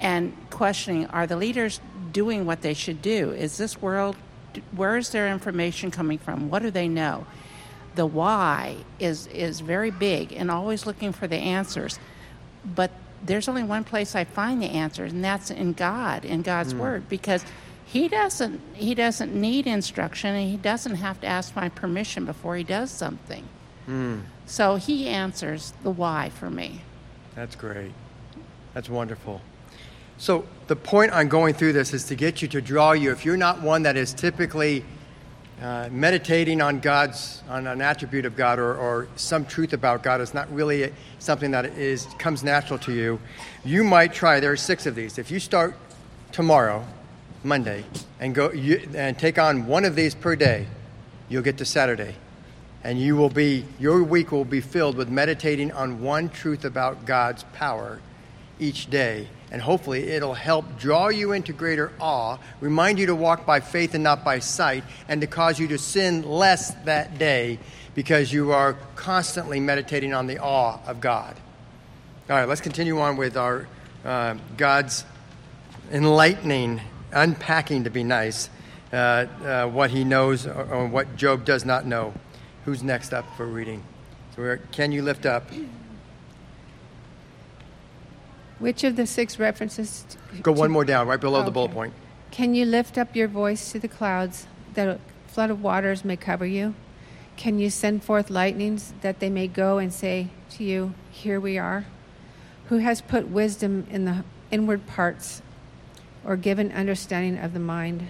And 0.00 0.36
questioning 0.50 1.06
are 1.06 1.26
the 1.26 1.36
leaders 1.36 1.80
doing 2.12 2.46
what 2.46 2.62
they 2.62 2.74
should 2.74 3.02
do? 3.02 3.32
Is 3.32 3.56
this 3.56 3.80
world 3.80 4.16
where 4.74 4.96
is 4.96 5.10
their 5.10 5.28
information 5.28 5.90
coming 5.90 6.16
from? 6.18 6.48
What 6.48 6.62
do 6.62 6.70
they 6.70 6.88
know? 6.88 7.26
The 7.94 8.06
why 8.06 8.76
is 8.98 9.26
is 9.26 9.60
very 9.60 9.90
big, 9.90 10.32
and 10.32 10.50
always 10.50 10.86
looking 10.86 11.12
for 11.12 11.26
the 11.26 11.36
answers. 11.36 11.98
But 12.64 12.90
there's 13.22 13.48
only 13.48 13.62
one 13.62 13.84
place 13.84 14.14
I 14.14 14.24
find 14.24 14.62
the 14.62 14.66
answers, 14.66 15.12
and 15.12 15.22
that's 15.24 15.50
in 15.50 15.72
God, 15.72 16.24
in 16.24 16.42
God's 16.42 16.72
Hmm. 16.72 16.78
Word, 16.80 17.08
because 17.08 17.44
He 17.86 18.08
doesn't 18.08 18.60
He 18.74 18.94
doesn't 18.94 19.34
need 19.34 19.66
instruction, 19.66 20.34
and 20.34 20.50
He 20.50 20.56
doesn't 20.56 20.96
have 20.96 21.20
to 21.20 21.26
ask 21.26 21.56
my 21.56 21.68
permission 21.68 22.24
before 22.24 22.56
He 22.56 22.64
does 22.64 22.90
something. 22.90 23.44
Hmm. 23.86 24.20
So 24.44 24.76
He 24.76 25.08
answers 25.08 25.72
the 25.82 25.90
why 25.90 26.30
for 26.30 26.50
me. 26.50 26.82
That's 27.34 27.54
great. 27.54 27.92
That's 28.74 28.90
wonderful. 28.90 29.40
So, 30.18 30.46
the 30.66 30.76
point 30.76 31.12
on 31.12 31.28
going 31.28 31.54
through 31.54 31.74
this 31.74 31.92
is 31.92 32.04
to 32.04 32.14
get 32.14 32.40
you 32.40 32.48
to 32.48 32.62
draw 32.62 32.92
you. 32.92 33.12
If 33.12 33.24
you're 33.24 33.36
not 33.36 33.60
one 33.60 33.82
that 33.82 33.96
is 33.96 34.14
typically 34.14 34.82
uh, 35.60 35.90
meditating 35.92 36.62
on 36.62 36.80
God's, 36.80 37.42
on 37.48 37.66
an 37.66 37.82
attribute 37.82 38.24
of 38.24 38.34
God 38.34 38.58
or, 38.58 38.74
or 38.74 39.08
some 39.16 39.44
truth 39.44 39.74
about 39.74 40.02
God, 40.02 40.22
is 40.22 40.32
not 40.32 40.50
really 40.52 40.92
something 41.18 41.50
that 41.50 41.66
is 41.66 42.06
comes 42.18 42.42
natural 42.42 42.78
to 42.80 42.92
you. 42.92 43.20
You 43.64 43.84
might 43.84 44.14
try. 44.14 44.40
There 44.40 44.52
are 44.52 44.56
six 44.56 44.86
of 44.86 44.94
these. 44.94 45.18
If 45.18 45.30
you 45.30 45.38
start 45.38 45.76
tomorrow, 46.32 46.86
Monday, 47.46 47.84
and 48.20 48.34
go 48.34 48.52
you, 48.52 48.88
and 48.94 49.18
take 49.18 49.38
on 49.38 49.66
one 49.66 49.84
of 49.84 49.94
these 49.94 50.14
per 50.14 50.36
day, 50.36 50.66
you'll 51.28 51.42
get 51.42 51.58
to 51.58 51.64
Saturday. 51.64 52.14
And 52.84 53.00
you 53.00 53.16
will 53.16 53.30
be 53.30 53.64
your 53.80 54.02
week 54.02 54.30
will 54.30 54.44
be 54.44 54.60
filled 54.60 54.96
with 54.96 55.08
meditating 55.08 55.72
on 55.72 56.02
one 56.02 56.28
truth 56.28 56.64
about 56.64 57.04
God's 57.04 57.44
power 57.54 58.00
each 58.58 58.88
day. 58.90 59.28
And 59.50 59.62
hopefully 59.62 60.08
it'll 60.10 60.34
help 60.34 60.78
draw 60.78 61.08
you 61.08 61.32
into 61.32 61.52
greater 61.52 61.92
awe 62.00 62.38
remind 62.60 62.98
you 62.98 63.06
to 63.06 63.14
walk 63.14 63.46
by 63.46 63.60
faith 63.60 63.94
and 63.94 64.02
not 64.02 64.24
by 64.24 64.40
sight 64.40 64.84
and 65.08 65.20
to 65.20 65.26
cause 65.26 65.58
you 65.58 65.68
to 65.68 65.78
sin 65.78 66.22
less 66.22 66.74
that 66.84 67.18
day 67.18 67.58
because 67.94 68.32
you 68.32 68.52
are 68.52 68.74
constantly 68.96 69.60
meditating 69.60 70.12
on 70.12 70.26
the 70.26 70.38
awe 70.38 70.78
of 70.86 71.00
God. 71.00 71.36
All 72.28 72.36
right 72.36 72.48
let's 72.48 72.60
continue 72.60 72.98
on 72.98 73.16
with 73.16 73.36
our 73.36 73.68
uh, 74.04 74.34
God's 74.56 75.04
enlightening 75.92 76.80
unpacking 77.12 77.84
to 77.84 77.90
be 77.90 78.04
nice 78.04 78.50
uh, 78.92 78.96
uh, 78.96 79.66
what 79.66 79.90
he 79.90 80.04
knows 80.04 80.46
or, 80.46 80.64
or 80.72 80.86
what 80.86 81.16
Job 81.16 81.44
does 81.44 81.64
not 81.64 81.86
know 81.86 82.14
Who's 82.64 82.82
next 82.82 83.12
up 83.14 83.24
for 83.36 83.46
reading? 83.46 83.84
So 84.34 84.42
we're, 84.42 84.56
can 84.72 84.90
you 84.90 85.00
lift 85.00 85.24
up? 85.24 85.44
Which 88.58 88.82
of 88.82 88.96
the 88.96 89.06
six 89.06 89.38
references? 89.38 90.04
t- 90.08 90.40
Go 90.40 90.50
one 90.50 90.68
to- 90.68 90.72
more 90.72 90.84
down, 90.84 91.06
right 91.06 91.20
below 91.20 91.44
the 91.44 91.52
bullet 91.52 91.70
point. 91.70 91.94
Can 92.32 92.56
you 92.56 92.64
lift 92.64 92.98
up 92.98 93.14
your 93.14 93.28
voice 93.28 93.70
to 93.70 93.78
the 93.78 93.86
clouds 93.86 94.46
that 94.74 94.88
a 94.88 94.98
flood 95.28 95.50
of 95.50 95.62
waters 95.62 96.04
may 96.04 96.16
cover 96.16 96.44
you? 96.44 96.74
Can 97.36 97.58
you 97.60 97.70
send 97.70 98.02
forth 98.02 98.30
lightnings 98.30 98.94
that 99.02 99.20
they 99.20 99.30
may 99.30 99.46
go 99.46 99.78
and 99.78 99.92
say 99.92 100.28
to 100.50 100.64
you, 100.64 100.94
Here 101.12 101.38
we 101.38 101.56
are? 101.56 101.84
Who 102.68 102.78
has 102.78 103.00
put 103.00 103.28
wisdom 103.28 103.86
in 103.90 104.06
the 104.06 104.24
inward 104.50 104.86
parts 104.88 105.40
or 106.26 106.36
given 106.36 106.72
understanding 106.72 107.38
of 107.38 107.54
the 107.54 107.60
mind? 107.60 108.08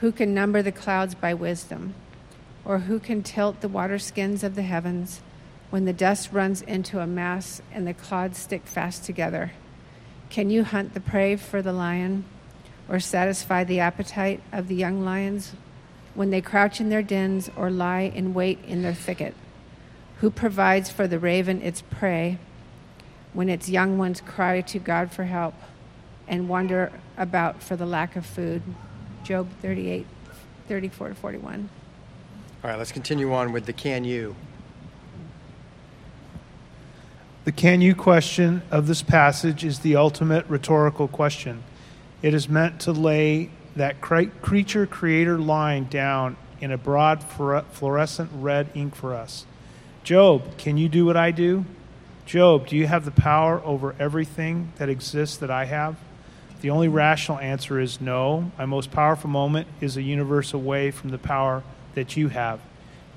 Who 0.00 0.10
can 0.10 0.34
number 0.34 0.62
the 0.62 0.72
clouds 0.72 1.14
by 1.14 1.32
wisdom? 1.32 1.94
Or 2.64 2.80
who 2.80 2.98
can 2.98 3.22
tilt 3.22 3.60
the 3.60 3.68
water 3.68 3.98
skins 3.98 4.42
of 4.42 4.56
the 4.56 4.62
heavens 4.62 5.20
when 5.70 5.84
the 5.84 5.92
dust 5.92 6.32
runs 6.32 6.60
into 6.60 6.98
a 6.98 7.06
mass 7.06 7.62
and 7.72 7.86
the 7.86 7.94
clods 7.94 8.38
stick 8.38 8.66
fast 8.66 9.04
together? 9.04 9.52
Can 10.28 10.50
you 10.50 10.64
hunt 10.64 10.92
the 10.92 11.00
prey 11.00 11.36
for 11.36 11.62
the 11.62 11.72
lion 11.72 12.24
or 12.88 12.98
satisfy 12.98 13.62
the 13.62 13.80
appetite 13.80 14.42
of 14.52 14.66
the 14.66 14.74
young 14.74 15.04
lions 15.04 15.54
when 16.14 16.30
they 16.30 16.40
crouch 16.40 16.80
in 16.80 16.88
their 16.88 17.02
dens 17.02 17.48
or 17.56 17.70
lie 17.70 18.12
in 18.14 18.34
wait 18.34 18.58
in 18.66 18.82
their 18.82 18.94
thicket? 18.94 19.34
Who 20.16 20.30
provides 20.30 20.90
for 20.90 21.06
the 21.06 21.18
raven 21.18 21.62
its 21.62 21.82
prey 21.82 22.38
when 23.32 23.48
its 23.48 23.68
young 23.68 23.96
ones 23.96 24.20
cry 24.20 24.60
to 24.60 24.78
God 24.80 25.12
for 25.12 25.24
help 25.24 25.54
and 26.30 26.48
wander 26.48 26.90
about 27.18 27.62
for 27.62 27.76
the 27.76 27.84
lack 27.84 28.16
of 28.16 28.24
food? 28.24 28.62
Job 29.24 29.48
38, 29.60 30.06
34 30.68 31.08
to 31.10 31.14
41. 31.14 31.68
All 32.62 32.70
right, 32.70 32.78
let's 32.78 32.92
continue 32.92 33.34
on 33.34 33.52
with 33.52 33.66
the 33.66 33.72
can 33.74 34.04
you. 34.04 34.36
The 37.44 37.52
can 37.52 37.80
you 37.80 37.94
question 37.94 38.62
of 38.70 38.86
this 38.86 39.02
passage 39.02 39.64
is 39.64 39.80
the 39.80 39.96
ultimate 39.96 40.46
rhetorical 40.46 41.08
question. 41.08 41.64
It 42.22 42.32
is 42.32 42.48
meant 42.48 42.80
to 42.82 42.92
lay 42.92 43.50
that 43.76 44.00
creature 44.00 44.86
creator 44.86 45.38
line 45.38 45.88
down 45.88 46.36
in 46.60 46.70
a 46.70 46.78
broad 46.78 47.24
fluorescent 47.24 48.30
red 48.34 48.68
ink 48.74 48.94
for 48.94 49.14
us. 49.14 49.46
Job, 50.04 50.58
can 50.58 50.76
you 50.76 50.88
do 50.88 51.06
what 51.06 51.16
I 51.16 51.30
do? 51.30 51.64
Job, 52.26 52.66
do 52.68 52.76
you 52.76 52.86
have 52.86 53.04
the 53.04 53.10
power 53.10 53.60
over 53.64 53.96
everything 53.98 54.72
that 54.76 54.88
exists 54.88 55.38
that 55.38 55.50
I 55.50 55.64
have? 55.64 55.96
The 56.60 56.70
only 56.70 56.88
rational 56.88 57.38
answer 57.38 57.80
is 57.80 58.00
no. 58.00 58.52
My 58.58 58.66
most 58.66 58.90
powerful 58.90 59.30
moment 59.30 59.66
is 59.80 59.96
a 59.96 60.02
universe 60.02 60.52
away 60.52 60.90
from 60.90 61.08
the 61.08 61.18
power 61.18 61.62
that 61.94 62.16
you 62.16 62.28
have. 62.28 62.60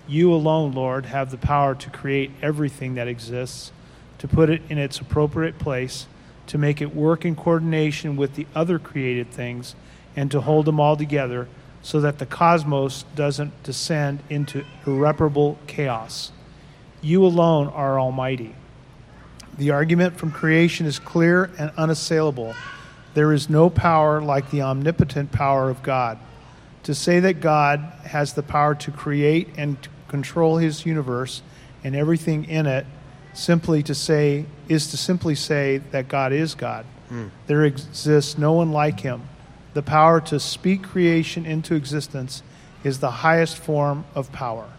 You 0.07 0.33
alone, 0.33 0.71
Lord, 0.71 1.07
have 1.07 1.29
the 1.29 1.37
power 1.37 1.75
to 1.75 1.89
create 1.89 2.31
everything 2.41 2.95
that 2.95 3.07
exists, 3.07 3.71
to 4.19 4.27
put 4.27 4.49
it 4.49 4.61
in 4.69 4.77
its 4.77 4.99
appropriate 4.99 5.59
place, 5.59 6.07
to 6.47 6.57
make 6.57 6.81
it 6.81 6.95
work 6.95 7.25
in 7.25 7.35
coordination 7.35 8.15
with 8.15 8.35
the 8.35 8.47
other 8.55 8.79
created 8.79 9.29
things, 9.29 9.75
and 10.15 10.31
to 10.31 10.41
hold 10.41 10.65
them 10.65 10.79
all 10.79 10.95
together 10.95 11.47
so 11.81 11.99
that 11.99 12.19
the 12.19 12.25
cosmos 12.25 13.03
doesn't 13.13 13.63
descend 13.63 14.23
into 14.29 14.63
irreparable 14.87 15.59
chaos. 15.67 16.31
You 17.01 17.25
alone 17.25 17.67
are 17.67 17.99
almighty. 17.99 18.55
The 19.57 19.71
argument 19.71 20.15
from 20.17 20.31
creation 20.31 20.85
is 20.85 20.97
clear 20.97 21.51
and 21.57 21.71
unassailable. 21.77 22.55
There 23.13 23.31
is 23.31 23.49
no 23.49 23.69
power 23.69 24.21
like 24.21 24.49
the 24.51 24.61
omnipotent 24.61 25.31
power 25.31 25.69
of 25.69 25.83
God. 25.83 26.17
To 26.83 26.95
say 26.95 27.19
that 27.21 27.39
God 27.39 27.79
has 28.03 28.33
the 28.33 28.43
power 28.43 28.75
to 28.75 28.91
create 28.91 29.49
and 29.57 29.81
to 29.81 29.89
control 30.07 30.57
his 30.57 30.85
universe 30.85 31.41
and 31.83 31.95
everything 31.95 32.45
in 32.45 32.65
it 32.65 32.85
simply 33.33 33.81
to 33.83 33.95
say 33.95 34.45
is 34.69 34.91
to 34.91 34.97
simply 34.97 35.35
say 35.35 35.77
that 35.91 36.07
God 36.07 36.33
is 36.33 36.55
God. 36.55 36.85
Hmm. 37.09 37.27
There 37.47 37.65
exists 37.65 38.37
no 38.37 38.53
one 38.53 38.71
like 38.71 38.99
him. 38.99 39.23
The 39.73 39.81
power 39.81 40.21
to 40.21 40.39
speak 40.39 40.83
creation 40.83 41.45
into 41.45 41.75
existence 41.75 42.43
is 42.83 42.99
the 42.99 43.09
highest 43.09 43.57
form 43.57 44.05
of 44.13 44.31
power. 44.31 44.69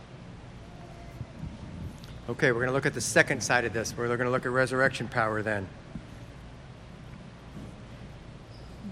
Okay, 2.29 2.53
we're 2.53 2.61
going 2.61 2.69
to 2.69 2.75
look 2.75 2.87
at 2.87 2.95
the 2.95 3.01
second 3.01 3.43
side 3.43 3.65
of 3.65 3.73
this. 3.73 3.95
We're 3.97 4.07
going 4.07 4.21
to 4.21 4.31
look 4.31 4.47
at 4.47 4.53
resurrection 4.53 5.09
power 5.09 5.43
then. 5.43 5.69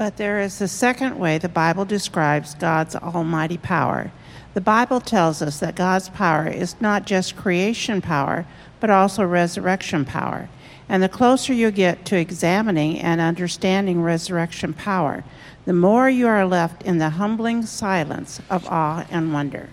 But 0.02 0.16
there 0.16 0.40
is 0.40 0.60
a 0.60 0.66
second 0.66 1.16
way 1.16 1.38
the 1.38 1.48
Bible 1.48 1.84
describes 1.84 2.56
God's 2.56 2.96
almighty 2.96 3.56
power. 3.56 4.10
The 4.52 4.60
Bible 4.60 5.00
tells 5.00 5.40
us 5.40 5.60
that 5.60 5.76
God's 5.76 6.08
power 6.08 6.48
is 6.48 6.74
not 6.80 7.06
just 7.06 7.36
creation 7.36 8.00
power, 8.00 8.44
but 8.80 8.90
also 8.90 9.22
resurrection 9.22 10.04
power. 10.04 10.48
And 10.88 11.04
the 11.04 11.08
closer 11.08 11.52
you 11.52 11.70
get 11.70 12.04
to 12.06 12.18
examining 12.18 12.98
and 12.98 13.20
understanding 13.20 14.02
resurrection 14.02 14.74
power, 14.74 15.22
the 15.66 15.72
more 15.72 16.10
you 16.10 16.26
are 16.26 16.46
left 16.46 16.82
in 16.82 16.98
the 16.98 17.10
humbling 17.10 17.64
silence 17.64 18.40
of 18.50 18.66
awe 18.66 19.06
and 19.08 19.32
wonder. 19.32 19.68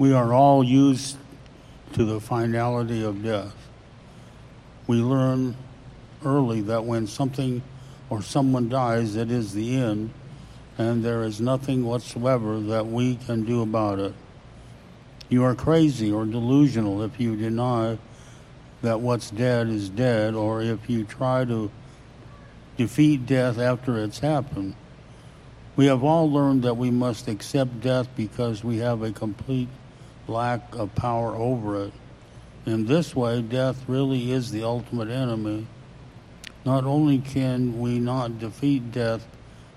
We 0.00 0.14
are 0.14 0.32
all 0.32 0.64
used 0.64 1.18
to 1.92 2.06
the 2.06 2.20
finality 2.20 3.04
of 3.04 3.22
death. 3.22 3.54
We 4.86 4.96
learn 4.96 5.56
early 6.24 6.62
that 6.62 6.86
when 6.86 7.06
something 7.06 7.60
or 8.08 8.22
someone 8.22 8.70
dies, 8.70 9.14
it 9.14 9.30
is 9.30 9.52
the 9.52 9.76
end, 9.76 10.08
and 10.78 11.04
there 11.04 11.22
is 11.22 11.38
nothing 11.38 11.84
whatsoever 11.84 12.60
that 12.60 12.86
we 12.86 13.16
can 13.16 13.44
do 13.44 13.60
about 13.60 13.98
it. 13.98 14.14
You 15.28 15.44
are 15.44 15.54
crazy 15.54 16.10
or 16.10 16.24
delusional 16.24 17.02
if 17.02 17.20
you 17.20 17.36
deny 17.36 17.98
that 18.80 19.00
what's 19.00 19.30
dead 19.30 19.68
is 19.68 19.90
dead, 19.90 20.34
or 20.34 20.62
if 20.62 20.88
you 20.88 21.04
try 21.04 21.44
to 21.44 21.70
defeat 22.78 23.26
death 23.26 23.58
after 23.58 24.02
it's 24.02 24.20
happened. 24.20 24.76
We 25.76 25.84
have 25.88 26.02
all 26.02 26.32
learned 26.32 26.62
that 26.62 26.78
we 26.78 26.90
must 26.90 27.28
accept 27.28 27.82
death 27.82 28.08
because 28.16 28.64
we 28.64 28.78
have 28.78 29.02
a 29.02 29.12
complete 29.12 29.68
lack 30.30 30.74
of 30.74 30.94
power 30.94 31.34
over 31.34 31.84
it. 31.84 31.92
In 32.64 32.86
this 32.86 33.14
way, 33.16 33.42
death 33.42 33.84
really 33.88 34.32
is 34.32 34.50
the 34.50 34.62
ultimate 34.62 35.08
enemy. 35.08 35.66
Not 36.64 36.84
only 36.84 37.18
can 37.18 37.80
we 37.80 37.98
not 37.98 38.38
defeat 38.38 38.92
death, 38.92 39.26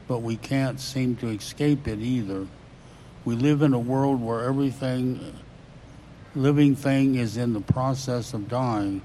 but 0.08 0.22
we 0.22 0.36
can't 0.36 0.80
seem 0.80 1.16
to 1.18 1.30
escape 1.30 1.88
it 1.88 2.00
either. 2.00 2.48
We 3.26 3.36
live 3.36 3.62
in 3.62 3.74
a 3.74 3.80
world 3.80 4.22
where 4.22 4.44
everything 4.44 5.34
living 6.36 6.76
thing 6.76 7.16
is 7.16 7.38
in 7.38 7.54
the 7.54 7.62
process 7.62 8.34
of 8.34 8.50
dying, 8.50 9.02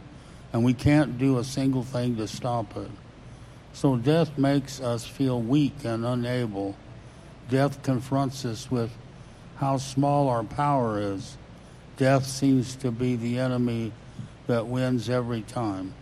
and 0.52 0.64
we 0.64 0.74
can't 0.74 1.18
do 1.18 1.38
a 1.38 1.44
single 1.44 1.84
thing 1.84 2.16
to 2.16 2.26
stop 2.26 2.76
it. 2.76 2.90
So 3.72 3.96
death 3.96 4.36
makes 4.36 4.80
us 4.80 5.06
feel 5.06 5.40
weak 5.40 5.84
and 5.84 6.04
unable. 6.04 6.74
Death 7.48 7.82
confronts 7.82 8.44
us 8.44 8.70
with 8.70 8.90
how 9.58 9.76
small 9.76 10.28
our 10.28 10.44
power 10.44 11.00
is. 11.00 11.36
Death 11.96 12.26
seems 12.26 12.76
to 12.76 12.90
be 12.90 13.16
the 13.16 13.38
enemy 13.38 13.92
that 14.46 14.66
wins 14.66 15.10
every 15.10 15.42
time. 15.42 15.94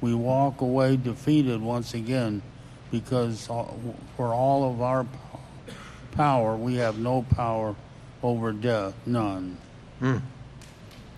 We 0.00 0.14
walk 0.14 0.60
away 0.60 0.96
defeated 0.96 1.60
once 1.60 1.94
again 1.94 2.42
because 2.90 3.46
for 3.46 4.34
all 4.34 4.70
of 4.70 4.80
our 4.80 5.06
power, 6.12 6.56
we 6.56 6.76
have 6.76 6.98
no 6.98 7.22
power 7.22 7.74
over 8.22 8.52
death, 8.52 8.94
none. 9.06 9.56
Mm. 10.00 10.16
All 10.16 10.20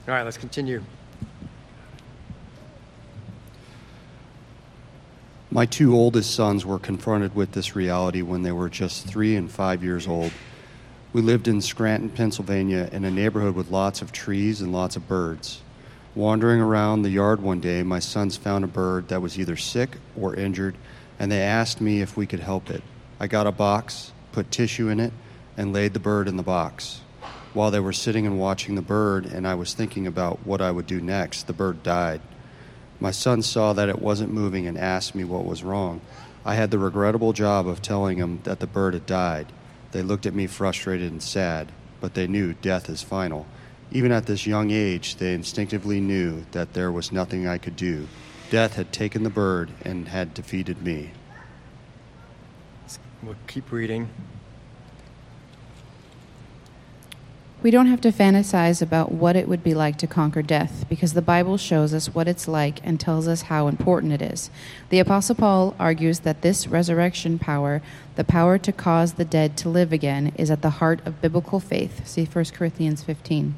right, 0.07 0.23
let's 0.23 0.39
continue. 0.39 0.83
My 5.51 5.67
two 5.67 5.95
oldest 5.95 6.35
sons 6.35 6.67
were 6.67 6.79
confronted 6.79 7.35
with 7.35 7.53
this 7.53 7.77
reality 7.77 8.23
when 8.23 8.43
they 8.43 8.53
were 8.53 8.69
just 8.69 9.07
three 9.07 9.37
and 9.37 9.51
five 9.51 9.83
years 9.83 10.07
old. 10.07 10.33
We 11.17 11.23
lived 11.23 11.49
in 11.49 11.63
Scranton, 11.63 12.11
Pennsylvania, 12.11 12.91
in 12.93 13.07
a 13.07 13.11
neighborhood 13.11 13.55
with 13.55 13.71
lots 13.71 14.03
of 14.03 14.13
trees 14.13 14.61
and 14.61 14.71
lots 14.71 14.97
of 14.97 15.09
birds. 15.09 15.63
Wandering 16.15 16.61
around 16.61 17.01
the 17.01 17.09
yard 17.09 17.41
one 17.41 17.59
day, 17.59 17.83
my 17.83 18.01
sons 18.01 18.37
found 18.37 18.65
a 18.65 18.69
bird 18.69 19.09
that 19.09 19.23
was 19.23 19.39
either 19.39 19.57
sick 19.57 19.97
or 20.15 20.35
injured, 20.35 20.77
and 21.19 21.33
they 21.33 21.41
asked 21.41 21.81
me 21.81 22.03
if 22.03 22.19
we 22.19 22.27
could 22.27 22.41
help 22.41 22.69
it. 22.69 22.83
I 23.19 23.29
got 23.29 23.47
a 23.47 23.51
box, 23.51 24.13
put 24.31 24.51
tissue 24.51 24.91
in 24.91 25.01
it, 25.01 25.15
and 25.57 25.73
laid 25.73 25.95
the 25.95 25.99
bird 25.99 26.29
in 26.29 26.37
the 26.37 26.43
box. 26.43 27.01
While 27.55 27.71
they 27.71 27.81
were 27.81 27.95
sitting 27.95 28.27
and 28.27 28.39
watching 28.39 28.75
the 28.75 28.83
bird, 28.83 29.25
and 29.25 29.49
I 29.49 29.55
was 29.55 29.73
thinking 29.73 30.07
about 30.07 30.47
what 30.47 30.61
I 30.61 30.71
would 30.71 30.87
do 30.87 31.01
next, 31.01 31.47
the 31.47 31.55
bird 31.55 31.83
died. 31.83 32.21
My 33.01 33.11
son 33.11 33.41
saw 33.41 33.73
that 33.73 33.89
it 33.89 34.03
wasn't 34.03 34.35
moving 34.35 34.67
and 34.67 34.77
asked 34.77 35.15
me 35.15 35.25
what 35.25 35.47
was 35.47 35.65
wrong. 35.65 36.03
I 36.45 36.57
had 36.57 36.71
the 36.71 36.79
regrettable 36.79 37.33
job 37.33 37.67
of 37.67 37.81
telling 37.81 38.19
him 38.19 38.41
that 38.45 38.61
the 38.61 38.67
bird 38.67 38.93
had 38.93 39.07
died. 39.07 39.47
They 39.97 40.03
looked 40.03 40.27
at 40.27 40.35
me 40.35 40.47
frustrated 40.47 41.11
and 41.11 41.23
sad, 41.23 41.73
but 42.03 42.13
they 42.13 42.27
knew 42.27 42.53
death 42.53 42.91
is 42.91 43.03
final. 43.03 43.47
Even 43.91 44.13
at 44.13 44.27
this 44.27 44.47
young 44.47 44.71
age, 44.71 45.17
they 45.17 45.33
instinctively 45.33 46.01
knew 46.01 46.45
that 46.53 46.75
there 46.75 46.93
was 46.93 47.13
nothing 47.13 47.49
I 47.49 47.57
could 47.57 47.77
do. 47.77 48.07
Death 48.51 48.75
had 48.75 48.93
taken 48.93 49.23
the 49.23 49.31
bird 49.31 49.71
and 49.87 50.09
had 50.09 50.35
defeated 50.35 50.83
me. 50.83 51.13
We'll 53.23 53.37
keep 53.47 53.73
reading. 53.73 54.11
We 57.63 57.71
don't 57.71 57.87
have 57.87 58.03
to 58.03 58.13
fantasize 58.13 58.83
about 58.83 59.13
what 59.13 59.35
it 59.35 59.49
would 59.49 59.65
be 59.65 59.75
like 59.75 59.97
to 59.99 60.07
conquer 60.07 60.43
death 60.43 60.85
because 60.89 61.15
the 61.15 61.23
Bible 61.23 61.57
shows 61.57 61.95
us 61.95 62.15
what 62.15 62.29
it's 62.29 62.47
like 62.47 62.81
and 62.85 63.01
tells 63.01 63.27
us 63.27 63.43
how 63.43 63.67
important 63.67 64.13
it 64.13 64.21
is. 64.21 64.51
The 64.91 65.01
Apostle 65.01 65.35
Paul 65.35 65.75
argues 65.79 66.21
that 66.21 66.43
this 66.43 66.69
resurrection 66.69 67.39
power, 67.39 67.81
the 68.17 68.25
power 68.25 68.59
to 68.59 68.73
cause 68.73 69.15
the 69.15 69.25
dead 69.25 69.57
to 69.59 69.69
live 69.69 69.93
again, 69.93 70.33
is 70.37 70.51
at 70.51 70.63
the 70.63 70.71
heart 70.71 71.01
of 71.07 71.21
biblical 71.21 71.61
faith. 71.61 72.07
See 72.07 72.25
1 72.25 72.47
Corinthians 72.47 73.03
15. 73.03 73.55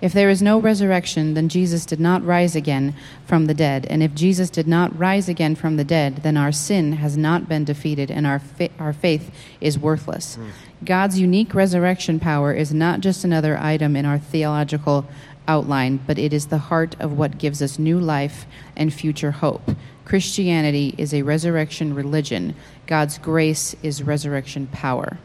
If 0.00 0.12
there 0.12 0.30
is 0.30 0.42
no 0.42 0.58
resurrection, 0.58 1.34
then 1.34 1.48
Jesus 1.48 1.84
did 1.84 2.00
not 2.00 2.24
rise 2.24 2.56
again 2.56 2.94
from 3.26 3.46
the 3.46 3.54
dead. 3.54 3.86
And 3.86 4.02
if 4.02 4.14
Jesus 4.14 4.50
did 4.50 4.66
not 4.66 4.98
rise 4.98 5.28
again 5.28 5.54
from 5.54 5.76
the 5.76 5.84
dead, 5.84 6.16
then 6.22 6.36
our 6.36 6.52
sin 6.52 6.94
has 6.94 7.16
not 7.16 7.48
been 7.48 7.64
defeated 7.64 8.10
and 8.10 8.26
our, 8.26 8.38
fa- 8.38 8.70
our 8.78 8.92
faith 8.92 9.30
is 9.60 9.78
worthless. 9.78 10.36
Mm. 10.36 10.50
God's 10.84 11.18
unique 11.18 11.54
resurrection 11.54 12.20
power 12.20 12.52
is 12.52 12.72
not 12.72 13.00
just 13.00 13.24
another 13.24 13.58
item 13.58 13.96
in 13.96 14.06
our 14.06 14.18
theological 14.18 15.06
outline, 15.48 15.98
but 16.06 16.18
it 16.18 16.32
is 16.32 16.46
the 16.46 16.58
heart 16.58 16.94
of 17.00 17.18
what 17.18 17.38
gives 17.38 17.60
us 17.60 17.78
new 17.78 17.98
life 17.98 18.46
and 18.76 18.92
future 18.92 19.32
hope. 19.32 19.70
Christianity 20.04 20.94
is 20.96 21.12
a 21.12 21.22
resurrection 21.22 21.94
religion. 21.94 22.54
God's 22.86 23.18
grace 23.18 23.74
is 23.82 24.02
resurrection 24.02 24.68
power. 24.68 25.18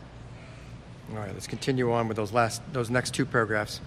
All 1.11 1.19
right, 1.19 1.33
let's 1.33 1.47
continue 1.47 1.91
on 1.91 2.07
with 2.07 2.17
those 2.17 2.33
last 2.33 2.61
those 2.73 2.89
next 2.89 3.13
two 3.13 3.25
paragraphs. 3.25 3.79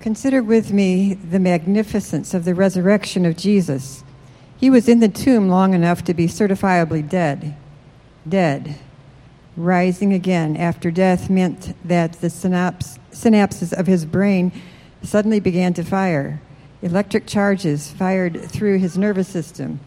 Consider 0.00 0.42
with 0.42 0.72
me 0.72 1.14
the 1.14 1.38
magnificence 1.40 2.32
of 2.32 2.44
the 2.44 2.54
resurrection 2.54 3.26
of 3.26 3.36
Jesus. 3.36 4.04
He 4.56 4.70
was 4.70 4.88
in 4.88 5.00
the 5.00 5.08
tomb 5.08 5.48
long 5.48 5.74
enough 5.74 6.02
to 6.04 6.14
be 6.14 6.26
certifiably 6.26 7.06
dead. 7.06 7.56
Dead. 8.28 8.76
Rising 9.56 10.12
again 10.12 10.56
after 10.56 10.90
death 10.90 11.30
meant 11.30 11.74
that 11.84 12.14
the 12.14 12.28
synaps- 12.28 12.98
synapses 13.12 13.72
of 13.72 13.86
his 13.86 14.04
brain 14.04 14.52
suddenly 15.02 15.40
began 15.40 15.72
to 15.74 15.84
fire. 15.84 16.40
Electric 16.82 17.26
charges 17.26 17.90
fired 17.90 18.40
through 18.42 18.78
his 18.78 18.98
nervous 18.98 19.28
system. 19.28 19.80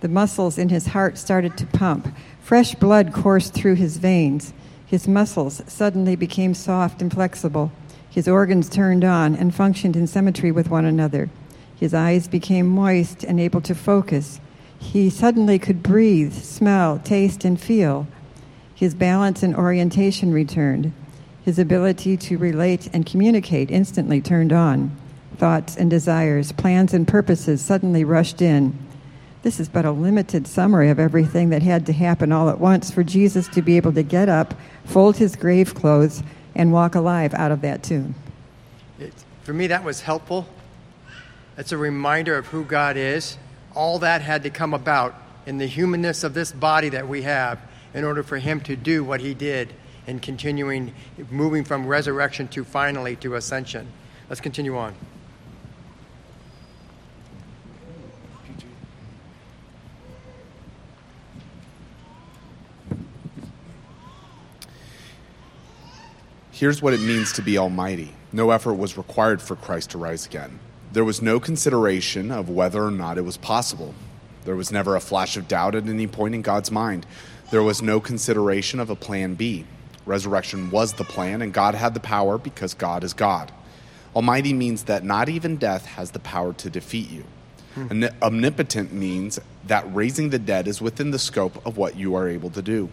The 0.00 0.08
muscles 0.08 0.58
in 0.58 0.68
his 0.68 0.88
heart 0.88 1.16
started 1.16 1.56
to 1.56 1.66
pump. 1.66 2.08
Fresh 2.40 2.74
blood 2.76 3.12
coursed 3.12 3.54
through 3.54 3.76
his 3.76 3.96
veins. 3.96 4.52
His 4.86 5.08
muscles 5.08 5.62
suddenly 5.66 6.16
became 6.16 6.54
soft 6.54 7.00
and 7.00 7.12
flexible. 7.12 7.72
His 8.10 8.28
organs 8.28 8.68
turned 8.68 9.04
on 9.04 9.34
and 9.34 9.54
functioned 9.54 9.96
in 9.96 10.06
symmetry 10.06 10.50
with 10.50 10.70
one 10.70 10.84
another. 10.84 11.30
His 11.78 11.94
eyes 11.94 12.28
became 12.28 12.66
moist 12.66 13.24
and 13.24 13.38
able 13.38 13.60
to 13.62 13.74
focus. 13.74 14.40
He 14.78 15.10
suddenly 15.10 15.58
could 15.58 15.82
breathe, 15.82 16.32
smell, 16.32 16.98
taste, 16.98 17.44
and 17.44 17.60
feel. 17.60 18.06
His 18.74 18.94
balance 18.94 19.42
and 19.42 19.56
orientation 19.56 20.32
returned. 20.32 20.92
His 21.44 21.58
ability 21.58 22.16
to 22.16 22.38
relate 22.38 22.88
and 22.92 23.06
communicate 23.06 23.70
instantly 23.70 24.20
turned 24.20 24.52
on. 24.52 24.96
Thoughts 25.36 25.76
and 25.76 25.88
desires, 25.90 26.52
plans 26.52 26.92
and 26.94 27.06
purposes 27.06 27.60
suddenly 27.60 28.04
rushed 28.04 28.42
in. 28.42 28.76
This 29.42 29.60
is 29.60 29.68
but 29.68 29.84
a 29.84 29.92
limited 29.92 30.46
summary 30.46 30.90
of 30.90 30.98
everything 30.98 31.50
that 31.50 31.62
had 31.62 31.86
to 31.86 31.92
happen 31.92 32.32
all 32.32 32.50
at 32.50 32.58
once 32.58 32.90
for 32.90 33.04
Jesus 33.04 33.46
to 33.48 33.62
be 33.62 33.76
able 33.76 33.92
to 33.92 34.02
get 34.02 34.28
up, 34.28 34.54
fold 34.84 35.16
his 35.18 35.36
grave 35.36 35.74
clothes, 35.74 36.22
and 36.56 36.72
walk 36.72 36.94
alive 36.94 37.32
out 37.34 37.52
of 37.52 37.60
that 37.60 37.82
tomb. 37.82 38.14
It, 38.98 39.12
for 39.44 39.52
me, 39.52 39.68
that 39.68 39.84
was 39.84 40.00
helpful. 40.00 40.48
It's 41.56 41.70
a 41.70 41.78
reminder 41.78 42.36
of 42.36 42.46
who 42.46 42.64
God 42.64 42.96
is. 42.96 43.38
All 43.76 44.00
that 44.00 44.22
had 44.22 44.42
to 44.42 44.50
come 44.50 44.74
about 44.74 45.14
in 45.44 45.58
the 45.58 45.66
humanness 45.66 46.24
of 46.24 46.34
this 46.34 46.50
body 46.50 46.88
that 46.88 47.06
we 47.06 47.22
have 47.22 47.60
in 47.94 48.04
order 48.04 48.22
for 48.22 48.38
Him 48.38 48.60
to 48.62 48.74
do 48.74 49.04
what 49.04 49.20
He 49.20 49.34
did 49.34 49.72
in 50.06 50.18
continuing, 50.18 50.94
moving 51.30 51.62
from 51.62 51.86
resurrection 51.86 52.48
to 52.48 52.64
finally 52.64 53.16
to 53.16 53.34
ascension. 53.34 53.86
Let's 54.28 54.40
continue 54.40 54.76
on. 54.76 54.94
Here's 66.50 66.80
what 66.80 66.94
it 66.94 67.00
means 67.00 67.32
to 67.32 67.42
be 67.42 67.58
almighty 67.58 68.14
no 68.32 68.50
effort 68.50 68.74
was 68.74 68.96
required 68.96 69.42
for 69.42 69.56
Christ 69.56 69.90
to 69.90 69.98
rise 69.98 70.24
again. 70.24 70.58
There 70.96 71.04
was 71.04 71.20
no 71.20 71.38
consideration 71.38 72.30
of 72.30 72.48
whether 72.48 72.82
or 72.82 72.90
not 72.90 73.18
it 73.18 73.24
was 73.26 73.36
possible. 73.36 73.94
There 74.46 74.56
was 74.56 74.72
never 74.72 74.96
a 74.96 75.00
flash 75.00 75.36
of 75.36 75.46
doubt 75.46 75.74
at 75.74 75.86
any 75.86 76.06
point 76.06 76.34
in 76.34 76.40
God's 76.40 76.70
mind. 76.70 77.04
There 77.50 77.62
was 77.62 77.82
no 77.82 78.00
consideration 78.00 78.80
of 78.80 78.88
a 78.88 78.96
plan 78.96 79.34
B. 79.34 79.66
Resurrection 80.06 80.70
was 80.70 80.94
the 80.94 81.04
plan, 81.04 81.42
and 81.42 81.52
God 81.52 81.74
had 81.74 81.92
the 81.92 82.00
power 82.00 82.38
because 82.38 82.72
God 82.72 83.04
is 83.04 83.12
God. 83.12 83.52
Almighty 84.14 84.54
means 84.54 84.84
that 84.84 85.04
not 85.04 85.28
even 85.28 85.58
death 85.58 85.84
has 85.84 86.12
the 86.12 86.18
power 86.18 86.54
to 86.54 86.70
defeat 86.70 87.10
you. 87.10 87.24
Hmm. 87.74 88.04
Omnipotent 88.22 88.90
means 88.90 89.38
that 89.66 89.84
raising 89.94 90.30
the 90.30 90.38
dead 90.38 90.66
is 90.66 90.80
within 90.80 91.10
the 91.10 91.18
scope 91.18 91.60
of 91.66 91.76
what 91.76 91.96
you 91.96 92.14
are 92.14 92.26
able 92.26 92.48
to 92.48 92.62
do. 92.62 92.88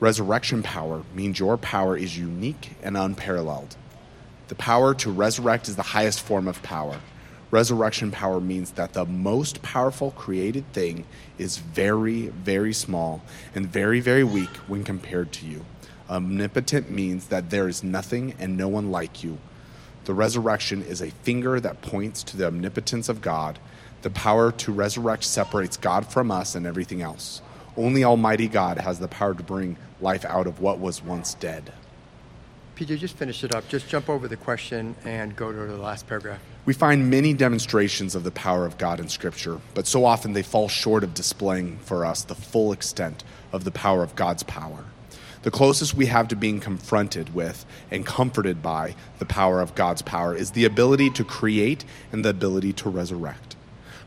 Resurrection 0.00 0.62
power 0.62 1.02
means 1.14 1.38
your 1.38 1.58
power 1.58 1.94
is 1.94 2.16
unique 2.16 2.70
and 2.82 2.96
unparalleled. 2.96 3.76
The 4.48 4.54
power 4.54 4.94
to 4.94 5.10
resurrect 5.10 5.68
is 5.68 5.76
the 5.76 5.82
highest 5.82 6.22
form 6.22 6.48
of 6.48 6.62
power. 6.62 6.98
Resurrection 7.50 8.10
power 8.10 8.40
means 8.40 8.72
that 8.72 8.92
the 8.92 9.06
most 9.06 9.62
powerful 9.62 10.10
created 10.10 10.70
thing 10.74 11.06
is 11.38 11.56
very, 11.56 12.28
very 12.28 12.74
small 12.74 13.22
and 13.54 13.66
very, 13.66 14.00
very 14.00 14.24
weak 14.24 14.50
when 14.66 14.84
compared 14.84 15.32
to 15.32 15.46
you. 15.46 15.64
Omnipotent 16.10 16.90
means 16.90 17.28
that 17.28 17.48
there 17.48 17.66
is 17.66 17.82
nothing 17.82 18.34
and 18.38 18.56
no 18.56 18.68
one 18.68 18.90
like 18.90 19.24
you. 19.24 19.38
The 20.04 20.12
resurrection 20.12 20.82
is 20.82 21.00
a 21.00 21.10
finger 21.10 21.58
that 21.60 21.80
points 21.80 22.22
to 22.24 22.36
the 22.36 22.46
omnipotence 22.46 23.08
of 23.08 23.22
God. 23.22 23.58
The 24.02 24.10
power 24.10 24.52
to 24.52 24.72
resurrect 24.72 25.24
separates 25.24 25.78
God 25.78 26.06
from 26.06 26.30
us 26.30 26.54
and 26.54 26.66
everything 26.66 27.00
else. 27.00 27.40
Only 27.78 28.04
Almighty 28.04 28.48
God 28.48 28.78
has 28.78 28.98
the 28.98 29.08
power 29.08 29.34
to 29.34 29.42
bring 29.42 29.78
life 30.00 30.24
out 30.26 30.46
of 30.46 30.60
what 30.60 30.78
was 30.78 31.02
once 31.02 31.32
dead. 31.34 31.72
PJ, 32.76 32.98
just 32.98 33.16
finish 33.16 33.42
it 33.42 33.54
up. 33.54 33.68
Just 33.68 33.88
jump 33.88 34.08
over 34.08 34.28
the 34.28 34.36
question 34.36 34.94
and 35.04 35.34
go 35.34 35.50
to 35.50 35.58
the 35.58 35.78
last 35.78 36.06
paragraph. 36.06 36.40
We 36.68 36.74
find 36.74 37.08
many 37.08 37.32
demonstrations 37.32 38.14
of 38.14 38.24
the 38.24 38.30
power 38.30 38.66
of 38.66 38.76
God 38.76 39.00
in 39.00 39.08
Scripture, 39.08 39.58
but 39.72 39.86
so 39.86 40.04
often 40.04 40.34
they 40.34 40.42
fall 40.42 40.68
short 40.68 41.02
of 41.02 41.14
displaying 41.14 41.78
for 41.78 42.04
us 42.04 42.22
the 42.22 42.34
full 42.34 42.72
extent 42.72 43.24
of 43.54 43.64
the 43.64 43.70
power 43.70 44.02
of 44.02 44.14
God's 44.14 44.42
power. 44.42 44.84
The 45.44 45.50
closest 45.50 45.94
we 45.94 46.04
have 46.04 46.28
to 46.28 46.36
being 46.36 46.60
confronted 46.60 47.34
with 47.34 47.64
and 47.90 48.04
comforted 48.04 48.60
by 48.60 48.96
the 49.18 49.24
power 49.24 49.62
of 49.62 49.74
God's 49.74 50.02
power 50.02 50.34
is 50.34 50.50
the 50.50 50.66
ability 50.66 51.08
to 51.12 51.24
create 51.24 51.86
and 52.12 52.22
the 52.22 52.28
ability 52.28 52.74
to 52.74 52.90
resurrect. 52.90 53.56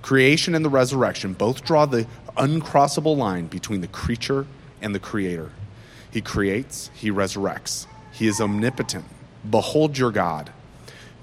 Creation 0.04 0.54
and 0.54 0.64
the 0.64 0.70
resurrection 0.70 1.34
both 1.34 1.66
draw 1.66 1.88
the 1.88 2.06
uncrossable 2.38 3.18
line 3.18 3.48
between 3.48 3.82
the 3.82 3.88
creature 3.88 4.46
and 4.84 4.94
the 4.94 5.00
creator. 5.00 5.50
He 6.12 6.22
creates, 6.22 6.92
he 6.94 7.10
resurrects. 7.10 7.88
He 8.12 8.28
is 8.28 8.40
omnipotent. 8.40 9.06
Behold 9.50 9.98
your 9.98 10.12
God. 10.12 10.52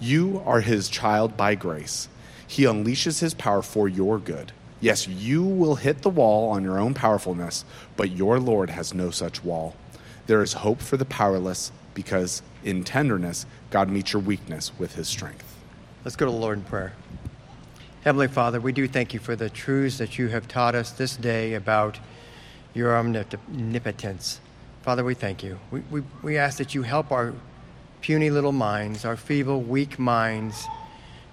You 0.01 0.43
are 0.47 0.61
his 0.61 0.89
child 0.89 1.37
by 1.37 1.55
grace. 1.55 2.09
He 2.47 2.63
unleashes 2.63 3.21
his 3.21 3.35
power 3.35 3.63
for 3.63 3.89
your 3.89 4.19
good. 4.19 4.53
Yes, 4.81 5.09
you 5.09 5.43
will 5.43 5.75
hit 5.75 6.03
the 6.03 6.09
wall 6.09 6.51
on 6.51 6.63
your 6.63 6.79
own 6.79 6.95
powerfulness, 6.95 7.65
but 7.97 8.11
your 8.11 8.39
Lord 8.39 8.71
has 8.71 8.95
no 8.95 9.11
such 9.11 9.43
wall. 9.43 9.75
There 10.29 10.43
is 10.43 10.53
hope 10.53 10.81
for 10.81 10.97
the 10.97 11.05
powerless 11.05 11.73
because 11.95 12.43
in 12.63 12.85
tenderness, 12.85 13.45
God 13.71 13.91
meets 13.91 14.13
your 14.13 14.23
weakness 14.23 14.71
with 14.79 14.95
his 14.95 15.09
strength. 15.09 15.57
Let's 16.05 16.15
go 16.15 16.27
to 16.27 16.33
the 16.33 16.39
Lord 16.39 16.59
in 16.59 16.65
prayer. 16.65 16.93
Heavenly 18.05 18.29
Father, 18.29 18.61
we 18.61 18.71
do 18.71 18.87
thank 18.87 19.13
you 19.13 19.19
for 19.19 19.35
the 19.35 19.51
truths 19.51 19.99
that 19.99 20.17
you 20.17 20.29
have 20.29 20.47
taught 20.47 20.77
us 20.77 20.93
this 20.93 21.17
day 21.17 21.55
about 21.55 21.99
your 22.73 22.97
omnipotence. 22.97 24.41
Father, 24.83 25.03
we 25.03 25.15
thank 25.15 25.43
you. 25.43 25.59
We, 25.73 25.81
we, 25.91 26.03
we 26.23 26.39
ask 26.39 26.59
that 26.59 26.75
you 26.75 26.83
help 26.83 27.11
our 27.11 27.35
puny 28.01 28.31
little 28.31 28.53
minds, 28.53 29.05
our 29.05 29.17
feeble, 29.17 29.61
weak 29.61 29.99
minds, 29.99 30.67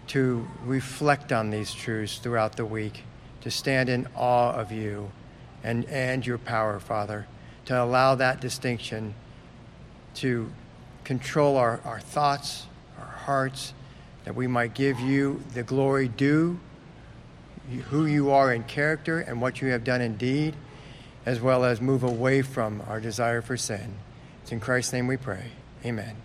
to 0.07 0.47
reflect 0.63 1.31
on 1.31 1.49
these 1.49 1.73
truths 1.73 2.17
throughout 2.17 2.55
the 2.55 2.65
week, 2.65 3.03
to 3.41 3.51
stand 3.51 3.89
in 3.89 4.07
awe 4.15 4.51
of 4.51 4.71
you 4.71 5.11
and, 5.63 5.85
and 5.85 6.25
your 6.25 6.37
power, 6.37 6.79
Father, 6.79 7.27
to 7.65 7.83
allow 7.83 8.15
that 8.15 8.39
distinction 8.39 9.15
to 10.15 10.51
control 11.03 11.57
our, 11.57 11.81
our 11.83 11.99
thoughts, 11.99 12.67
our 12.99 13.05
hearts, 13.05 13.73
that 14.23 14.35
we 14.35 14.47
might 14.47 14.73
give 14.73 14.99
you 14.99 15.41
the 15.53 15.63
glory 15.63 16.07
due, 16.07 16.59
who 17.89 18.05
you 18.05 18.31
are 18.31 18.53
in 18.53 18.63
character 18.63 19.19
and 19.19 19.41
what 19.41 19.61
you 19.61 19.69
have 19.69 19.83
done 19.83 20.01
in 20.01 20.17
deed, 20.17 20.55
as 21.25 21.41
well 21.41 21.63
as 21.63 21.81
move 21.81 22.03
away 22.03 22.41
from 22.41 22.81
our 22.87 22.99
desire 22.99 23.41
for 23.41 23.57
sin. 23.57 23.95
It's 24.43 24.51
in 24.51 24.59
Christ's 24.59 24.93
name 24.93 25.07
we 25.07 25.17
pray. 25.17 25.51
Amen. 25.83 26.24